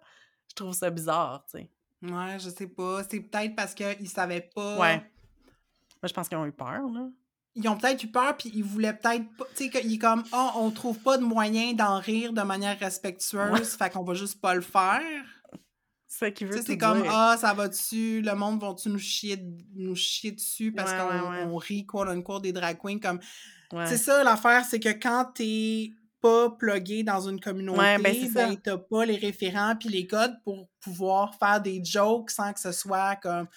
je 0.49 0.55
trouve 0.55 0.73
ça 0.73 0.89
bizarre, 0.89 1.45
tu 1.51 1.59
sais. 1.59 1.71
Ouais, 2.01 2.39
je 2.39 2.49
sais 2.49 2.67
pas. 2.67 3.03
C'est 3.09 3.19
peut-être 3.19 3.55
parce 3.55 3.73
qu'ils 3.73 4.09
savaient 4.09 4.49
pas. 4.55 4.79
Ouais. 4.79 4.97
Moi, 4.97 6.07
je 6.07 6.13
pense 6.13 6.29
qu'ils 6.29 6.37
ont 6.37 6.45
eu 6.45 6.51
peur, 6.53 6.81
là. 6.93 7.09
Ils 7.55 7.67
ont 7.67 7.75
peut-être 7.77 8.01
eu 8.03 8.07
peur, 8.09 8.37
puis 8.37 8.51
ils 8.53 8.63
voulaient 8.63 8.93
peut-être 8.93 9.25
pas. 9.35 9.45
Tu 9.55 9.65
sais, 9.65 9.69
qu'il 9.69 9.93
est 9.93 9.97
comme, 9.97 10.23
ah, 10.31 10.53
on 10.55 10.71
trouve 10.71 10.97
pas 10.99 11.17
de 11.17 11.23
moyen 11.23 11.73
d'en 11.73 11.99
rire 11.99 12.31
de 12.31 12.41
manière 12.41 12.79
respectueuse, 12.79 13.75
fait 13.75 13.89
qu'on 13.89 14.03
va 14.03 14.13
juste 14.13 14.39
pas 14.39 14.55
le 14.55 14.61
faire. 14.61 15.01
C'est 16.11 16.33
Tu 16.33 16.45
veut 16.45 16.59
c'est 16.65 16.77
comme, 16.77 17.03
ah, 17.07 17.37
ça 17.39 17.53
va 17.53 17.67
dessus, 17.67 18.21
le 18.23 18.33
monde 18.33 18.59
va-tu 18.59 18.89
nous 18.89 18.97
chier, 18.97 19.37
nous 19.75 19.95
chier 19.95 20.31
dessus 20.31 20.71
parce 20.71 20.91
Ouais, 20.91 20.97
qu'on 20.97 21.29
ouais, 21.29 21.37
ouais. 21.37 21.43
on 21.43 21.55
rit, 21.55 21.85
quote 21.85 22.07
unquote, 22.09 22.41
des 22.41 22.51
drag 22.51 22.79
queens? 22.79 22.97
Comme. 22.99 23.19
C'est 23.85 23.97
ça 23.97 24.23
l'affaire, 24.23 24.65
c'est 24.65 24.79
que 24.79 24.89
quand 24.89 25.25
t'es 25.35 25.91
pas 26.19 26.49
plugué 26.49 27.03
dans 27.03 27.21
une 27.29 27.39
communauté, 27.39 27.97
ben, 28.01 28.27
ça. 28.33 28.47
ben, 28.47 28.57
t'as 28.57 28.77
pas 28.79 29.05
les 29.05 29.17
référents 29.17 29.75
puis 29.79 29.89
les 29.89 30.07
codes 30.07 30.35
pour 30.43 30.67
pouvoir 30.81 31.35
faire 31.35 31.61
des 31.61 31.81
jokes 31.85 32.31
sans 32.31 32.53
que 32.53 32.59
ce 32.59 32.71
soit 32.71 33.15
comme 33.17 33.47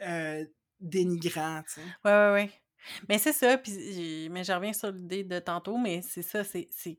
euh, 0.00 0.44
dénigrant, 0.80 1.62
tu 1.66 1.74
sais. 1.74 1.80
Ouais, 2.04 2.10
ouais, 2.12 2.32
ouais. 2.32 2.50
Mais 3.10 3.18
c'est 3.18 3.34
ça, 3.34 3.58
puis 3.58 4.28
mais 4.30 4.42
je 4.42 4.52
reviens 4.52 4.72
sur 4.72 4.90
l'idée 4.90 5.22
de 5.22 5.38
tantôt, 5.38 5.76
mais 5.76 6.00
c'est 6.02 6.22
ça, 6.22 6.42
c'est 6.44 6.66
c'est 6.70 6.98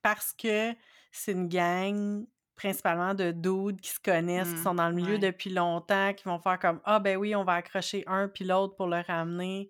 parce 0.00 0.32
que 0.32 0.72
c'est 1.10 1.32
une 1.32 1.48
gang 1.48 2.24
principalement 2.56 3.14
de 3.14 3.30
dudes 3.32 3.80
qui 3.80 3.90
se 3.90 4.00
connaissent, 4.00 4.48
qui 4.52 4.60
Mm, 4.60 4.62
sont 4.62 4.74
dans 4.74 4.88
le 4.88 4.94
milieu 4.94 5.14
ouais. 5.14 5.18
depuis 5.18 5.50
longtemps, 5.50 6.12
qui 6.14 6.24
vont 6.24 6.38
faire 6.38 6.58
comme 6.58 6.80
Ah 6.84 6.98
ben 7.00 7.16
oui, 7.16 7.34
on 7.34 7.44
va 7.44 7.54
accrocher 7.54 8.04
un 8.06 8.28
puis 8.28 8.44
l'autre 8.44 8.74
pour 8.76 8.86
le 8.86 9.00
ramener. 9.00 9.68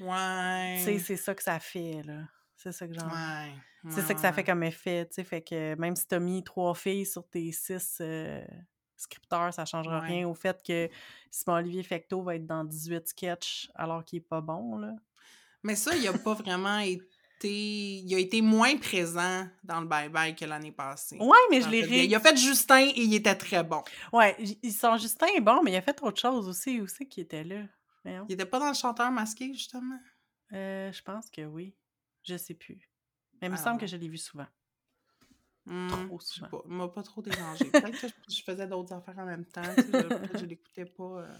Ouais. 0.00 0.76
Tu 0.78 0.84
sais, 0.84 0.98
c'est 0.98 1.16
ça 1.16 1.34
que 1.34 1.42
ça 1.42 1.58
fait, 1.60 2.02
là. 2.04 2.22
C'est 2.56 2.72
ça 2.72 2.86
que 2.86 2.94
j'en. 2.94 3.06
Ouais. 3.06 3.52
C'est 3.88 3.96
ouais, 3.96 4.02
ça 4.02 4.14
que 4.14 4.20
ça 4.20 4.32
fait 4.32 4.44
comme 4.44 4.62
effet, 4.62 5.06
tu 5.06 5.14
sais. 5.14 5.24
Fait 5.24 5.42
que 5.42 5.74
même 5.74 5.96
si 5.96 6.06
t'as 6.06 6.20
mis 6.20 6.42
trois 6.44 6.74
filles 6.74 7.04
sur 7.06 7.28
tes 7.28 7.50
six 7.52 7.98
euh, 8.00 8.44
scripteurs, 8.96 9.52
ça 9.52 9.64
changera 9.64 9.98
rien 10.00 10.26
au 10.28 10.34
fait 10.34 10.62
que 10.64 10.88
Simon-Olivier 11.30 11.82
Fecteau 11.82 12.22
va 12.22 12.36
être 12.36 12.46
dans 12.46 12.62
18 12.64 13.08
sketchs 13.08 13.68
alors 13.74 14.04
qu'il 14.04 14.18
est 14.18 14.28
pas 14.28 14.40
bon, 14.40 14.78
là. 14.78 14.92
Mais 15.64 15.74
ça, 15.76 15.94
il 15.96 16.06
a 16.08 16.12
pas 16.12 16.34
vraiment 16.34 16.78
été, 16.78 17.04
il 17.50 18.14
a 18.14 18.18
été 18.18 18.42
moins 18.42 18.76
présent 18.76 19.46
dans 19.64 19.80
le 19.80 19.86
bye-bye 19.86 20.34
que 20.34 20.44
l'année 20.44 20.72
passée. 20.72 21.16
Ouais, 21.18 21.38
mais 21.50 21.60
je 21.62 21.68
l'ai 21.68 21.82
ré... 21.82 22.04
Il 22.04 22.14
a 22.14 22.20
fait 22.20 22.36
Justin 22.36 22.80
et 22.88 22.92
il 23.02 23.14
était 23.14 23.34
très 23.34 23.62
bon. 23.64 23.82
Ils 24.62 24.72
sont 24.72 24.96
Justin 24.98 25.26
est 25.36 25.40
bon, 25.40 25.62
mais 25.62 25.72
il 25.72 25.76
a 25.76 25.82
fait 25.82 26.00
autre 26.02 26.20
chose 26.20 26.48
aussi, 26.48 26.80
aussi 26.80 27.08
qui 27.08 27.20
était 27.20 27.44
là? 27.44 27.62
Il 28.28 28.32
était 28.32 28.46
pas 28.46 28.58
dans 28.58 28.68
le 28.68 28.74
chanteur 28.74 29.10
masqué, 29.10 29.52
justement? 29.52 29.98
Euh, 30.52 30.92
je 30.92 31.02
pense 31.02 31.30
que 31.30 31.42
oui. 31.42 31.74
Je 32.24 32.36
sais 32.36 32.54
plus. 32.54 32.90
Mais 33.40 33.48
il 33.48 33.50
me 33.50 33.56
Ah 33.56 33.62
semble 33.62 33.80
que 33.80 33.86
je 33.86 33.96
l'ai 33.96 34.08
vu 34.08 34.18
souvent. 34.18 34.46
Hmm, 35.64 35.88
Trop 35.88 36.20
souvent. 36.20 36.48
pas. 36.48 36.62
Il 36.68 36.72
m'a 36.74 36.88
pas 36.88 37.02
trop 37.04 37.22
dérangé. 37.22 37.64
Peut-être 37.66 38.00
que 38.00 38.08
je, 38.08 38.34
je 38.36 38.42
faisais 38.42 38.66
d'autres 38.66 38.92
affaires 38.92 39.18
en 39.18 39.24
même 39.26 39.44
temps. 39.44 39.62
tu 39.76 39.82
sais, 39.82 40.06
je- 40.32 40.38
je 40.40 40.44
l'écoutais 40.46 40.84
pas. 40.84 41.20
euh. 41.20 41.34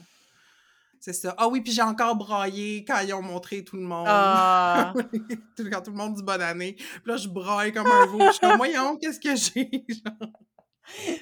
C'est 1.04 1.14
ça. 1.14 1.34
Ah 1.36 1.48
oui, 1.48 1.60
puis 1.60 1.72
j'ai 1.72 1.82
encore 1.82 2.14
braillé 2.14 2.84
quand 2.84 3.00
ils 3.00 3.12
ont 3.12 3.22
montré 3.22 3.64
tout 3.64 3.74
le 3.74 3.82
monde. 3.82 4.06
Ah! 4.08 4.92
Quand 5.58 5.82
tout 5.82 5.90
le 5.90 5.96
monde 5.96 6.14
dit 6.14 6.22
bonne 6.22 6.40
année. 6.40 6.74
Puis 6.74 7.02
là, 7.06 7.16
je 7.16 7.26
braille 7.26 7.72
comme 7.72 7.88
un 7.88 8.06
veau. 8.06 8.20
Je 8.20 8.30
suis 8.30 8.40
comme, 8.40 8.56
voyons, 8.56 8.96
qu'est-ce 8.98 9.18
que 9.18 9.34
j'ai? 9.34 9.84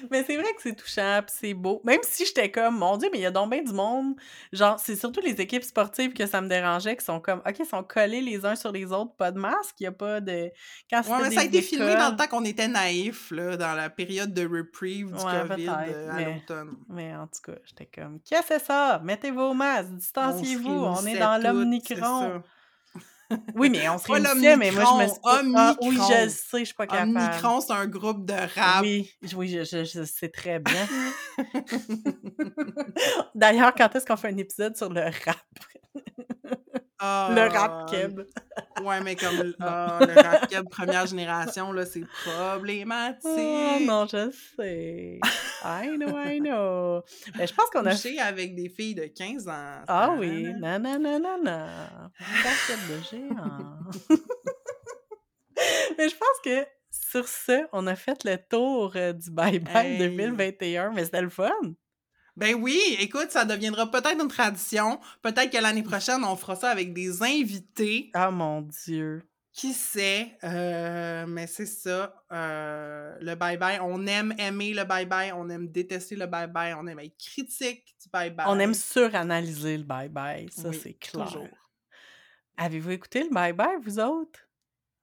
Mais 0.09 0.23
c'est 0.23 0.35
vrai 0.37 0.53
que 0.55 0.61
c'est 0.61 0.75
touchant, 0.75 1.21
pis 1.25 1.33
c'est 1.35 1.53
beau. 1.53 1.81
Même 1.83 1.99
si 2.03 2.25
j'étais 2.25 2.51
comme, 2.51 2.77
mon 2.77 2.97
Dieu, 2.97 3.09
mais 3.11 3.19
il 3.19 3.21
y 3.21 3.25
a 3.25 3.31
donc 3.31 3.51
bien 3.51 3.61
du 3.61 3.73
monde. 3.73 4.15
Genre, 4.51 4.79
c'est 4.79 4.95
surtout 4.95 5.21
les 5.21 5.39
équipes 5.39 5.63
sportives 5.63 6.13
que 6.13 6.25
ça 6.25 6.41
me 6.41 6.47
dérangeait, 6.47 6.95
qui 6.95 7.05
sont 7.05 7.19
comme, 7.19 7.41
OK, 7.47 7.55
ils 7.59 7.65
sont 7.65 7.83
collés 7.83 8.21
les 8.21 8.45
uns 8.45 8.55
sur 8.55 8.71
les 8.71 8.91
autres, 8.91 9.13
pas 9.15 9.31
de 9.31 9.39
masque, 9.39 9.75
il 9.79 9.83
y 9.83 9.87
a 9.87 9.91
pas 9.91 10.19
de... 10.19 10.51
Quand 10.89 11.01
Ouais, 11.07 11.29
mais 11.29 11.35
ça 11.35 11.41
a 11.41 11.43
été 11.43 11.61
filmé 11.61 11.95
dans 11.95 12.11
le 12.11 12.15
temps 12.15 12.27
qu'on 12.27 12.45
était 12.45 12.67
naïfs, 12.67 13.31
là, 13.31 13.57
dans 13.57 13.73
la 13.73 13.89
période 13.89 14.33
de 14.33 14.43
reprieve 14.47 15.07
du 15.07 15.13
Ouais, 15.13 15.41
COVID 15.47 15.67
euh, 15.69 16.09
à 16.09 16.13
mais- 16.15 16.25
l'automne. 16.25 16.75
Mais 16.89 17.15
en 17.15 17.27
tout 17.27 17.41
cas, 17.51 17.57
j'étais 17.65 17.89
comme, 17.93 18.19
qu'est-ce 18.21 18.41
que 18.41 18.47
c'est 18.47 18.65
ça? 18.65 19.01
Mettez 19.03 19.31
vos 19.31 19.53
masques, 19.53 19.91
distanciez-vous, 19.91 20.69
on, 20.69 20.93
est 21.05 21.15
frémissait 21.15 21.95
dans 21.95 22.21
ça. 22.21 22.43
Oui, 23.55 23.69
mais 23.69 23.87
on 23.89 23.97
se 23.97 24.07
réunissait, 24.11 24.57
mais 24.57 24.71
moi, 24.71 24.83
je 24.83 25.03
me 25.03 25.07
suis 25.09 25.19
pas... 25.21 25.41
Ah, 25.55 25.75
oui, 25.81 25.95
je 25.95 26.23
le 26.23 26.29
sais, 26.29 26.59
je 26.59 26.65
suis 26.65 26.73
pas 26.73 26.87
capable. 26.87 27.17
Omicron, 27.17 27.61
c'est 27.61 27.73
un 27.73 27.87
groupe 27.87 28.25
de 28.25 28.33
rap. 28.33 28.81
Oui, 28.81 29.11
oui, 29.35 29.49
je, 29.49 29.63
je- 29.63 29.83
je 29.83 30.03
sais 30.03 30.29
très 30.29 30.59
bien. 30.59 30.87
D'ailleurs, 33.35 33.73
quand 33.75 33.95
est-ce 33.95 34.05
qu'on 34.05 34.17
fait 34.17 34.29
un 34.29 34.37
épisode 34.37 34.75
sur 34.75 34.89
le 34.89 35.01
rap? 35.01 35.37
Le 37.01 37.41
rap 37.51 37.71
Ah, 37.73 37.85
keb. 37.89 38.21
Ouais, 38.83 39.01
mais 39.01 39.15
comme 39.15 39.35
le- 39.41 39.55
ah, 39.59 39.99
le 40.01 40.13
rap 40.21 40.47
keb 40.49 40.69
première 40.69 41.05
génération, 41.07 41.71
là, 41.71 41.85
c'est 41.85 42.03
problématique. 42.23 43.21
Oh 43.25 43.77
non, 43.81 44.05
je 44.05 44.31
sais. 44.55 45.19
I 45.63 45.89
know, 45.97 46.15
I 46.17 46.39
know. 46.39 47.01
Mais 47.37 47.47
je 47.47 47.53
pense 47.53 47.69
qu'on 47.71 47.85
a... 47.85 47.91
Coucher 47.91 48.19
avec 48.19 48.55
des 48.55 48.69
filles 48.69 48.95
de 48.95 49.05
15 49.05 49.47
ans. 49.47 49.81
Ah 49.87 50.15
oui, 50.17 50.43
Tadadada. 50.61 50.79
non, 50.79 50.99
non, 50.99 50.99
non, 50.99 51.19
non, 51.19 51.43
non. 51.43 51.67
Basket 52.43 52.79
de 52.87 53.01
géant. 53.09 54.17
Mais 55.97 56.09
je 56.09 56.15
pense 56.15 56.39
que 56.43 56.65
sur 56.89 57.27
ce, 57.27 57.65
on 57.71 57.85
a 57.87 57.95
fait 57.95 58.23
le 58.23 58.37
tour 58.49 58.93
euh, 58.95 59.13
du 59.13 59.29
Bye 59.31 59.59
Bye 59.59 59.93
Hey. 59.93 59.97
2021, 59.99 60.91
mais 60.91 61.05
c'était 61.05 61.21
le 61.21 61.29
fun. 61.29 61.49
Ben 62.41 62.55
oui, 62.55 62.81
écoute, 62.99 63.29
ça 63.29 63.45
deviendra 63.45 63.91
peut-être 63.91 64.19
une 64.19 64.27
tradition. 64.27 64.99
Peut-être 65.21 65.51
que 65.51 65.61
l'année 65.61 65.83
prochaine, 65.83 66.23
on 66.23 66.35
fera 66.35 66.55
ça 66.55 66.71
avec 66.71 66.91
des 66.91 67.21
invités. 67.21 68.09
Ah 68.15 68.31
mon 68.31 68.63
Dieu. 68.63 69.21
Qui 69.53 69.73
sait? 69.73 70.37
Euh, 70.43 71.27
mais 71.27 71.45
c'est 71.45 71.67
ça. 71.67 72.15
euh, 72.31 73.15
le 73.21 73.35
bye-bye. 73.35 73.79
On 73.83 74.07
aime 74.07 74.33
aimer 74.39 74.73
le 74.73 74.83
bye-bye. 74.85 75.33
On 75.35 75.49
aime 75.51 75.67
détester 75.67 76.15
le 76.15 76.25
bye-bye. 76.25 76.73
On 76.79 76.87
aime 76.87 76.97
être 76.99 77.15
critique 77.15 77.95
du 78.01 78.09
bye-bye. 78.09 78.45
On 78.47 78.57
aime 78.57 78.73
suranalyser 78.73 79.77
le 79.77 79.83
Bye 79.83 80.09
Bye, 80.09 80.49
ça 80.51 80.69
Oui, 80.69 80.79
c'est 80.81 80.93
clair. 80.93 81.25
toujours. 81.25 81.47
Avez-vous 82.57 82.89
écouté 82.89 83.23
le 83.23 83.29
Bye 83.29 83.53
Bye, 83.53 83.77
vous 83.83 83.99
autres? 83.99 84.39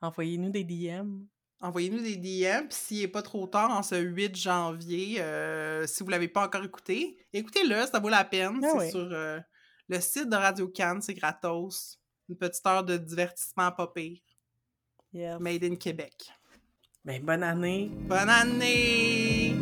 Envoyez-nous 0.00 0.50
des 0.50 0.64
DM. 0.64 1.20
Envoyez-nous 1.60 2.00
des 2.00 2.16
DM. 2.16 2.68
Puis 2.68 2.78
s'il 2.78 3.00
n'est 3.00 3.08
pas 3.08 3.22
trop 3.22 3.46
tard, 3.46 3.70
en 3.70 3.82
ce 3.82 3.96
8 3.96 4.36
janvier, 4.36 5.20
euh, 5.20 5.86
si 5.86 6.00
vous 6.00 6.06
ne 6.06 6.12
l'avez 6.12 6.28
pas 6.28 6.44
encore 6.44 6.64
écouté, 6.64 7.16
écoutez-le, 7.32 7.86
ça 7.86 7.98
vaut 7.98 8.08
la 8.08 8.24
peine. 8.24 8.60
Ah 8.62 8.68
c'est 8.72 8.78
oui. 8.78 8.90
sur 8.90 9.08
euh, 9.12 9.40
le 9.88 10.00
site 10.00 10.28
de 10.28 10.36
Radio 10.36 10.68
Cannes, 10.68 11.02
c'est 11.02 11.14
gratos. 11.14 11.98
Une 12.28 12.36
petite 12.36 12.64
heure 12.66 12.84
de 12.84 12.96
divertissement 12.96 13.72
pas 13.72 13.88
pire. 13.88 14.20
Yes. 15.12 15.40
Made 15.40 15.64
in 15.64 15.76
Québec. 15.76 16.30
Ben, 17.04 17.22
bonne 17.24 17.42
année. 17.42 17.90
Bonne 18.06 18.28
année! 18.28 19.54